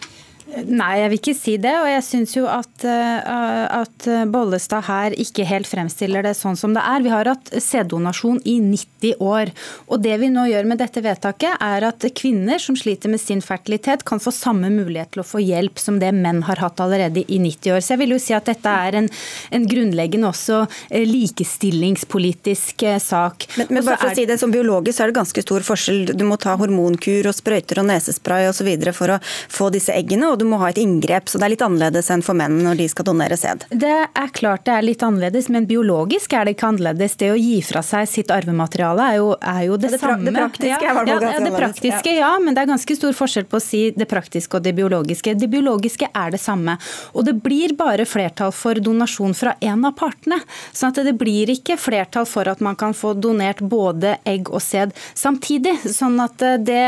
Nei, 0.52 1.00
jeg 1.00 1.12
vil 1.12 1.20
ikke 1.20 1.36
si 1.38 1.54
det. 1.62 1.74
Og 1.80 1.88
jeg 1.88 2.04
syns 2.04 2.34
jo 2.36 2.44
at, 2.52 2.84
eh, 2.84 3.80
at, 3.82 4.08
Bollestad 4.32 4.84
her 4.88 5.16
ikke 5.20 5.46
helt 5.48 5.70
fremstiller 5.70 6.26
det 6.26 6.34
sånn 6.38 6.58
som 6.60 6.76
det 6.76 6.84
er. 6.84 7.04
Vi 7.06 7.14
har 7.14 7.30
hatt 7.30 7.52
sæddonasjon 7.56 8.42
i 8.50 8.58
90 8.64 9.22
år. 9.24 9.52
Og 9.88 10.02
det 10.04 10.18
vi 10.22 10.32
nå 10.34 10.48
gjør 10.50 10.68
med 10.68 10.82
dette 10.82 11.04
vedtaket, 11.04 11.56
er 11.64 11.88
at 11.88 12.06
kvinner 12.18 12.60
som 12.62 12.76
sliter 12.76 13.12
med 13.12 13.22
sin 13.24 13.44
fertilitet, 13.46 14.04
kan 14.08 14.20
få 14.20 14.34
samme 14.36 14.72
mulighet 14.74 15.14
til 15.16 15.24
å 15.24 15.28
få 15.28 15.42
hjelp 15.44 15.80
som 15.80 16.00
det 16.02 16.12
menn 16.16 16.44
har 16.48 16.60
hatt 16.64 16.84
allerede 16.84 17.24
i 17.24 17.40
90 17.40 17.76
år. 17.76 17.86
Så 17.86 17.96
jeg 17.96 18.04
vil 18.04 18.16
jo 18.16 18.20
si 18.22 18.36
at 18.36 18.50
dette 18.50 18.76
er 18.88 19.00
en, 19.00 19.10
en 19.56 19.68
grunnleggende 19.72 20.32
også 20.32 20.66
eh, 20.90 21.08
likestillingspolitisk 21.08 22.86
eh, 22.90 23.00
sak. 23.02 23.48
Men, 23.56 23.72
men 23.72 23.88
bare 23.88 24.02
for 24.04 24.12
å 24.12 24.20
si 24.20 24.28
det, 24.28 24.40
som 24.42 24.52
biologisk 24.54 24.98
så 24.98 25.06
er 25.06 25.14
det 25.14 25.20
ganske 25.22 25.46
stor 25.46 25.66
forskjell. 25.66 26.14
Du 26.18 26.26
må 26.28 26.40
ta 26.42 26.58
hormonkur 26.60 27.30
og 27.30 27.38
sprøyter 27.38 27.82
og 27.82 27.88
nesespray 27.92 28.50
osv. 28.52 28.70
for 28.98 29.16
å 29.16 29.22
få 29.24 29.72
disse 29.74 29.96
eggene. 29.96 30.32
og 30.32 30.41
du 30.42 30.48
må 30.50 30.60
ha 30.62 30.72
et 30.72 30.80
inngrep, 30.82 31.30
så 31.30 31.40
det 31.40 31.48
er 31.48 31.54
litt 31.54 31.66
annerledes 31.66 32.10
enn 32.14 32.24
for 32.26 32.38
menn 32.38 32.58
når 32.66 32.80
de 32.82 32.88
skal 32.92 33.08
donere 33.08 33.38
sæd. 33.38 33.68
Det 33.70 33.94
er 34.08 34.34
klart 34.36 34.66
det 34.68 34.74
er 34.74 34.86
litt 34.86 35.04
annerledes, 35.06 35.50
men 35.54 35.68
biologisk 35.70 36.34
er 36.38 36.48
det 36.48 36.56
ikke 36.56 36.72
annerledes. 36.72 37.18
Det 37.22 37.32
å 37.34 37.38
gi 37.38 37.60
fra 37.66 37.84
seg 37.86 38.10
sitt 38.10 38.34
arvemateriale 38.34 39.08
er 39.14 39.20
jo, 39.20 39.32
er 39.38 39.62
jo 39.68 39.78
det, 39.82 39.94
det, 39.96 40.02
samme. 40.02 40.26
Det 40.28 40.36
praktiske 40.38 40.80
er 40.80 40.88
ja, 40.88 41.06
ja, 41.08 41.42
det 41.46 41.54
praktiske, 41.56 42.16
ja, 42.18 42.32
men 42.42 42.58
det 42.58 42.64
er 42.64 42.72
ganske 42.74 42.98
stor 42.98 43.16
forskjell 43.18 43.48
på 43.52 43.60
å 43.60 43.64
si 43.64 43.84
det 43.96 44.08
praktiske 44.10 44.58
og 44.58 44.66
det 44.66 44.74
biologiske. 44.78 45.36
Det 45.40 45.50
biologiske 45.52 46.10
er 46.10 46.34
det 46.34 46.42
samme. 46.42 46.78
Og 47.14 47.28
det 47.28 47.36
blir 47.44 47.76
bare 47.78 48.08
flertall 48.10 48.54
for 48.56 48.82
donasjon 48.82 49.36
fra 49.38 49.56
en 49.62 49.86
av 49.88 49.96
partene. 50.00 50.42
sånn 50.74 50.92
at 50.92 51.04
det 51.06 51.16
blir 51.20 51.52
ikke 51.54 51.78
flertall 51.80 52.26
for 52.30 52.50
at 52.50 52.62
man 52.64 52.78
kan 52.80 52.96
få 52.98 53.14
donert 53.14 53.62
både 53.62 54.18
egg 54.28 54.50
og 54.50 54.62
sæd 54.64 54.96
samtidig. 55.14 55.78
Sånn 55.86 56.20
at 56.24 56.42
det 56.66 56.82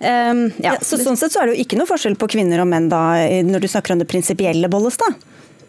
um, 0.00 0.44
ja. 0.62 0.76
Så, 0.82 0.98
sånn 1.00 1.18
sett 1.18 1.34
så 1.34 1.42
er 1.42 1.50
det 1.50 1.56
jo 1.56 1.64
ikke 1.66 1.78
noe 1.78 1.88
forskjell 1.88 2.16
på 2.20 2.28
kvinner 2.34 2.62
og 2.62 2.68
menn 2.70 2.81
da, 2.90 3.02
når 3.46 3.62
du 3.62 3.68
snakker 3.70 3.94
om 3.94 4.02
det 4.02 4.08
prinsipielle, 4.10 4.70
Bollestad? 4.72 5.18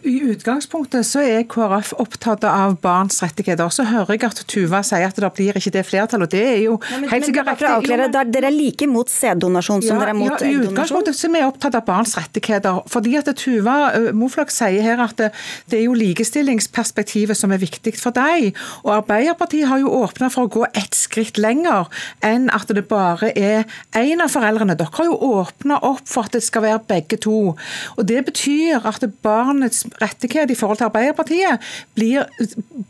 I 0.03 0.13
utgangspunktet 0.33 1.07
så 1.07 1.21
er 1.23 1.45
KrF 1.47 1.93
opptatt 2.01 2.43
av 2.47 2.75
barns 2.83 3.21
rettigheter. 3.23 3.69
Så 3.71 3.85
hører 3.87 4.17
jeg 4.17 4.23
at 4.27 4.41
Tuva 4.51 4.81
sier 4.83 5.07
at 5.07 5.19
det 5.19 5.29
blir 5.37 5.55
ikke 5.55 5.71
det 5.77 5.83
flertallet. 5.87 6.27
og 6.27 6.33
Det 6.33 6.41
er 6.43 6.59
jo 6.65 6.73
ja, 6.75 6.99
men, 6.99 7.09
helt 7.11 7.27
sikkert 7.29 7.51
riktig. 7.63 7.99
Dere 8.33 8.49
er 8.49 8.51
like 8.51 8.87
mot 8.91 9.09
sæddonasjon 9.09 9.85
som 9.85 9.95
ja, 9.95 10.01
dere 10.01 10.11
er 10.11 10.19
mot 10.19 10.43
ja, 10.43 10.49
I 10.49 10.57
utgangspunktet 10.65 11.15
så 11.15 11.29
er 11.29 11.35
vi 11.37 11.43
opptatt 11.47 11.77
av 11.79 11.85
barns 11.87 12.17
rettigheter. 12.19 12.81
fordi 12.91 13.15
at 13.19 13.31
Tuva 13.39 13.75
Moflak 14.11 14.51
sier 14.51 14.83
her 14.83 15.05
at 15.05 15.15
det, 15.21 15.29
det, 15.71 15.79
er 15.79 15.85
jo 15.85 15.95
likestillingsperspektivet 15.95 17.39
som 17.39 17.55
er 17.55 17.63
viktig 17.63 17.95
for 17.99 18.15
deg. 18.15 18.51
Og 18.83 18.91
Arbeiderpartiet 18.97 19.69
har 19.71 19.79
jo 19.79 19.93
åpna 20.03 20.27
for 20.33 20.49
å 20.49 20.51
gå 20.51 20.67
ett 20.73 20.99
skritt 20.99 21.39
lenger 21.39 21.87
enn 22.25 22.49
at 22.51 22.67
det 22.75 22.85
bare 22.91 23.31
er 23.39 23.63
én 23.95 24.19
av 24.19 24.35
foreldrene. 24.35 24.75
Dere 24.75 24.91
har 24.99 25.07
jo 25.07 25.15
åpna 25.39 25.79
opp 25.79 26.03
for 26.11 26.27
at 26.27 26.35
det 26.35 26.43
skal 26.43 26.67
være 26.67 26.83
begge 26.91 27.21
to. 27.23 27.55
Og 27.95 28.05
Det 28.13 28.19
betyr 28.27 28.83
at 28.83 29.07
barnets 29.23 29.85
rettighet 30.01 30.51
i 30.51 30.57
forhold 30.57 30.79
til 30.81 30.89
Arbeiderpartiet 30.89 31.73
blir 31.97 32.27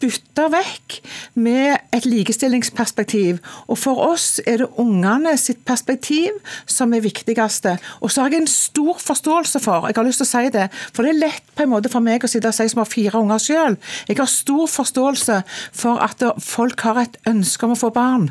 bytta 0.01 0.47
vekk 0.53 0.99
med 1.35 1.77
et 1.95 2.07
likestillingsperspektiv. 2.07 3.39
Og 3.67 3.77
For 3.77 3.99
oss 3.99 4.39
er 4.47 4.63
det 4.63 4.69
ungene 4.79 5.35
sitt 5.37 5.63
perspektiv 5.65 6.39
som 6.69 6.93
er 6.93 7.03
viktigste. 7.03 7.77
Og 8.01 8.11
så 8.11 8.23
har 8.23 8.33
jeg 8.33 8.43
en 8.43 8.51
stor 8.51 8.99
forståelse 9.01 9.59
for 9.63 9.87
jeg 9.87 9.97
har 9.97 10.07
lyst 10.07 10.21
til 10.23 10.27
å 10.27 10.31
si 10.31 10.51
det, 10.53 10.67
for 10.93 11.05
det 11.05 11.13
er 11.13 11.21
lett 11.27 11.49
på 11.53 11.65
en 11.65 11.71
måte 11.73 11.91
for 11.91 12.03
meg 12.03 12.23
å 12.23 12.29
sitte 12.29 12.49
og 12.49 12.55
si 12.55 12.67
som 12.71 12.81
har 12.81 12.89
fire 12.89 13.19
unger 13.19 13.41
selv. 13.41 13.91
Jeg 14.07 14.17
har 14.19 14.29
stor 14.29 14.67
forståelse 14.71 15.39
for 15.75 16.01
at 16.03 16.23
folk 16.43 16.83
har 16.87 17.01
et 17.03 17.17
ønske 17.29 17.67
om 17.67 17.75
å 17.75 17.79
få 17.79 17.91
barn. 17.93 18.29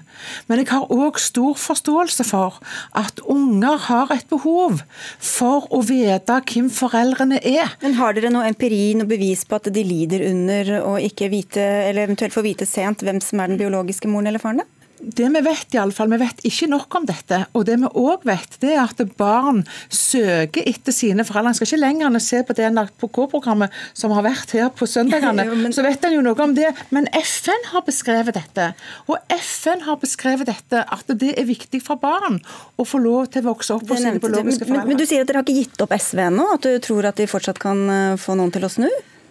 Men 0.48 0.62
jeg 0.62 0.70
har 0.72 0.90
òg 0.92 1.20
stor 1.22 1.56
forståelse 1.58 2.26
for 2.28 2.58
at 2.98 3.20
unger 3.30 3.78
har 3.88 4.12
et 4.14 4.26
behov 4.30 4.82
for 5.22 5.68
å 5.74 5.82
vite 5.86 6.38
hvem 6.52 6.70
foreldrene 6.72 7.40
er. 7.42 7.76
Men 7.82 7.98
Har 8.00 8.16
dere 8.16 8.32
noe 8.32 8.48
empiri, 8.62 8.94
noe 8.94 9.10
bevis 9.10 9.42
på 9.44 9.58
at 9.58 9.66
de 9.74 9.82
lider 9.82 10.22
under 10.28 10.68
å 10.86 10.94
ikke 11.02 11.26
vite, 11.32 11.62
eller 11.88 12.06
eventuelt 12.06 12.34
få 12.34 12.44
vite 12.46 12.66
sent 12.68 13.02
hvem 13.02 13.18
som 13.18 13.40
er 13.42 13.50
den 13.50 13.58
biologiske 13.58 14.06
moren 14.06 14.30
eller 14.30 14.42
faren? 14.42 14.62
Det 15.02 15.26
vi 15.34 15.40
vet, 15.42 15.74
i 15.74 15.78
alle 15.82 15.94
fall, 15.94 16.10
vi 16.12 16.18
vet 16.20 16.44
ikke 16.46 16.68
nok 16.70 16.94
om 16.94 17.06
dette. 17.08 17.40
Og 17.58 17.64
det 17.66 17.74
vi 17.82 17.88
òg 17.98 18.22
vet, 18.28 18.54
det 18.62 18.76
er 18.76 18.84
at 18.84 19.00
barn 19.18 19.64
søker 19.90 20.62
etter 20.68 20.94
sine 20.94 21.26
foreldre. 21.26 21.50
En 21.50 21.58
skal 21.58 21.66
ikke 21.66 21.80
lenger 21.80 22.06
enn 22.06 22.18
å 22.18 22.22
se 22.22 22.42
på 22.46 22.54
det 22.54 22.68
NRK-programmet 22.70 23.74
som 23.98 24.14
har 24.14 24.22
vært 24.28 24.54
her 24.54 24.70
på 24.70 24.86
søndagene. 24.86 25.48
Så 25.74 25.82
vet 25.82 26.06
en 26.06 26.14
jo 26.14 26.22
noe 26.22 26.38
om 26.46 26.54
det. 26.54 26.70
Men 26.94 27.10
FN 27.18 27.68
har 27.72 27.82
beskrevet 27.86 28.38
dette. 28.38 28.68
Og 29.10 29.18
FN 29.40 29.82
har 29.88 29.98
beskrevet 30.02 30.46
dette, 30.52 30.84
at 30.86 31.14
det 31.18 31.34
er 31.34 31.50
viktig 31.50 31.82
for 31.82 31.98
barn 32.02 32.38
å 32.78 32.86
få 32.86 33.02
lov 33.02 33.32
til 33.34 33.42
å 33.42 33.52
vokse 33.52 33.74
opp 33.74 33.90
hos 33.90 34.04
sine 34.04 34.22
biologiske 34.22 34.68
foreldre. 34.68 34.86
Men, 34.86 34.94
men, 34.94 35.02
du 35.02 35.08
sier 35.08 35.26
at 35.26 35.32
dere 35.32 35.42
har 35.42 35.48
ikke 35.48 35.64
gitt 35.64 35.82
opp 35.82 35.96
SV 35.98 36.28
ennå? 36.28 36.46
At 36.54 36.68
du 36.68 36.78
tror 36.84 37.10
at 37.10 37.18
de 37.18 37.26
fortsatt 37.30 37.58
kan 37.62 37.82
eh, 37.90 38.20
få 38.22 38.38
noen 38.38 38.54
til 38.54 38.70
å 38.70 38.70
snu? 38.70 38.90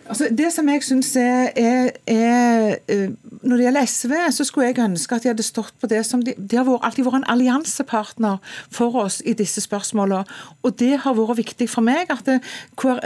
Altså, 0.10 0.28
det 0.38 0.50
som 0.54 0.70
jeg 0.70 0.84
synes 0.84 1.16
er, 1.16 1.52
er, 1.56 1.90
er, 2.08 2.76
eh, 2.90 3.10
Når 3.42 3.58
det 3.58 3.66
gjelder 3.66 3.86
SV, 3.86 4.14
så 4.32 4.44
skulle 4.44 4.68
jeg 4.68 4.80
ønske 4.84 5.16
at 5.16 5.24
de 5.24 5.30
hadde 5.32 5.46
stått 5.46 5.74
på 5.82 5.88
det 5.88 6.02
som 6.06 6.22
de, 6.26 6.34
de 6.38 6.58
har 6.58 6.68
alltid 6.82 7.06
vært 7.06 7.22
en 7.22 7.30
alliansepartner 7.32 8.38
for 8.74 8.98
oss 9.02 9.22
i 9.26 9.34
disse 9.38 9.62
spørsmålene. 9.62 10.26
Og 10.62 10.76
det 10.80 11.00
har 11.06 11.18
vært 11.18 11.40
viktig 11.40 11.70
for 11.70 11.86
meg. 11.86 12.12
at 12.12 12.26
det, 12.26 12.42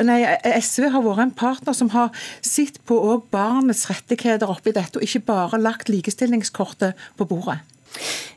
nei, 0.04 0.24
SV 0.60 0.90
har 0.96 1.06
vært 1.06 1.24
en 1.28 1.36
partner 1.36 1.78
som 1.78 1.92
har 1.96 2.12
sett 2.42 2.82
på 2.86 3.00
barnets 3.32 3.88
rettigheter 3.90 4.52
oppi 4.52 4.76
dette, 4.76 4.98
og 5.00 5.04
ikke 5.04 5.26
bare 5.30 5.62
lagt 5.62 5.90
likestillingskortet 5.90 6.96
på 7.18 7.28
bordet. 7.30 7.62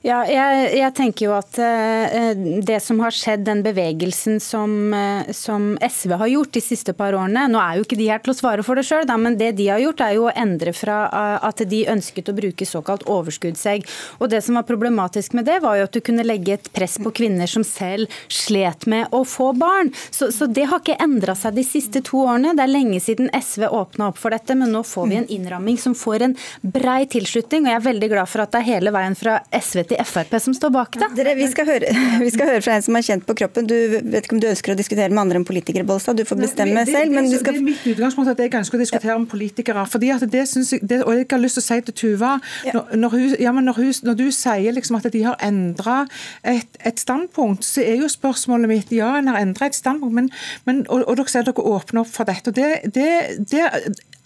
Ja, 0.07 0.21
jeg, 0.31 0.69
jeg, 0.79 0.93
tenker 0.95 1.27
jo 1.27 1.33
at 1.35 1.59
uh, 1.59 2.39
det 2.63 2.79
som 2.85 3.01
har 3.03 3.15
skjedd, 3.15 3.43
den 3.49 3.65
bevegelsen 3.67 4.39
som, 4.41 4.93
uh, 4.95 5.27
som, 5.35 5.73
SV 5.83 6.15
har 6.21 6.31
gjort 6.31 6.53
de 6.55 6.63
siste 6.63 6.95
par 6.95 7.17
årene 7.19 7.49
Nå 7.51 7.59
er 7.59 7.79
jo 7.79 7.87
ikke 7.87 7.99
de 7.99 8.07
her 8.07 8.23
til 8.23 8.31
å 8.31 8.39
svare 8.39 8.65
for 8.67 8.79
det 8.79 8.87
sjøl, 8.87 9.09
men 9.19 9.39
det 9.41 9.51
de 9.59 9.67
har 9.73 9.83
gjort 9.83 10.05
er 10.07 10.15
jo 10.15 10.29
å 10.29 10.35
endre 10.39 10.75
fra 10.77 11.01
uh, 11.11 11.49
at 11.49 11.65
de 11.67 11.83
ønsket 11.91 12.31
å 12.31 12.37
bruke 12.37 12.69
såkalt 12.69 13.09
overskuddsegg. 13.11 13.89
Og 14.23 14.31
Det 14.31 14.41
som 14.45 14.61
var 14.61 14.69
problematisk 14.69 15.35
med 15.35 15.49
det, 15.51 15.59
var 15.67 15.81
jo 15.81 15.89
at 15.89 15.99
du 15.99 16.01
kunne 16.05 16.27
legge 16.27 16.55
et 16.55 16.71
press 16.75 16.95
på 17.03 17.13
kvinner 17.19 17.51
som 17.51 17.67
selv 17.67 18.07
slet 18.31 18.87
med 18.87 19.11
å 19.11 19.25
få 19.27 19.51
barn. 19.59 19.91
Så, 20.15 20.31
så 20.35 20.47
det 20.47 20.69
har 20.71 20.83
ikke 20.83 20.99
endra 21.03 21.35
seg 21.39 21.59
de 21.59 21.67
siste 21.67 22.05
to 22.07 22.23
årene. 22.23 22.55
Det 22.55 22.65
er 22.65 22.71
lenge 22.71 23.03
siden 23.03 23.33
SV 23.35 23.67
åpna 23.67 24.13
opp 24.13 24.23
for 24.23 24.35
dette, 24.35 24.55
men 24.55 24.71
nå 24.75 24.85
får 24.87 25.11
vi 25.11 25.21
en 25.25 25.31
innramming 25.41 25.81
som 25.81 25.99
får 25.99 26.29
en 26.29 26.39
brei 26.63 27.03
tilslutning. 27.11 27.67
og 27.67 27.75
Jeg 27.75 27.81
er 27.81 27.87
veldig 27.91 28.13
glad 28.15 28.31
for 28.31 28.47
at 28.47 28.55
det 28.55 28.63
er 28.63 28.71
hele 28.71 28.95
veien 28.95 29.19
fra 29.19 29.41
SV 29.55 29.85
til 29.91 30.01
Frp 30.05 30.35
som 30.43 30.55
står 30.57 30.73
bak 30.75 30.97
det. 30.99 31.09
Dere, 31.17 31.35
vi, 31.39 31.47
skal 31.51 31.69
høre, 31.69 31.93
vi, 32.25 32.31
skal 32.33 32.51
høre, 32.51 32.63
fra 32.65 32.77
en 32.79 32.85
som 32.85 32.99
er 32.99 33.05
kjent 33.07 33.27
på 33.29 33.37
kroppen. 33.39 33.69
Du 33.69 33.75
vet 33.75 34.27
ikke 34.27 34.37
om 34.37 34.43
du 34.43 34.49
ønsker 34.51 34.75
å 34.75 34.79
diskutere 34.79 35.09
med 35.13 35.23
andre 35.23 35.41
enn 35.41 35.47
politikere, 35.49 35.87
Bollestad. 35.89 36.19
Du 36.19 36.29
får 36.29 36.41
bestemme 36.43 36.85
det, 36.85 36.93
selv. 36.93 37.15
Det, 37.15 37.25
det, 37.33 37.41
skal... 37.43 37.57
det, 37.57 37.63
er 37.63 37.69
mitt 37.69 37.87
utgangspunkt 37.95 38.33
at 38.33 38.43
jeg 38.43 38.55
ønsker 38.61 38.79
å 38.79 38.83
diskutere 38.83 39.19
med 39.23 39.31
politikere. 39.33 39.87
fordi 39.89 40.13
at 40.15 40.27
det 40.33 40.45
synes 40.51 40.73
jeg, 40.75 40.83
det, 40.83 41.01
Og 41.05 41.17
jeg 41.17 41.27
har 41.31 41.43
lyst 41.43 41.59
til 41.61 41.65
å 41.65 41.69
si 41.69 41.81
til 41.89 41.97
Tuva 42.03 42.33
ja. 42.67 42.75
når, 42.77 42.97
når, 43.03 43.17
hun, 43.17 43.37
ja, 43.41 43.53
når, 43.53 43.81
hun, 43.81 43.93
når, 44.11 44.19
du 44.19 44.27
sier 44.35 44.77
liksom 44.77 44.99
at 44.99 45.09
de 45.13 45.25
har 45.25 45.39
endra 45.45 45.99
et, 46.43 46.81
et, 46.85 46.99
standpunkt, 46.99 47.65
så 47.65 47.85
er 47.85 48.03
jo 48.03 48.11
spørsmålet 48.11 48.71
mitt 48.71 48.93
ja, 48.93 49.15
en 49.19 49.31
har 49.33 49.41
endra 49.41 49.69
et 49.71 49.79
standpunkt, 49.79 50.15
men, 50.15 50.31
men, 50.69 50.85
og, 50.89 51.05
og, 51.07 51.17
dere 51.21 51.33
sier 51.33 51.47
at 51.47 51.51
dere 51.51 51.75
åpner 51.79 52.03
opp 52.05 52.13
for 52.13 52.29
dette. 52.29 52.51
og 52.51 52.59
det, 52.59 53.09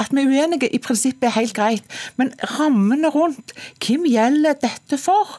At 0.03 0.11
vi 0.15 0.25
er 0.25 0.35
uenige 0.35 0.71
i 0.73 0.83
prinsippet 0.83 1.31
er 1.31 1.39
helt 1.39 1.55
greit, 1.57 1.97
men 2.19 2.35
rammene 2.57 3.13
rundt, 3.15 3.55
hvem 3.83 4.07
gjelder 4.11 4.59
dette 4.63 4.99
for? 5.01 5.39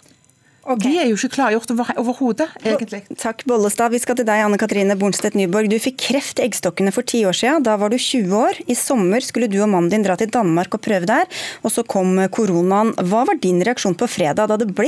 Okay. 0.64 0.94
De 0.94 1.00
er 1.02 1.10
jo 1.10 1.18
ikke 1.18 1.34
klargjort 1.34 1.72
overhodet, 2.00 2.46
egentlig. 2.64 3.02
Takk, 3.20 3.42
Bollestad. 3.50 3.92
Vi 3.92 4.00
skal 4.00 4.16
til 4.16 4.28
deg, 4.30 4.46
Anne 4.46 4.56
Katrine 4.60 4.96
Bornstedt 4.96 5.36
Nyborg. 5.36 5.68
Du 5.68 5.76
fikk 5.84 5.98
kreft 6.06 6.40
i 6.40 6.46
eggstokkene 6.46 6.94
for 6.96 7.04
ti 7.04 7.26
år 7.28 7.36
siden. 7.36 7.66
Da 7.68 7.76
var 7.82 7.92
du 7.92 7.98
20 8.00 8.32
år. 8.38 8.62
I 8.72 8.78
sommer 8.80 9.20
skulle 9.26 9.50
du 9.52 9.58
og 9.60 9.68
mannen 9.74 9.92
din 9.92 10.06
dra 10.08 10.16
til 10.20 10.32
Danmark 10.32 10.78
og 10.78 10.84
prøve 10.86 11.10
der, 11.10 11.28
og 11.68 11.76
så 11.76 11.84
kom 11.84 12.16
koronaen. 12.32 12.94
Hva 12.96 13.26
var 13.28 13.42
din 13.44 13.60
reaksjon 13.60 14.00
på 14.00 14.08
fredag, 14.08 14.48
da 14.48 14.60
det 14.62 14.72
ble 14.72 14.88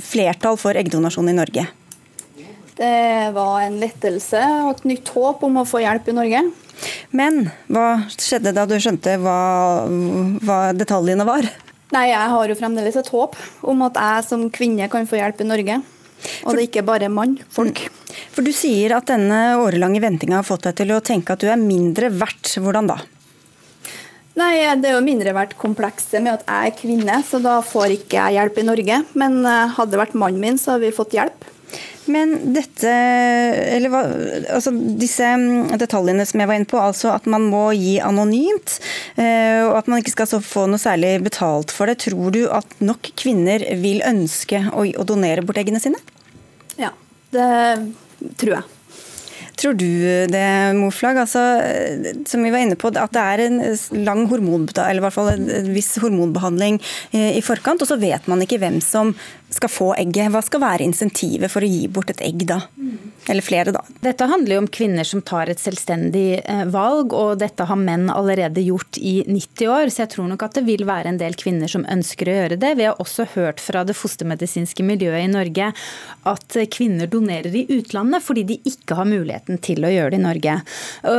flertall 0.00 0.56
for 0.60 0.80
eggdonasjon 0.80 1.28
i 1.28 1.36
Norge? 1.36 1.68
Det 2.80 2.96
var 3.36 3.66
en 3.66 3.76
lettelse 3.82 4.40
og 4.64 4.78
et 4.78 4.86
nytt 4.94 5.12
håp 5.12 5.44
om 5.44 5.60
å 5.60 5.68
få 5.68 5.84
hjelp 5.84 6.08
i 6.08 6.16
Norge. 6.16 6.46
Men 7.12 7.50
hva 7.72 8.04
skjedde 8.14 8.54
da 8.56 8.64
du 8.68 8.76
skjønte 8.80 9.18
hva, 9.22 9.38
hva 10.42 10.58
detaljene 10.76 11.26
var? 11.28 11.48
Nei, 11.92 12.06
Jeg 12.08 12.28
har 12.32 12.48
jo 12.48 12.56
fremdeles 12.56 12.96
et 12.96 13.10
håp 13.12 13.36
om 13.68 13.82
at 13.84 13.98
jeg 14.00 14.28
som 14.30 14.46
kvinne 14.50 14.88
kan 14.92 15.04
få 15.08 15.18
hjelp 15.20 15.42
i 15.44 15.48
Norge. 15.48 15.82
Og 16.46 16.54
det 16.54 16.60
er 16.60 16.68
ikke 16.68 16.84
bare 16.86 17.10
mann, 17.12 17.34
folk. 17.52 17.82
For 18.32 18.46
Du 18.46 18.52
sier 18.54 18.94
at 18.96 19.10
denne 19.10 19.58
årelange 19.60 20.00
ventinga 20.00 20.38
har 20.38 20.46
fått 20.46 20.68
deg 20.68 20.78
til 20.80 20.94
å 20.94 21.02
tenke 21.04 21.34
at 21.34 21.42
du 21.42 21.50
er 21.50 21.60
mindre 21.60 22.12
verdt. 22.14 22.54
Hvordan 22.62 22.88
da? 22.88 23.00
Nei, 24.38 24.54
Det 24.80 24.88
er 24.88 24.96
jo 24.96 25.04
mindre 25.04 25.34
verdt 25.36 25.58
komplekset 25.60 26.22
med 26.22 26.38
at 26.38 26.46
jeg 26.46 26.70
er 26.70 26.78
kvinne, 26.78 27.18
så 27.28 27.42
da 27.42 27.58
får 27.60 27.98
ikke 27.98 28.16
jeg 28.16 28.38
hjelp 28.38 28.58
i 28.62 28.68
Norge. 28.70 29.00
Men 29.12 29.42
eh, 29.44 29.74
hadde 29.76 29.92
det 29.92 30.00
vært 30.00 30.16
mannen 30.16 30.40
min, 30.40 30.56
så 30.56 30.72
hadde 30.74 30.86
vi 30.86 30.96
fått 30.96 31.18
hjelp. 31.18 31.44
Men 32.10 32.34
dette, 32.54 32.90
eller 33.76 33.94
altså 34.50 34.72
disse 34.98 35.26
mm, 35.38 35.70
detaljene 35.78 36.26
som 36.26 36.42
jeg 36.42 36.50
var 36.50 36.58
inne 36.58 36.70
på, 36.70 36.80
altså 36.82 37.12
at 37.14 37.28
man 37.30 37.46
må 37.52 37.68
gi 37.78 37.94
anonymt, 38.02 38.78
eh, 39.14 39.62
og 39.68 39.76
at 39.78 39.90
man 39.90 40.02
ikke 40.02 40.16
skal 40.16 40.42
få 40.42 40.66
noe 40.70 40.82
særlig 40.82 41.14
betalt 41.22 41.74
for 41.74 41.90
det. 41.90 42.00
Tror 42.02 42.34
du 42.34 42.42
at 42.50 42.78
nok 42.82 43.12
kvinner 43.22 43.64
vil 43.82 44.02
ønske 44.08 44.64
å, 44.72 44.86
donere 45.06 45.46
bort 45.46 45.62
eggene 45.62 45.82
sine? 45.82 46.00
Ja, 46.80 46.90
det 47.34 47.50
tror 48.40 48.58
jeg. 48.58 48.70
Tror 49.62 49.76
du 49.78 49.86
det, 50.32 50.46
Moflag? 50.74 51.18
Altså, 51.22 51.40
som 52.26 52.42
vi 52.42 52.50
var 52.50 52.64
inne 52.64 52.78
på, 52.78 52.90
at 52.96 53.12
det 53.14 53.22
er 53.22 53.42
en 53.44 53.60
lang 54.02 54.24
hormon, 54.30 54.64
eller 54.72 55.02
i 55.02 55.04
hvert 55.04 55.14
fall 55.14 55.30
en 55.34 55.70
viss 55.74 55.92
hormonbehandling 56.02 56.80
eh, 57.12 57.36
i 57.36 57.42
forkant, 57.44 57.84
og 57.84 57.90
så 57.90 58.00
vet 58.00 58.26
man 58.30 58.42
ikke 58.42 58.58
hvem 58.62 58.80
som 58.82 59.12
skal 59.54 59.70
få 59.72 59.88
egget. 59.98 60.30
Hva 60.32 60.42
skal 60.44 60.62
være 60.62 60.86
insentivet 60.86 61.52
for 61.52 61.64
å 61.64 61.68
gi 61.68 61.86
bort 61.92 62.12
et 62.12 62.22
egg 62.24 62.44
da? 62.48 62.60
Eller 63.30 63.44
flere, 63.44 63.72
da. 63.74 63.84
Dette 64.02 64.26
handler 64.26 64.56
jo 64.56 64.62
om 64.64 64.68
kvinner 64.72 65.06
som 65.06 65.22
tar 65.22 65.50
et 65.52 65.60
selvstendig 65.62 66.40
eh, 66.40 66.64
valg, 66.72 67.14
og 67.14 67.38
dette 67.42 67.66
har 67.68 67.78
menn 67.78 68.08
allerede 68.10 68.64
gjort 68.64 68.98
i 68.98 69.20
90 69.28 69.70
år. 69.70 69.92
Så 69.92 70.04
jeg 70.04 70.12
tror 70.16 70.28
nok 70.32 70.42
at 70.46 70.58
det 70.58 70.64
vil 70.66 70.84
være 70.88 71.12
en 71.12 71.20
del 71.20 71.38
kvinner 71.38 71.70
som 71.70 71.86
ønsker 71.86 72.28
å 72.28 72.36
gjøre 72.40 72.58
det. 72.62 72.74
Vi 72.80 72.88
har 72.88 73.00
også 73.02 73.28
hørt 73.36 73.62
fra 73.62 73.84
det 73.86 73.96
fostermedisinske 73.98 74.86
miljøet 74.86 75.28
i 75.28 75.32
Norge 75.32 75.70
at 76.28 76.60
kvinner 76.74 77.10
donerer 77.10 77.54
i 77.54 77.66
utlandet 77.78 78.24
fordi 78.24 78.46
de 78.48 78.60
ikke 78.68 78.98
har 78.98 79.08
muligheten 79.08 79.60
til 79.62 79.84
å 79.86 79.92
gjøre 79.92 80.14
det 80.14 80.20
i 80.20 80.26
Norge. 80.26 80.58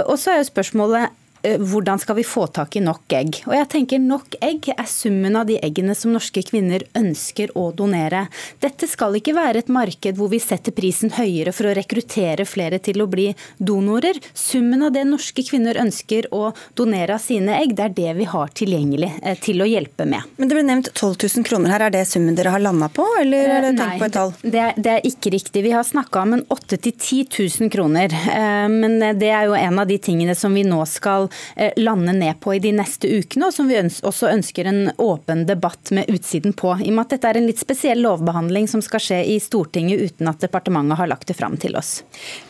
Og 0.03 0.15
så 0.19 0.33
er 0.33 0.41
jo 0.41 0.49
spørsmålet 0.51 1.19
hvordan 1.43 1.99
skal 1.99 2.15
vi 2.15 2.23
få 2.23 2.47
tak 2.47 2.75
i 2.75 2.81
nok 2.83 3.13
egg? 3.13 3.41
Og 3.49 3.55
jeg 3.55 3.67
tenker 3.71 3.99
Nok 4.03 4.37
egg 4.43 4.69
er 4.73 4.87
summen 4.89 5.35
av 5.35 5.47
de 5.47 5.57
eggene 5.63 5.95
som 5.95 6.13
norske 6.15 6.43
kvinner 6.47 6.83
ønsker 6.97 7.51
å 7.59 7.69
donere. 7.75 8.25
Dette 8.63 8.87
skal 8.87 9.17
ikke 9.19 9.35
være 9.35 9.63
et 9.63 9.71
marked 9.71 10.17
hvor 10.17 10.31
vi 10.31 10.39
setter 10.43 10.75
prisen 10.75 11.11
høyere 11.15 11.53
for 11.55 11.67
å 11.67 11.73
rekruttere 11.75 12.45
flere 12.47 12.79
til 12.83 13.03
å 13.03 13.07
bli 13.11 13.29
donorer. 13.57 14.19
Summen 14.33 14.85
av 14.87 14.93
det 14.95 15.03
norske 15.09 15.43
kvinner 15.47 15.79
ønsker 15.81 16.29
å 16.35 16.53
donere 16.79 17.17
av 17.17 17.23
sine 17.23 17.57
egg, 17.59 17.75
det 17.77 17.87
er 17.89 17.95
det 17.97 18.15
vi 18.21 18.29
har 18.31 18.53
tilgjengelig 18.55 19.11
eh, 19.21 19.37
til 19.43 19.63
å 19.63 19.67
hjelpe 19.67 20.07
med. 20.07 20.23
Men 20.37 20.51
Det 20.51 20.59
ble 20.59 20.65
nevnt 20.67 20.91
12 20.93 21.27
000 21.27 21.47
kroner 21.47 21.75
her. 21.75 21.87
Er 21.89 21.95
det 21.95 22.05
summen 22.07 22.39
dere 22.39 22.55
har 22.55 22.63
landa 22.63 22.87
på, 22.93 23.05
eller 23.19 23.55
er 23.57 23.67
det 23.67 23.75
tenkt 23.81 23.99
på 23.99 24.09
et 24.09 24.17
tall? 24.19 24.33
Det 24.43 24.63
er, 24.69 24.79
det 24.79 24.95
er 24.95 25.07
ikke 25.11 25.35
riktig. 25.35 25.65
Vi 25.67 25.75
har 25.75 25.87
snakka 25.87 26.23
om 26.23 26.37
en 26.39 26.45
8 26.47 26.79
000-10 26.79 27.59
000 27.59 27.73
kroner. 27.73 28.15
Eh, 28.31 28.67
men 28.71 28.99
det 29.19 29.31
er 29.31 29.51
jo 29.51 29.59
en 29.59 29.83
av 29.83 29.91
de 29.91 29.99
tingene 29.99 30.35
som 30.39 30.55
vi 30.55 30.63
nå 30.67 30.83
skal 30.87 31.27
Eh, 31.32 31.32
lande 31.79 32.13
ned 32.17 32.39
på 32.43 32.55
i 32.55 32.61
de 32.63 32.71
neste 32.75 33.09
ukene, 33.09 33.47
og 33.47 33.55
som 33.55 33.69
vi 33.69 33.77
også 33.79 34.29
ønsker 34.31 34.67
en 34.69 34.81
åpen 35.01 35.45
debatt 35.49 35.91
med 35.95 36.09
utsiden 36.11 36.55
på. 36.57 36.73
I 36.79 36.89
og 36.91 36.97
med 36.97 37.05
at 37.05 37.15
dette 37.15 37.31
er 37.31 37.39
en 37.39 37.47
litt 37.49 37.61
spesiell 37.61 38.03
lovbehandling 38.03 38.67
som 38.71 38.83
skal 38.83 39.03
skje 39.03 39.19
i 39.33 39.39
Stortinget 39.43 40.01
uten 40.01 40.29
at 40.31 40.43
departementet 40.43 40.99
har 40.99 41.09
lagt 41.11 41.29
det 41.29 41.37
fram 41.37 41.57
til 41.61 41.77
oss. 41.79 42.01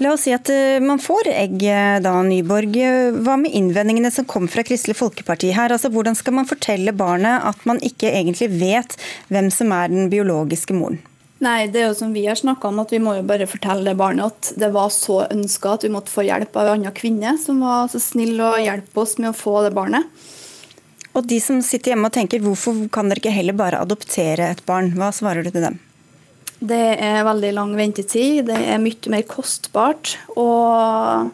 La 0.03 0.13
oss 0.15 0.25
si 0.27 0.33
at 0.35 0.49
eh, 0.53 0.81
man 0.83 1.01
får 1.01 1.31
egg 1.33 1.63
eh, 1.67 1.99
da, 2.03 2.15
Nyborg. 2.25 2.77
Hva 3.23 3.37
med 3.39 3.55
innvendingene 3.55 4.11
som 4.13 4.27
kom 4.29 4.49
fra 4.51 4.65
Kristelig 4.67 4.97
Folkeparti 4.99 5.53
her? 5.55 5.73
Altså, 5.73 5.91
hvordan 5.93 6.17
skal 6.17 6.37
man 6.39 6.49
fortelle 6.49 6.95
barnet 6.95 7.43
at 7.49 7.65
man 7.69 7.81
ikke 7.85 8.11
egentlig 8.13 8.51
vet 8.59 8.97
hvem 9.33 9.51
som 9.53 9.73
er 9.75 9.91
den 9.93 10.11
biologiske 10.13 10.75
moren? 10.77 11.01
Nei, 11.43 11.65
det 11.67 11.81
er 11.81 11.89
jo 11.89 11.95
som 11.97 12.13
vi 12.15 12.23
har 12.27 12.37
snakka 12.39 12.69
om, 12.69 12.79
at 12.83 12.91
vi 12.93 13.01
må 13.03 13.17
jo 13.17 13.25
bare 13.27 13.49
fortelle 13.49 13.83
det 13.89 13.97
barnet 13.99 14.29
at 14.31 14.51
det 14.59 14.69
var 14.71 14.91
så 14.93 15.25
ønska 15.25 15.73
at 15.75 15.83
vi 15.83 15.91
måtte 15.91 16.13
få 16.13 16.23
hjelp 16.23 16.55
av 16.55 16.69
en 16.69 16.77
annen 16.77 16.95
kvinne 16.95 17.33
som 17.41 17.59
var 17.63 17.89
så 17.91 17.99
snill 17.99 18.39
å 18.39 18.53
hjelpe 18.61 19.03
oss 19.03 19.17
med 19.19 19.33
å 19.33 19.35
få 19.35 19.57
det 19.65 19.73
barnet. 19.75 20.07
Og 21.13 21.27
de 21.29 21.37
som 21.43 21.59
sitter 21.61 21.93
hjemme 21.93 22.09
og 22.09 22.15
tenker 22.15 22.41
hvorfor 22.41 22.85
kan 22.93 23.11
dere 23.11 23.21
ikke 23.21 23.35
heller 23.35 23.57
bare 23.57 23.81
adoptere 23.83 24.53
et 24.53 24.63
barn, 24.65 24.93
hva 24.97 25.11
svarer 25.13 25.45
du 25.45 25.51
til 25.51 25.67
dem? 25.67 25.77
Det 26.63 26.83
er 26.95 27.25
veldig 27.27 27.51
lang 27.57 27.75
ventetid, 27.75 28.45
det 28.47 28.55
er 28.55 28.79
mye 28.79 29.11
mer 29.11 29.25
kostbart. 29.27 30.15
Og 30.39 31.27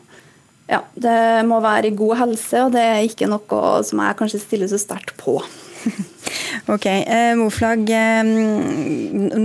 ja, 0.70 0.82
det 0.98 1.46
må 1.46 1.62
være 1.62 1.92
i 1.92 1.98
god 1.98 2.18
helse, 2.24 2.66
og 2.66 2.74
det 2.74 2.82
er 2.82 3.06
ikke 3.06 3.30
noe 3.30 3.62
som 3.86 4.02
jeg 4.02 4.18
kanskje 4.20 4.42
stiller 4.42 4.72
så 4.72 4.82
sterkt 4.82 5.14
på. 5.22 5.38
Ok, 6.70 6.86
eh, 6.86 7.36
Moflag, 7.38 7.90
eh, 7.90 8.28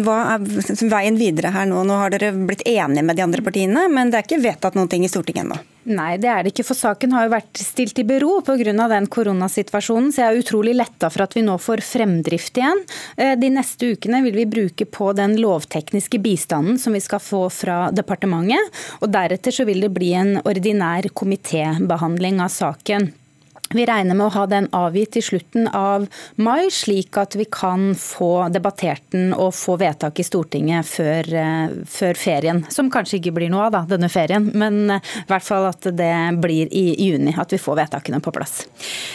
hva 0.05 0.17
er 0.35 0.89
veien 0.91 1.17
videre 1.17 1.53
her 1.55 1.69
nå? 1.69 1.83
Nå 1.87 1.97
har 2.01 2.13
dere 2.13 2.33
blitt 2.37 2.65
enige 2.69 3.05
med 3.05 3.17
de 3.17 3.25
andre 3.25 3.45
partiene, 3.45 3.87
men 3.93 4.11
det 4.11 4.19
er 4.19 4.27
ikke 4.27 4.43
vedtatt 4.45 4.77
noen 4.77 4.91
ting 4.93 5.07
i 5.07 5.11
Stortinget 5.13 5.47
ennå? 5.47 5.61
Nei, 5.85 6.15
det 6.17 6.31
er 6.33 6.45
det 6.45 6.55
ikke, 6.55 6.65
for 6.65 6.79
saken 6.79 7.13
har 7.13 7.27
jo 7.27 7.35
vært 7.35 7.61
stilt 7.61 7.99
i 8.01 8.07
bero 8.09 8.39
pga. 8.45 8.89
den 8.89 9.07
koronasituasjonen. 9.07 10.13
Så 10.13 10.23
jeg 10.23 10.29
er 10.31 10.41
utrolig 10.41 10.75
letta 10.77 11.11
for 11.13 11.27
at 11.27 11.37
vi 11.37 11.43
nå 11.45 11.59
får 11.61 11.85
fremdrift 11.85 12.57
igjen. 12.57 12.85
Eh, 13.17 13.35
de 13.37 13.51
neste 13.53 13.93
ukene 13.93 14.23
vil 14.25 14.39
vi 14.41 14.47
bruke 14.49 14.85
på 14.89 15.13
den 15.13 15.37
lovtekniske 15.37 16.21
bistanden 16.25 16.79
som 16.81 16.97
vi 16.97 17.01
skal 17.05 17.21
få 17.21 17.51
fra 17.53 17.91
departementet. 17.93 18.73
Og 19.01 19.13
deretter 19.13 19.53
så 19.53 19.69
vil 19.69 19.85
det 19.85 19.93
bli 19.93 20.15
en 20.17 20.39
ordinær 20.45 21.09
komitébehandling 21.13 22.41
av 22.41 22.49
saken. 22.49 23.13
Vi 23.73 23.87
regner 23.89 24.15
med 24.15 24.27
å 24.29 24.33
ha 24.35 24.45
den 24.47 24.67
avgitt 24.77 25.17
i 25.17 25.23
slutten 25.25 25.67
av 25.73 26.05
mai, 26.37 26.69
slik 26.71 27.17
at 27.19 27.35
vi 27.35 27.47
kan 27.51 27.95
få 27.99 28.47
debattert 28.53 29.03
den 29.15 29.33
og 29.33 29.55
få 29.57 29.79
vedtak 29.81 30.21
i 30.21 30.27
Stortinget 30.27 30.87
før, 30.87 31.31
eh, 31.35 31.73
før 31.89 32.19
ferien. 32.21 32.61
Som 32.71 32.91
kanskje 32.93 33.19
ikke 33.19 33.33
blir 33.35 33.51
noe 33.51 33.67
av 33.67 33.73
da, 33.73 33.81
denne 33.97 34.11
ferien, 34.13 34.51
men 34.55 34.91
eh, 34.93 35.01
i 35.25 35.31
hvert 35.33 35.47
fall 35.47 35.67
at 35.71 35.89
det 35.97 36.13
blir 36.45 36.69
i 36.71 36.85
juni 37.07 37.35
at 37.41 37.51
vi 37.57 37.59
får 37.59 37.81
vedtakene 37.81 38.21
på 38.23 38.35
plass. 38.37 38.67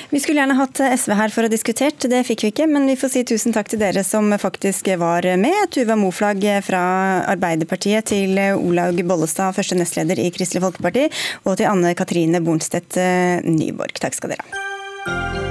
Vi 0.09 0.19
skulle 0.19 0.41
gjerne 0.41 0.57
hatt 0.57 0.81
SV 0.97 1.15
her 1.21 1.35
for 1.35 1.45
å 1.45 1.53
diskutert, 1.53 2.09
det 2.09 2.25
fikk 2.27 2.47
vi 2.47 2.53
ikke. 2.55 2.67
Men 2.67 2.89
vi 2.89 2.97
får 2.99 3.13
si 3.13 3.23
tusen 3.29 3.55
takk 3.55 3.69
til 3.69 3.79
dere 3.79 4.03
som 4.03 4.33
faktisk 4.41 4.89
var 4.99 5.29
med. 5.39 5.69
Tuva 5.71 5.95
Moflag 5.99 6.43
fra 6.65 6.81
Arbeiderpartiet, 7.29 8.09
til 8.09 8.35
Olaug 8.57 8.97
Bollestad, 9.05 9.53
første 9.55 9.77
nestleder 9.77 10.19
i 10.19 10.31
Kristelig 10.33 10.65
Folkeparti, 10.65 11.07
og 11.45 11.59
til 11.59 11.69
Anne 11.69 11.93
Katrine 11.95 12.41
Bornstedt 12.43 12.97
eh, 12.99 13.45
Nyborg. 13.45 13.95
Takk 14.01 14.17
skal 14.17 14.33
dere 14.35 14.48
Música 15.05 15.48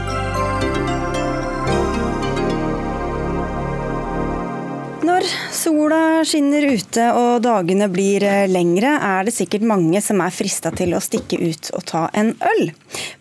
når 5.19 5.27
Sola 5.55 6.01
skinner 6.27 6.63
ute 6.71 7.05
og 7.17 7.43
dagene 7.43 7.89
blir 7.91 8.23
eh, 8.27 8.47
lengre, 8.51 8.93
er 9.03 9.27
det 9.27 9.35
sikkert 9.35 9.65
mange 9.67 9.99
som 10.05 10.21
er 10.23 10.35
frista 10.35 10.71
til 10.75 10.95
å 10.95 11.01
stikke 11.03 11.41
ut 11.43 11.71
og 11.75 11.83
ta 11.89 12.05
en 12.19 12.35
øl. 12.39 12.69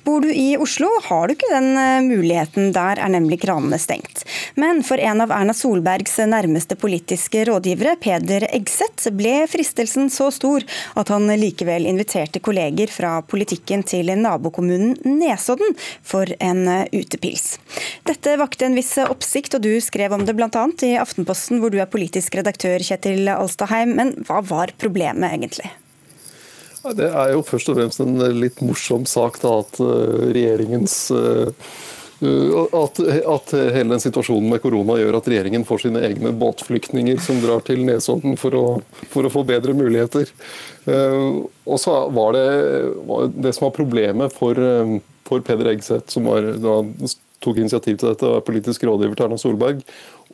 Bor 0.05 0.21
du 0.21 0.29
i 0.29 0.55
Oslo, 0.61 0.89
har 1.07 1.27
du 1.27 1.33
ikke 1.33 1.49
den 1.49 1.71
eh, 1.79 2.05
muligheten, 2.05 2.69
der 2.75 3.01
er 3.01 3.09
nemlig 3.11 3.39
kranene 3.41 3.79
stengt. 3.81 4.21
Men 4.59 4.83
for 4.85 5.01
en 5.01 5.23
av 5.25 5.33
Erna 5.33 5.55
Solbergs 5.57 6.19
nærmeste 6.29 6.77
politiske 6.79 7.47
rådgivere, 7.49 7.95
Peder 8.03 8.45
Eggseth, 8.51 9.09
ble 9.17 9.47
fristelsen 9.49 10.11
så 10.13 10.29
stor 10.35 10.65
at 10.99 11.09
han 11.13 11.25
likevel 11.41 11.89
inviterte 11.89 12.43
kolleger 12.43 12.93
fra 12.93 13.15
politikken 13.25 13.85
til 13.87 14.13
nabokommunen 14.21 14.93
Nesodden 15.17 15.73
for 16.05 16.29
en 16.37 16.63
eh, 16.75 16.85
utepils. 16.93 17.57
Dette 18.05 18.37
vakte 18.37 18.69
en 18.69 18.77
viss 18.77 18.93
oppsikt, 19.01 19.57
og 19.57 19.65
du 19.65 19.73
skrev 19.81 20.13
om 20.13 20.27
det 20.27 20.37
bl.a. 20.37 20.67
i 20.85 20.93
Aftenposten, 21.01 21.57
hvor 21.63 21.73
du 21.73 21.81
er 21.81 21.86
politisk 21.91 22.37
redaktør 22.39 22.83
Kjetil 22.83 23.27
Alstaheim, 23.33 23.95
men 23.97 24.15
hva 24.27 24.41
var 24.45 24.73
problemet 24.79 25.33
egentlig? 25.33 25.71
Det 26.95 27.09
er 27.09 27.33
jo 27.33 27.43
først 27.45 27.69
og 27.71 27.77
fremst 27.79 28.01
en 28.03 28.17
litt 28.37 28.61
morsom 28.63 29.05
sak 29.09 29.41
da, 29.41 29.57
at 29.63 29.79
eh, 29.83 30.25
regjeringens 30.37 30.95
eh, 31.15 31.69
at, 32.17 32.99
at, 33.29 33.51
hele 33.75 33.91
den 33.91 34.01
situasjonen 34.01 34.49
med 34.49 34.61
korona 34.63 34.95
gjør 34.97 35.19
at 35.19 35.27
regjeringen 35.29 35.67
får 35.67 35.83
sine 35.83 36.01
egne 36.07 36.31
båtflyktninger 36.33 37.19
som 37.21 37.43
drar 37.43 37.61
til 37.67 37.83
Nesodden 37.85 38.39
for 38.41 38.57
å, 38.57 38.63
for 39.11 39.27
å 39.27 39.33
få 39.33 39.43
bedre 39.45 39.75
muligheter. 39.77 40.31
Eh, 40.89 41.29
og 41.45 41.83
så 41.83 41.99
var 42.15 42.33
det, 42.37 42.47
det 43.37 43.53
som 43.53 43.67
var 43.67 43.77
problemet 43.77 44.33
for, 44.33 44.57
for 45.29 45.45
Peder 45.45 45.73
Egseth, 45.75 46.09
som 46.13 46.29
var, 46.31 46.55
da, 46.63 46.79
tok 47.43 47.59
initiativ 47.61 47.99
til 47.99 48.09
dette, 48.09 48.25
og 48.25 48.39
er 48.39 48.47
politisk 48.47 48.85
rådgiver 48.87 49.17
til 49.17 49.27
Erna 49.27 49.37
Solberg, 49.41 49.83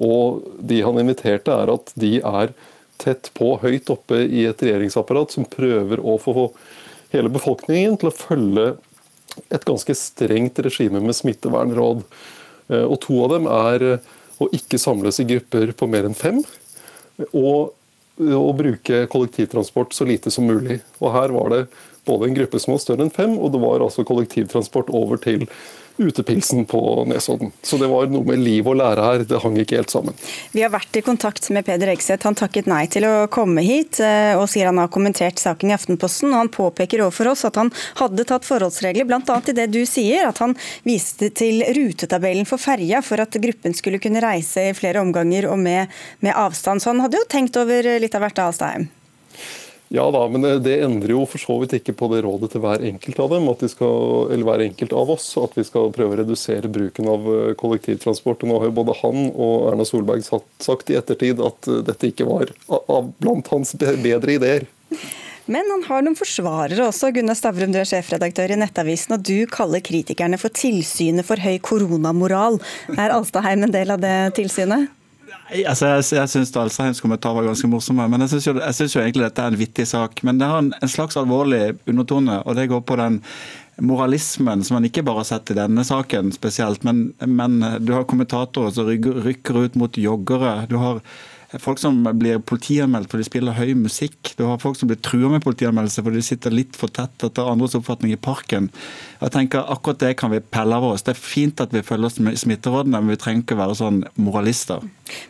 og 0.02 0.44
de 0.60 0.82
han 0.86 1.00
inviterte, 1.02 1.54
er 1.54 1.74
at 1.74 1.94
de 2.00 2.16
er 2.20 2.54
tett 3.02 3.30
på, 3.38 3.56
høyt 3.62 3.89
oppe 3.94 4.24
i 4.24 4.46
et 4.48 4.64
regjeringsapparat 4.64 5.36
som 5.36 5.48
prøver 5.50 6.02
å 6.02 6.18
få 6.22 6.50
hele 7.14 7.32
befolkningen 7.34 7.98
til 8.02 8.10
å 8.10 8.16
følge 8.16 8.68
et 9.54 9.66
ganske 9.66 9.96
strengt 9.98 10.60
regime 10.66 11.02
med 11.04 11.18
smittevernråd. 11.18 12.04
Eh, 12.70 12.84
og 12.86 13.00
To 13.06 13.24
av 13.26 13.36
dem 13.36 13.50
er 13.50 13.88
å 14.41 14.50
ikke 14.54 14.82
samles 14.82 15.20
i 15.22 15.28
grupper 15.30 15.74
på 15.78 15.89
mer 15.89 16.08
enn 16.10 16.18
fem, 16.18 16.41
og 17.32 17.74
å 18.22 18.52
bruke 18.54 19.06
kollektivtransport 19.10 19.94
så 19.94 20.06
lite 20.06 20.32
som 20.34 20.46
mulig. 20.46 20.80
Og 21.02 21.14
Her 21.16 21.34
var 21.34 21.50
det 21.54 21.62
både 22.06 22.30
en 22.30 22.36
gruppe 22.38 22.60
som 22.62 22.76
var 22.76 22.84
større 22.84 23.06
enn 23.06 23.14
fem, 23.14 23.38
og 23.39 23.54
det 23.54 23.62
var 23.64 23.84
altså 23.84 24.06
kollektivtransport 24.06 24.91
over 24.94 25.22
til 25.22 25.48
utepilsen 25.98 26.66
på 26.66 27.06
Nesodden. 27.06 27.52
Så 27.62 27.78
det 27.78 27.88
var 27.88 28.08
noe 28.10 28.26
med 28.26 28.41
liv 28.41 28.68
og 28.68 28.78
lære 28.80 29.06
her, 29.06 29.26
det 29.28 29.41
hang 29.44 29.58
ikke 29.62 29.78
helt 29.78 29.94
sammen. 29.94 30.18
Vi 30.52 30.64
har 30.64 30.72
vært 30.74 30.98
i 30.98 31.04
kontakt 31.06 31.50
med 31.54 31.66
Peder 31.68 31.91
Ekseth. 31.94 32.26
Han 32.26 32.38
takket 32.38 32.70
nei 32.70 32.86
til 32.91 33.06
å 33.08 33.28
komme 33.34 33.62
hit, 33.66 34.00
eh, 34.04 34.34
og 34.38 34.48
sier 34.52 34.72
han 34.72 34.82
har 34.82 34.91
kommentert 34.94 35.41
saken 35.41 35.70
i 35.72 35.76
Aftenposten. 35.78 36.32
og 36.34 36.39
Han 36.41 36.54
påpeker 36.54 37.06
overfor 37.06 37.34
oss 37.34 37.46
at 37.46 37.60
han 37.62 37.72
hadde 38.02 38.26
tatt 38.30 38.48
forholdsregler, 38.48 39.06
bl.a. 39.06 39.41
i 39.48 39.58
det 39.60 39.68
du 39.74 39.84
sier, 39.89 40.28
at 40.30 40.41
han 40.44 40.58
viste 40.88 41.30
til 41.30 41.64
rutetabellen 41.78 42.50
for 42.50 42.62
ferja 42.62 43.04
for 43.06 43.22
at 43.22 43.38
gruppen 43.44 43.78
skulle 43.78 44.02
kunne 44.02 44.24
reise 44.24 44.70
i 44.70 44.76
flere 44.78 45.02
omganger 45.04 45.50
og 45.52 45.60
med, 45.60 45.94
med 46.20 46.34
avstand. 46.34 46.82
Så 46.82 46.94
han 46.94 47.04
hadde 47.06 47.22
jo 47.22 47.30
tenkt 47.30 47.58
over 47.60 47.94
litt 48.02 48.16
av 48.18 48.26
hvert, 48.26 48.44
Alstheim. 48.44 48.89
Ja 49.94 50.08
da, 50.10 50.24
men 50.26 50.41
det 50.66 50.74
endrer 50.82 51.12
jo 51.14 51.24
for 51.30 51.38
så 51.38 51.56
vidt 51.62 51.76
ikke 51.78 51.94
på 51.94 52.08
det 52.10 52.24
rådet 52.26 52.48
til 52.50 52.64
hver 52.64 52.82
enkelt 52.82 53.20
av 53.22 53.36
dem, 53.36 53.46
skal, 53.70 54.32
eller 54.34 54.48
hver 54.48 54.64
enkelt 54.66 54.96
av 54.98 55.12
oss, 55.14 55.28
at 55.38 55.54
vi 55.54 55.66
skal 55.68 55.91
prøve 55.94 56.16
å 56.16 56.20
redusere 56.24 56.72
bruken 56.74 57.12
av 57.14 57.28
eh, 57.30 57.52
kollektivtransport. 57.60 58.41
Og 58.41 58.50
nå 58.50 58.58
har 58.58 58.72
jo 58.72 58.78
både 58.80 58.96
han 59.04 59.28
og 59.30 59.68
Erna 59.70 59.86
Solberg 59.86 60.26
sagt 60.26 60.89
i 60.89 60.98
ettertid 60.98 61.44
at 61.46 61.70
eh, 61.70 61.84
dette 61.86 62.10
ikke 62.10 62.26
var 62.26 62.50
blant 63.22 63.54
hans 63.54 63.76
bedre 63.78 64.39
ideer. 64.39 64.66
Men 65.46 65.70
han 65.76 65.86
har 65.89 66.02
noen 66.08 66.18
forsvarere 66.18 66.88
også. 66.88 67.12
Gunnar 67.14 67.38
Stavrum, 67.38 67.74
du 67.76 67.78
er 67.84 67.88
sjefredaktør 67.88 68.56
i 68.56 68.58
Nettavisen, 68.58 69.14
og 69.18 69.30
du 69.30 69.46
kaller 69.52 69.84
kritikerne 69.86 70.41
for 70.41 70.58
tilsynet 70.58 71.28
for 71.28 71.38
høy 71.38 71.60
koronamoral. 71.62 72.58
Er 72.96 73.14
Alstadheim 73.14 73.68
en 73.68 73.78
del 73.78 73.94
av 73.94 74.02
det 74.02 74.18
tilsynet? 74.41 74.89
Altså, 75.54 75.89
jeg 75.91 76.06
jeg 76.18 76.30
syns 76.32 76.56
Alstheims 76.58 77.01
kommentar 77.04 77.36
var 77.36 77.45
ganske 77.45 77.68
morsom, 77.70 77.99
men 78.10 78.26
jeg 78.26 78.32
syns 78.32 78.47
jo, 78.47 78.54
jo, 78.58 79.01
egentlig 79.04 79.28
dette 79.28 79.43
er 79.43 79.51
en 79.51 79.60
vittig 79.60 79.86
sak. 79.89 80.24
Men 80.26 80.39
det 80.41 80.47
har 80.49 80.64
en, 80.64 80.72
en 80.82 80.89
slags 80.89 81.18
alvorlig 81.20 81.76
undertone, 81.86 82.39
og 82.41 82.58
det 82.58 82.70
går 82.72 82.82
på 82.82 82.97
den 82.97 83.20
moralismen 83.82 84.64
som 84.66 84.78
man 84.78 84.88
ikke 84.88 85.04
bare 85.06 85.22
har 85.22 85.30
sett 85.30 85.51
i 85.54 85.58
denne 85.58 85.86
saken 85.86 86.32
spesielt, 86.34 86.84
men, 86.86 87.08
men 87.26 87.60
du 87.82 87.93
har 87.95 88.06
kommentatorer 88.10 88.74
som 88.74 88.89
rykker 88.89 89.64
ut 89.66 89.78
mot 89.80 89.97
joggere. 89.97 90.66
du 90.70 90.78
har 90.82 91.01
folk 91.62 91.80
som 91.82 91.99
blir 92.18 92.39
politianmeldt 92.39 93.12
fordi 93.12 93.24
de 93.24 93.30
spiller 93.30 93.58
høy 93.58 93.74
musikk. 93.78 94.34
Du 94.38 94.45
har 94.47 94.62
folk 94.62 94.78
som 94.80 94.89
blir 94.89 95.01
trua 95.04 95.30
med 95.34 95.43
politianmeldelse 95.45 96.04
fordi 96.04 96.22
de 96.22 96.26
sitter 96.26 96.56
litt 96.56 96.78
for 96.80 96.93
tett 96.93 97.26
etter 97.26 97.49
andres 97.49 97.76
oppfatning 97.78 98.16
i 98.16 98.20
parken. 98.20 98.72
Jeg 99.22 99.34
tenker 99.36 99.70
Akkurat 99.74 100.01
det 100.01 100.14
kan 100.20 100.32
vi 100.34 100.41
pelle 100.41 100.76
av 100.76 100.86
oss. 100.88 101.06
Det 101.06 101.14
er 101.14 101.20
fint 101.20 101.62
at 101.64 101.74
vi 101.74 101.84
følger 101.86 102.36
smitterådene, 102.39 102.99
men 102.99 103.14
vi 103.14 103.20
trenger 103.20 103.45
ikke 103.45 103.60
være 103.60 103.78
sånn 103.80 104.01
moralister. 104.20 104.84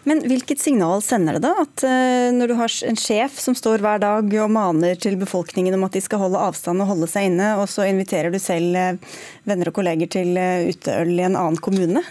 Men 0.07 0.23
hvilket 0.27 0.61
signal 0.61 1.03
sender 1.05 1.37
det 1.37 1.43
da, 1.45 1.53
at 1.63 1.83
uh, 1.85 2.29
når 2.35 2.51
du 2.51 2.55
har 2.59 2.77
en 2.89 2.99
sjef 2.99 3.39
som 3.41 3.57
står 3.57 3.83
hver 3.83 4.01
dag 4.03 4.33
og 4.43 4.53
maner 4.53 4.99
til 4.99 5.17
befolkningen 5.21 5.75
om 5.77 5.85
at 5.87 5.97
de 5.97 6.03
skal 6.03 6.21
holde 6.23 6.41
avstand 6.41 6.83
og 6.83 6.91
holde 6.93 7.09
seg 7.11 7.31
inne, 7.31 7.53
og 7.59 7.67
så 7.71 7.87
inviterer 7.89 8.33
du 8.33 8.39
selv 8.41 8.77
uh, 8.77 9.19
venner 9.49 9.71
og 9.71 9.77
kolleger 9.77 10.11
til 10.19 10.37
uh, 10.37 10.69
uteøl 10.69 11.13
i 11.17 11.27
en 11.27 11.37
annen 11.37 11.61
kommune? 11.63 12.03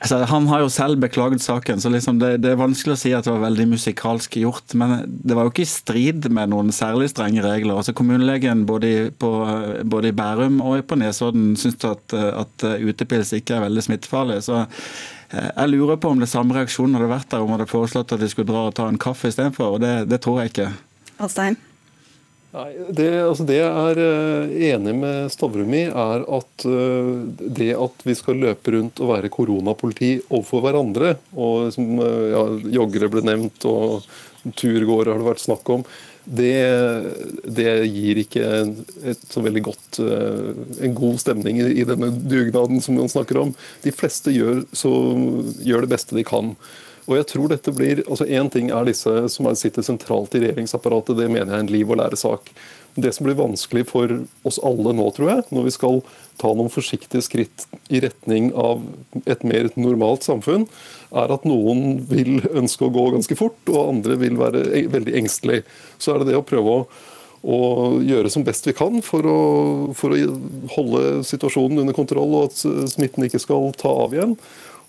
Altså, 0.00 0.22
han 0.24 0.46
har 0.48 0.62
jo 0.62 0.70
selv 0.72 0.96
beklaget 1.02 1.42
saken, 1.44 1.80
så 1.80 1.90
liksom 1.92 2.22
det, 2.22 2.38
det, 2.40 2.54
er 2.54 2.60
vanskelig 2.60 2.94
å 2.94 3.00
si 3.02 3.10
at 3.12 3.26
det 3.26 3.34
var 3.34 3.42
veldig 3.42 3.66
musikalsk 3.74 4.38
gjort. 4.40 4.72
Men 4.80 5.02
det 5.04 5.36
var 5.36 5.44
jo 5.44 5.52
ikke 5.52 5.66
i 5.66 5.68
strid 5.68 6.28
med 6.32 6.54
noen 6.54 6.72
særlig 6.72 7.10
strenge 7.12 7.44
regler. 7.44 7.76
Altså 7.76 7.92
Kommunelegen 7.96 8.64
både 8.68 8.88
i, 8.88 9.02
på, 9.12 9.30
både 9.84 10.08
i 10.08 10.16
Bærum 10.16 10.62
og 10.64 10.80
på 10.88 10.96
Nesodden 10.96 11.52
syns 11.60 11.84
at, 11.84 12.16
at 12.16 12.68
utepils 12.80 13.34
ikke 13.36 13.58
er 13.58 13.66
veldig 13.66 13.84
smittefarlig. 13.90 14.40
Så 14.48 14.62
eh, 14.64 15.50
jeg 15.50 15.74
lurer 15.74 16.00
på 16.00 16.14
om 16.14 16.24
det 16.24 16.32
samme 16.32 16.56
reaksjonen 16.56 16.96
hadde 16.96 17.12
vært 17.12 17.28
der 17.34 17.44
om 17.44 17.52
han 17.52 17.60
hadde 17.60 17.74
foreslått 17.74 18.16
at 18.16 18.24
de 18.24 18.32
skulle 18.32 18.48
dra 18.48 18.70
og 18.70 18.78
ta 18.80 18.88
en 18.88 19.00
kaffe 19.00 19.28
istedenfor, 19.28 19.76
og 19.76 19.84
det, 19.84 19.98
det 20.08 20.24
tror 20.24 20.40
jeg 20.40 20.54
ikke. 20.54 20.70
Alstein? 21.20 21.60
Nei, 22.50 22.70
det, 22.90 23.06
altså 23.22 23.44
det 23.46 23.60
jeg 23.60 23.70
er 23.70 23.98
uh, 24.02 24.54
enig 24.72 24.94
med 24.98 25.30
Stavrum 25.30 25.70
i, 25.76 25.84
er 25.86 26.24
at 26.26 26.64
uh, 26.66 27.12
det 27.38 27.70
at 27.78 28.02
vi 28.02 28.16
skal 28.18 28.42
løpe 28.42 28.74
rundt 28.74 28.98
og 28.98 29.12
være 29.12 29.30
koronapoliti 29.30 30.16
overfor 30.24 30.64
hverandre, 30.64 31.12
og 31.38 31.70
som 31.76 31.92
uh, 32.02 32.26
ja, 32.32 32.42
joggere 32.80 33.10
ble 33.12 33.22
nevnt 33.28 33.68
og 33.70 34.02
turgåere 34.58 35.14
har 35.14 35.22
det 35.22 35.28
vært 35.28 35.44
snakk 35.44 35.70
om, 35.76 35.86
det, 36.26 36.58
det 37.46 37.70
gir 37.86 38.18
ikke 38.24 38.44
et 39.08 39.22
så 39.30 39.40
veldig 39.42 39.62
godt, 39.64 39.98
en 40.04 40.94
god 40.94 41.16
stemning 41.22 41.62
i 41.64 41.86
denne 41.88 42.10
dugnaden 42.12 42.82
som 42.84 42.98
man 43.00 43.08
snakker 43.10 43.40
om. 43.40 43.54
De 43.82 43.92
fleste 43.94 44.32
gjør, 44.34 44.60
så, 44.76 44.92
gjør 45.64 45.86
det 45.86 45.92
beste 45.94 46.18
de 46.18 46.24
kan. 46.28 46.52
Og 47.10 47.16
jeg 47.18 47.26
tror 47.32 47.50
dette 47.50 47.72
blir, 47.74 48.04
altså 48.06 48.26
Én 48.30 48.48
ting 48.54 48.68
er 48.70 48.86
disse 48.86 49.10
som 49.34 49.48
sitter 49.58 49.82
sentralt 49.82 50.36
i 50.38 50.44
regjeringsapparatet, 50.44 51.18
det 51.18 51.26
mener 51.26 51.50
jeg 51.50 51.56
er 51.58 51.64
en 51.64 51.72
liv 51.74 51.90
og 51.90 51.98
lære-sak. 51.98 52.52
Det 52.94 53.10
som 53.14 53.26
blir 53.26 53.38
vanskelig 53.38 53.84
for 53.90 54.12
oss 54.46 54.60
alle 54.66 54.94
nå, 54.94 55.08
tror 55.14 55.32
jeg, 55.32 55.44
når 55.54 55.66
vi 55.66 55.74
skal 55.74 56.00
ta 56.40 56.52
noen 56.54 56.70
forsiktige 56.72 57.22
skritt 57.22 57.66
i 57.90 58.00
retning 58.02 58.50
av 58.54 58.82
et 59.26 59.42
mer 59.46 59.72
normalt 59.74 60.26
samfunn, 60.26 60.68
er 61.10 61.34
at 61.34 61.46
noen 61.46 62.00
vil 62.10 62.44
ønske 62.54 62.86
å 62.86 62.94
gå 62.94 63.08
ganske 63.16 63.38
fort, 63.38 63.58
og 63.70 63.88
andre 63.96 64.18
vil 64.22 64.38
være 64.38 64.64
veldig 64.94 65.16
engstelige. 65.22 65.66
Så 65.98 66.14
er 66.14 66.22
det 66.22 66.30
det 66.30 66.38
å 66.38 66.46
prøve 66.46 66.78
å, 66.78 66.86
å 67.42 67.60
gjøre 68.06 68.30
som 68.30 68.46
best 68.46 68.70
vi 68.70 68.74
kan 68.78 69.02
for 69.06 69.26
å, 69.26 69.38
for 69.98 70.14
å 70.14 70.40
holde 70.76 71.04
situasjonen 71.26 71.82
under 71.82 71.96
kontroll, 71.96 72.38
og 72.38 72.50
at 72.50 72.90
smitten 72.94 73.26
ikke 73.26 73.42
skal 73.42 73.70
ta 73.78 73.94
av 74.06 74.14
igjen. 74.14 74.38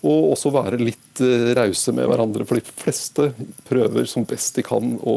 Og 0.02 0.32
også 0.32 0.50
være 0.54 0.80
litt 0.82 1.22
eh, 1.22 1.52
rause 1.56 1.94
med 1.94 2.08
hverandre, 2.10 2.46
for 2.48 2.58
de 2.58 2.74
fleste 2.82 3.28
prøver 3.68 4.08
som 4.10 4.26
best 4.28 4.58
de 4.58 4.64
kan 4.66 4.96
å 4.98 5.16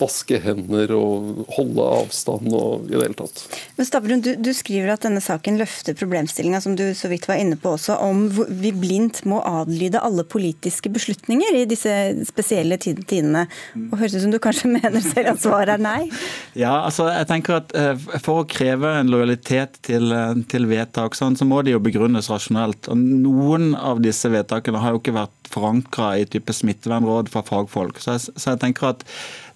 vaske 0.00 0.38
hender 0.42 0.92
og 0.96 1.44
holde 1.56 1.86
avstand 1.98 2.52
og 2.54 2.86
i 2.88 2.94
det 2.94 3.02
hele 3.02 3.18
tatt. 3.18 3.42
Men 3.78 3.88
Stavrum, 3.88 4.22
du, 4.24 4.30
du, 4.40 4.50
skriver 4.56 4.94
at 4.94 5.04
denne 5.06 5.22
saken 5.24 5.58
løfter 5.60 5.96
problemstillinga 5.98 6.60
som 6.64 6.76
du 6.78 6.84
så 6.98 7.10
vidt 7.10 7.28
var 7.28 7.40
inne 7.40 7.58
på 7.60 7.74
også, 7.76 7.98
om 8.04 8.26
vi 8.48 8.72
blindt 8.74 9.24
må 9.28 9.40
adlyde 9.46 10.02
alle 10.02 10.24
politiske 10.28 10.90
beslutninger 10.92 11.60
i 11.60 11.64
disse 11.68 11.94
spesielle 12.28 12.78
tidene. 12.80 13.46
Og 13.88 13.98
høres 14.00 14.16
ut 14.16 14.24
som 14.26 14.34
du 14.34 14.40
kanskje 14.42 14.72
mener 14.76 15.02
selv 15.04 15.34
at 15.34 15.42
svaret 15.44 15.76
er 15.76 15.84
nei? 15.84 16.00
Ja, 16.58 16.80
altså 16.84 17.06
jeg 17.12 17.26
tenker 17.28 17.58
at 17.58 17.72
eh, 17.76 18.00
For 18.24 18.42
å 18.42 18.46
kreve 18.48 18.90
en 18.98 19.10
lojalitet 19.12 19.78
til, 19.86 20.10
eh, 20.14 20.40
til 20.50 20.66
vedtak, 20.70 21.14
sånn, 21.18 21.36
så 21.38 21.46
må 21.48 21.60
de 21.62 21.74
jo 21.74 21.82
begrunnes 21.82 22.30
rasjonelt. 22.32 22.88
Og 22.90 22.98
Noen 22.98 23.72
av 23.76 24.02
disse 24.02 24.30
vedtakene 24.32 24.80
har 24.82 24.94
jo 24.94 25.02
ikke 25.02 25.16
vært 25.16 25.50
forankra 25.52 26.12
i 26.18 26.26
type 26.28 26.52
smittevernråd 26.52 27.30
fra 27.32 27.44
fagfolk. 27.46 28.00
Så 28.02 28.16
jeg, 28.16 28.34
så 28.34 28.54
jeg 28.54 28.62
tenker 28.64 28.92
at 28.92 29.04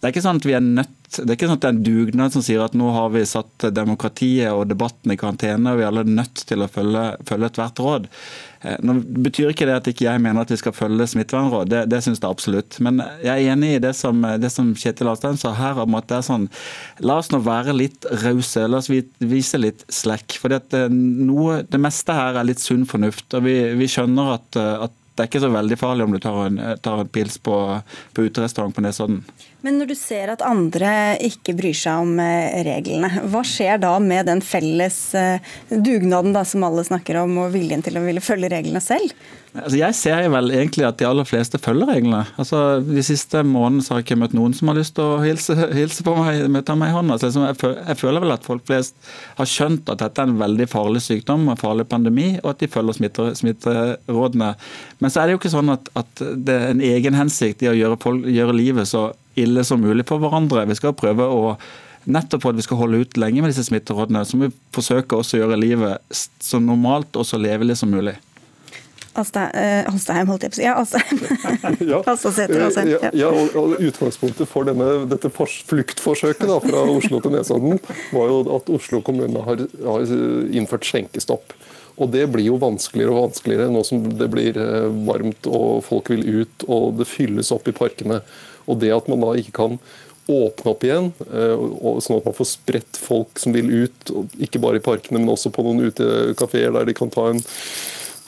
det 0.03 0.09
er 0.09 0.16
ikke 0.16 0.22
sånn 0.24 0.40
at 0.40 0.46
vi 0.48 0.55
er 0.57 0.64
nødt. 0.66 0.94
Det 1.14 1.28
er 1.28 1.36
ikke 1.36 1.46
sånn 1.46 1.59
at 1.61 1.62
det 1.62 1.68
er 1.68 1.74
en 1.76 1.84
dugnad 1.86 2.32
som 2.34 2.42
sier 2.42 2.62
at 2.64 2.72
nå 2.74 2.88
har 2.90 3.12
vi 3.14 3.20
satt 3.28 3.68
demokratiet 3.70 4.50
og 4.50 4.64
debatten 4.66 5.12
i 5.14 5.16
karantene, 5.20 5.70
og 5.70 5.78
vi 5.78 5.84
er 5.84 5.90
alle 5.92 6.03
nødt 6.09 6.40
til 6.48 6.64
å 6.64 6.66
følge, 6.66 7.05
følge 7.28 7.50
ethvert 7.53 7.82
råd. 7.84 8.09
Eh, 8.66 8.80
nå 8.82 8.96
betyr 9.28 9.53
ikke 9.53 9.68
det 9.68 9.76
at 9.76 9.90
ikke 9.92 10.09
jeg 10.09 10.22
mener 10.24 10.42
at 10.42 10.50
vi 10.50 10.59
skal 10.59 10.74
følge 10.74 11.07
smittevernråd, 11.12 11.70
det, 11.70 11.82
det 11.92 12.00
syns 12.03 12.18
jeg 12.18 12.34
absolutt. 12.34 12.80
Men 12.82 12.98
jeg 13.22 13.30
er 13.30 13.53
enig 13.55 13.76
i 13.76 13.82
det 13.84 13.92
som, 13.94 14.26
det 14.42 14.50
som 14.50 14.72
Kjetil 14.74 15.12
Alstein 15.12 15.38
sa 15.38 15.53
her, 15.55 15.78
om 15.84 15.94
at 16.00 16.09
det 16.11 16.18
er 16.18 16.26
sånn 16.32 16.48
La 17.07 17.20
oss 17.22 17.30
nå 17.30 17.38
være 17.46 17.76
litt 17.76 18.09
rause, 18.24 18.64
la 18.66 18.80
oss 18.82 18.90
vise 18.90 19.61
litt 19.61 19.86
slekk. 19.86 20.34
For 20.42 20.50
det, 20.50 20.64
det 20.72 21.82
meste 21.82 22.18
her 22.18 22.40
er 22.40 22.50
litt 22.50 22.64
sunn 22.64 22.88
fornuft. 22.90 23.28
og 23.38 23.46
Vi, 23.46 23.55
vi 23.78 23.90
skjønner 23.94 24.34
at, 24.34 24.59
at 24.88 24.98
det 25.12 25.24
er 25.24 25.28
ikke 25.28 25.42
så 25.42 25.50
veldig 25.52 25.76
farlig 25.76 26.04
om 26.06 26.14
du 26.14 26.18
tar 26.22 26.38
en, 26.46 26.60
tar 26.80 27.02
en 27.02 27.08
pils 27.12 27.36
på, 27.44 27.56
på 28.16 28.24
uterestaurant 28.24 28.72
på 28.72 28.84
Nesodden. 28.84 29.20
Men 29.60 29.76
når 29.78 29.92
du 29.92 29.94
ser 29.98 30.32
at 30.32 30.44
andre 30.46 31.18
ikke 31.22 31.54
bryr 31.58 31.76
seg 31.76 32.06
om 32.06 32.16
eh, 32.22 32.62
reglene, 32.66 33.10
hva 33.28 33.44
skjer 33.46 33.82
da 33.82 33.92
med 34.02 34.26
den 34.30 34.40
felles 34.42 34.98
eh, 35.18 35.52
dugnaden 35.68 36.32
da, 36.34 36.46
som 36.48 36.64
alle 36.66 36.84
snakker 36.88 37.20
om, 37.22 37.36
og 37.44 37.52
viljen 37.52 37.84
til 37.84 38.00
å 38.00 38.04
ville 38.06 38.24
følge 38.24 38.50
reglene 38.54 38.80
selv? 38.82 39.12
Altså 39.53 39.76
jeg 39.76 39.96
ser 39.98 40.30
vel 40.32 40.48
egentlig 40.55 40.86
at 40.88 40.96
de 40.96 41.05
aller 41.05 41.26
fleste 41.28 41.59
følger 41.61 41.90
reglene. 41.90 42.22
Altså 42.40 42.80
De 42.80 43.03
siste 43.05 43.42
månedene 43.44 43.84
har 43.84 44.00
jeg 44.00 44.07
ikke 44.07 44.16
møtt 44.22 44.36
noen 44.36 44.55
som 44.57 44.70
har 44.70 44.78
lyst 44.78 44.94
til 44.96 45.05
å 45.05 45.18
hilse, 45.20 45.57
hilse 45.80 46.07
på 46.07 46.14
meg, 46.16 46.46
møte 46.55 46.76
meg 46.80 46.92
i 46.92 46.96
hånda. 46.96 47.18
Så 47.20 47.28
liksom, 47.28 47.44
jeg, 47.50 47.98
føler 48.00 48.24
vel 48.24 48.32
at 48.32 48.48
folk 48.48 48.64
flest 48.68 48.96
har 49.36 49.50
skjønt 49.50 49.92
at 49.92 50.00
dette 50.00 50.24
er 50.24 50.32
en 50.32 50.40
veldig 50.40 50.68
farlig 50.72 51.05
sykdom, 51.05 51.44
en 51.53 51.61
farlig 51.61 51.84
pandemi, 51.90 52.30
og 52.40 52.55
at 52.55 52.64
de 52.64 52.70
følger 52.72 52.96
smitte, 52.96 53.28
smitterådene. 53.42 54.55
Men 55.05 55.12
så 55.12 55.20
er 55.20 55.28
det 55.28 55.36
jo 55.36 55.42
ikke 55.42 55.55
sånn 55.59 55.76
at, 55.76 55.92
at 56.00 56.24
det 56.48 56.57
er 56.57 56.72
en 56.72 56.84
egen 56.94 57.20
hensikt 57.20 57.66
i 57.66 57.70
å 57.74 57.76
gjøre, 57.76 58.00
folk, 58.00 58.24
gjøre 58.32 58.57
livet 58.57 58.88
så 58.88 59.11
ille 59.36 59.64
som 59.68 59.84
mulig 59.84 60.09
for 60.09 60.22
hverandre. 60.22 60.64
Vi 60.70 60.80
skal 60.80 60.96
prøve 60.96 61.28
å 61.28 61.57
Nettopp 62.03 62.42
for 62.42 62.50
at 62.50 62.59
vi 62.59 62.64
skal 62.66 62.80
holde 62.80 62.98
ut 63.05 63.18
lenge 63.20 63.44
med 63.44 63.53
disse 63.53 63.62
smitterådene, 63.68 64.24
så 64.26 64.34
må 64.34 64.48
vi 64.48 64.57
forsøke 64.74 65.14
også 65.14 65.36
å 65.36 65.44
gjøre 65.44 65.59
livet 65.61 66.16
så 66.42 66.59
normalt 66.59 67.14
og 67.14 67.28
så 67.28 67.38
levelig 67.38 67.76
som 67.78 67.92
mulig. 67.94 68.16
Alstheim, 69.12 70.30
holdt 70.30 70.46
jeg 70.46 70.52
på 70.52 70.56
å 70.56 70.58
si. 70.58 70.64
Ja, 70.64 70.76
Alstheim. 70.80 71.18
ja. 71.92 72.00
ja. 72.88 73.10
ja, 73.24 73.32
og 73.60 73.74
Utgangspunktet 73.76 74.48
for 74.48 74.68
denne, 74.68 75.04
dette 75.10 75.28
fluktforsøket 75.32 76.48
da, 76.48 76.56
fra 76.64 76.84
Oslo 76.88 77.20
til 77.20 77.34
Nesodden 77.36 77.82
var 78.14 78.30
jo 78.30 78.40
at 78.56 78.72
Oslo 78.72 79.02
kommune 79.04 79.44
har, 79.44 79.66
har 79.84 80.14
innført 80.52 80.88
skjenkestopp. 80.88 81.52
Og 82.00 82.08
Det 82.14 82.24
blir 82.32 82.48
jo 82.48 82.60
vanskeligere 82.60 83.12
og 83.12 83.28
vanskeligere 83.28 83.68
nå 83.72 83.82
som 83.84 84.06
det 84.16 84.30
blir 84.32 84.56
eh, 84.56 84.88
varmt 85.06 85.48
og 85.50 85.82
folk 85.84 86.08
vil 86.14 86.24
ut 86.40 86.64
og 86.68 86.96
det 87.02 87.08
fylles 87.10 87.52
opp 87.54 87.68
i 87.68 87.76
parkene. 87.76 88.22
Og 88.64 88.80
Det 88.80 88.94
at 88.94 89.10
man 89.12 89.20
da 89.24 89.34
ikke 89.36 89.56
kan 89.60 89.78
åpne 90.30 90.70
opp 90.70 90.84
igjen, 90.86 91.10
eh, 91.28 91.64
sånn 92.00 92.20
at 92.20 92.28
man 92.28 92.36
får 92.36 92.48
spredt 92.48 93.00
folk 93.00 93.40
som 93.42 93.52
vil 93.52 93.68
ut, 93.84 94.12
ikke 94.40 94.62
bare 94.62 94.78
i 94.78 94.84
parkene, 94.84 95.20
men 95.20 95.32
også 95.34 95.52
på 95.52 95.64
noen 95.66 95.90
utekafeer 95.90 96.72
der 96.72 96.88
de 96.88 96.94
kan 96.96 97.10
ta 97.12 97.28
en 97.32 97.42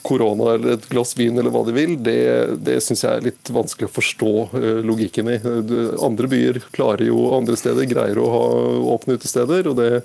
korona 0.05 0.53
eller 0.53 0.77
et 0.77 0.87
glass 0.91 1.15
vin 1.17 1.37
eller 1.37 1.53
hva 1.53 1.65
de 1.67 1.75
vil, 1.75 1.97
det, 2.05 2.21
det 2.65 2.79
syns 2.83 3.05
jeg 3.05 3.11
er 3.11 3.27
litt 3.31 3.51
vanskelig 3.53 3.89
å 3.89 3.95
forstå 3.97 4.33
eh, 4.61 4.79
logikken 4.85 5.31
i. 5.33 5.37
Andre 6.05 6.31
byer 6.31 6.63
klarer 6.75 7.07
jo 7.09 7.31
andre 7.35 7.57
steder, 7.59 7.87
greier 7.89 8.21
å 8.21 8.31
ha 8.31 8.47
åpne 8.95 9.17
utesteder. 9.17 9.71
og 9.71 9.79
det, 9.79 10.03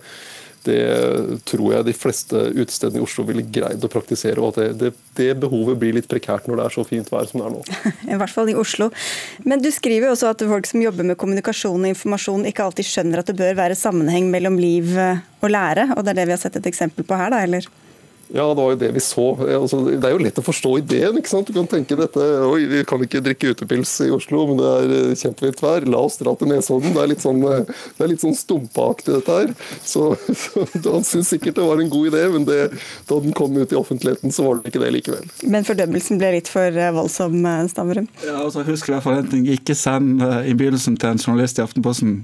det 0.64 0.80
tror 1.48 1.74
jeg 1.74 1.88
de 1.88 1.94
fleste 1.96 2.40
utestedene 2.52 3.00
i 3.00 3.04
Oslo 3.04 3.24
ville 3.28 3.44
greid 3.44 3.84
å 3.84 3.90
praktisere. 3.92 4.40
og 4.40 4.54
at 4.54 4.60
det, 4.60 4.70
det, 4.80 4.92
det, 5.20 5.28
behovet 5.42 5.78
blir 5.80 5.96
litt 5.96 6.08
prekært 6.08 6.48
når 6.48 6.60
det 6.60 6.66
er 6.66 6.76
så 6.78 6.86
fint 6.88 7.12
vær 7.12 7.28
som 7.28 7.42
det 7.42 7.50
er 7.50 7.54
nå. 7.56 7.62
I 8.14 8.20
hvert 8.22 8.34
fall 8.34 8.52
i 8.52 8.56
Oslo. 8.58 8.88
Men 9.44 9.60
du 9.64 9.68
skriver 9.74 10.08
jo 10.08 10.14
også 10.16 10.32
at 10.32 10.46
folk 10.54 10.68
som 10.70 10.80
jobber 10.84 11.12
med 11.12 11.20
kommunikasjon 11.20 11.84
og 11.84 11.92
informasjon 11.92 12.48
ikke 12.48 12.66
alltid 12.66 12.88
skjønner 12.88 13.22
at 13.22 13.30
det 13.32 13.38
bør 13.40 13.60
være 13.62 13.78
sammenheng 13.78 14.32
mellom 14.32 14.56
liv 14.60 14.96
og 14.96 15.52
lære, 15.52 15.90
og 15.96 16.04
det 16.04 16.14
er 16.14 16.22
det 16.22 16.28
vi 16.30 16.36
har 16.36 16.42
sett 16.42 16.60
et 16.60 16.72
eksempel 16.72 17.04
på 17.08 17.20
her, 17.20 17.32
da, 17.32 17.44
eller? 17.44 17.68
Ja, 18.32 18.44
det 18.54 18.62
var 18.62 18.70
jo 18.70 18.78
det 18.78 18.90
vi 18.94 19.00
så. 19.02 19.24
Altså, 19.42 19.80
det 19.90 20.06
er 20.06 20.14
jo 20.14 20.22
lett 20.22 20.38
å 20.38 20.44
forstå 20.44 20.76
ideen. 20.78 21.16
ikke 21.18 21.32
sant? 21.32 21.48
Du 21.50 21.56
kan 21.56 21.66
tenke 21.70 21.96
dette 21.98 22.22
Oi, 22.46 22.62
vi 22.70 22.82
kan 22.86 23.02
ikke 23.02 23.22
drikke 23.26 23.50
utepils 23.54 23.96
i 24.06 24.10
Oslo, 24.14 24.44
men 24.50 24.60
det 24.60 24.68
er 24.70 24.94
eh, 24.98 25.16
kjempefint 25.18 25.62
vær. 25.64 25.86
La 25.90 26.02
oss 26.06 26.20
dra 26.20 26.36
til 26.38 26.52
Nesodden. 26.52 26.94
Det 26.94 27.02
er 27.02 27.10
litt 27.10 27.24
sånn, 27.24 27.42
eh, 27.42 27.66
det 27.98 28.06
er 28.06 28.12
litt 28.12 28.22
sånn 28.22 28.36
stumpeaktig, 28.38 29.18
dette 29.18 29.38
her. 29.40 29.52
Så, 29.82 30.12
så 30.44 30.64
Han 30.86 31.06
syntes 31.06 31.32
sikkert 31.34 31.58
det 31.58 31.66
var 31.66 31.82
en 31.82 31.90
god 31.90 32.12
idé, 32.12 32.24
men 32.36 32.46
det, 32.46 32.60
da 33.10 33.20
den 33.24 33.34
kom 33.36 33.58
ut 33.58 33.74
i 33.74 33.78
offentligheten, 33.80 34.34
så 34.34 34.46
var 34.46 34.60
det 34.60 34.70
ikke 34.70 34.84
det 34.84 34.94
likevel. 35.00 35.30
Men 35.50 35.66
fordømmelsen 35.66 36.22
ble 36.22 36.36
litt 36.38 36.50
for 36.50 36.70
eh, 36.70 36.94
voldsom, 36.94 37.40
Stavrum? 37.72 38.06
Ja, 38.22 38.38
altså, 38.44 38.62
husk 38.68 38.92
i 38.92 38.94
hvert 38.94 39.06
fall 39.06 39.24
en 39.24 39.32
ting. 39.32 39.48
Ikke 39.50 39.74
send 39.74 40.22
innbydelsen 40.22 41.00
til 41.00 41.16
en 41.16 41.22
journalist 41.22 41.58
i 41.58 41.66
Aftenposten. 41.66 42.20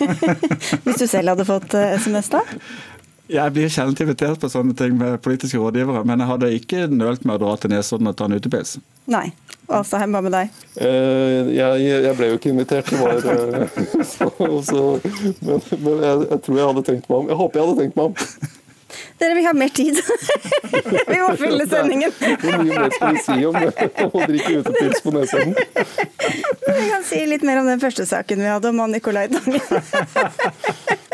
Hvis 0.84 0.96
du 0.96 1.04
selv 1.04 1.34
hadde 1.34 1.44
fått 1.44 1.76
SMS, 1.76 2.32
da? 2.32 2.40
Jeg 3.30 3.54
blir 3.54 3.70
sjelden 3.70 4.02
invitert 4.02 4.40
på 4.42 4.48
sånne 4.50 4.74
ting 4.74 4.96
med 4.98 5.20
politiske 5.22 5.58
rådgivere, 5.60 6.02
men 6.08 6.22
jeg 6.22 6.30
hadde 6.32 6.50
ikke 6.56 6.86
nølt 6.90 7.22
med 7.28 7.36
å 7.36 7.42
dra 7.44 7.52
til 7.60 7.70
Nesodden 7.70 8.10
og 8.10 8.16
ta 8.18 8.26
en 8.26 8.34
utepils. 8.34 8.78
Nei. 9.10 9.28
Altså, 9.70 10.00
hva 10.02 10.22
med 10.22 10.34
deg? 10.34 10.48
Uh, 10.74 11.50
jeg, 11.54 11.84
jeg, 11.86 12.14
ble 12.18 12.30
jo 12.32 12.38
ikke 12.40 12.50
invitert. 12.50 12.90
Var, 12.90 13.20
uh, 13.22 13.76
så, 14.12 14.30
så, 14.66 14.82
men, 15.46 15.62
men 15.78 16.02
jeg, 16.02 16.24
jeg, 16.26 16.40
tror 16.46 16.58
jeg 16.58 16.70
hadde 16.72 16.84
tenkt 16.88 17.06
meg 17.06 17.20
om. 17.20 17.30
Jeg 17.30 17.38
håper 17.38 17.60
jeg 17.60 17.68
hadde 17.68 17.84
tenkt 17.84 18.00
meg 18.00 18.10
om. 18.10 18.56
Dere, 19.20 19.34
vi 19.34 19.44
har 19.44 19.54
mer 19.54 19.68
tid. 19.68 20.00
vi 21.08 21.18
må 21.20 21.34
fylle 21.36 21.66
sendingen. 21.68 22.12
Hvor 22.40 22.62
mye 22.62 22.78
mer 22.78 22.94
skal 22.94 23.16
vi 23.16 23.24
si 23.26 23.36
om 23.44 23.58
å 23.60 24.22
drikke 24.30 24.54
utepils 24.62 25.02
på 25.04 25.12
Nesodden? 25.12 25.52
Vi 26.70 26.86
kan 26.88 27.04
si 27.04 27.20
litt 27.28 27.44
mer 27.44 27.60
om 27.60 27.68
den 27.68 27.82
første 27.82 28.06
saken 28.08 28.40
vi 28.40 28.48
hadde, 28.48 28.72
om 28.72 28.80
Nicolai 28.88 29.28
Tangen. 29.28 29.60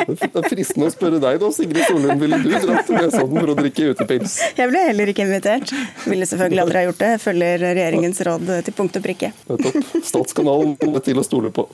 Det 0.07 0.29
er 0.29 0.45
fristende 0.47 0.87
å 0.87 0.93
spørre 0.93 1.19
deg 1.23 1.39
da, 1.43 1.49
Sigrid 1.55 1.83
Solund. 1.89 2.21
Ville 2.21 2.39
du 2.45 2.51
dratt 2.53 2.87
til 2.87 2.99
Nesodden 3.01 3.41
for 3.41 3.53
å 3.53 3.57
drikke 3.59 3.89
utepils? 3.91 4.37
Jeg 4.55 4.71
ble 4.71 4.83
heller 4.87 5.11
ikke 5.11 5.25
invitert. 5.27 5.73
Ville 6.07 6.29
selvfølgelig 6.31 6.63
aldri 6.63 6.79
ha 6.79 6.85
gjort 6.87 7.01
det. 7.01 7.09
Jeg 7.17 7.23
følger 7.25 7.65
regjeringens 7.65 8.23
råd 8.29 8.53
til 8.69 8.77
punkt 8.77 8.99
og 9.01 9.07
prikke. 9.07 9.33
Nettopp. 9.51 9.91
Statskanalen 10.07 10.77
er 10.93 11.05
til 11.09 11.19
å 11.19 11.25
stole 11.27 11.51
på. 11.55 11.67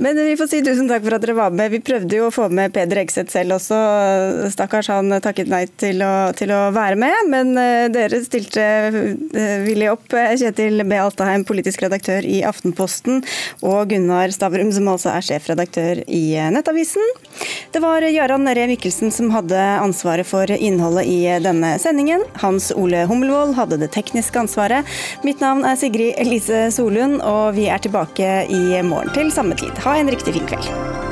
Men 0.00 0.22
vi 0.24 0.38
får 0.40 0.52
si 0.54 0.62
tusen 0.64 0.88
takk 0.88 1.04
for 1.04 1.18
at 1.18 1.26
dere 1.26 1.36
var 1.36 1.52
med. 1.52 1.68
Vi 1.74 1.82
prøvde 1.84 2.16
jo 2.16 2.30
å 2.30 2.34
få 2.34 2.48
med 2.48 2.72
Peder 2.76 3.02
Ekseth 3.02 3.34
selv 3.34 3.58
også. 3.58 3.76
Stakkars, 4.54 4.88
han 4.94 5.20
takket 5.20 5.49
nei 5.50 5.64
til 5.80 6.02
å, 6.04 6.30
til 6.36 6.52
å 6.54 6.60
være 6.74 6.98
med. 7.00 7.30
Men 7.32 7.52
eh, 7.60 7.88
dere 7.92 8.22
stilte 8.24 8.64
eh, 8.64 9.60
villig 9.66 9.90
opp. 9.92 10.06
Kjetil 10.10 10.84
B. 10.84 10.96
Altaheim, 11.00 11.44
politisk 11.48 11.84
redaktør 11.84 12.26
i 12.26 12.40
Aftenposten, 12.46 13.22
og 13.66 13.90
Gunnar 13.90 14.32
Stavrum, 14.34 14.72
som 14.74 14.88
altså 14.92 15.12
er 15.14 15.26
sjefredaktør 15.26 16.02
i 16.06 16.24
Nettavisen. 16.54 17.04
Det 17.74 17.82
var 17.82 18.04
Jaran 18.06 18.48
Ree 18.48 18.68
Mikkelsen 18.70 19.12
som 19.14 19.30
hadde 19.34 19.58
ansvaret 19.80 20.28
for 20.28 20.50
innholdet 20.50 21.06
i 21.10 21.20
denne 21.42 21.76
sendingen. 21.82 22.24
Hans 22.42 22.70
Ole 22.76 23.04
Hummelvold 23.10 23.56
hadde 23.58 23.80
det 23.82 23.92
tekniske 23.96 24.40
ansvaret. 24.40 24.88
Mitt 25.26 25.42
navn 25.44 25.66
er 25.66 25.78
Sigrid 25.80 26.18
Elise 26.20 26.68
Solund, 26.74 27.20
og 27.26 27.54
vi 27.58 27.70
er 27.70 27.82
tilbake 27.82 28.32
i 28.50 28.82
morgen 28.86 29.14
til 29.16 29.32
samme 29.34 29.58
tid. 29.58 29.74
Ha 29.86 29.98
en 30.00 30.12
riktig 30.12 30.36
fin 30.38 30.50
kveld. 30.50 31.09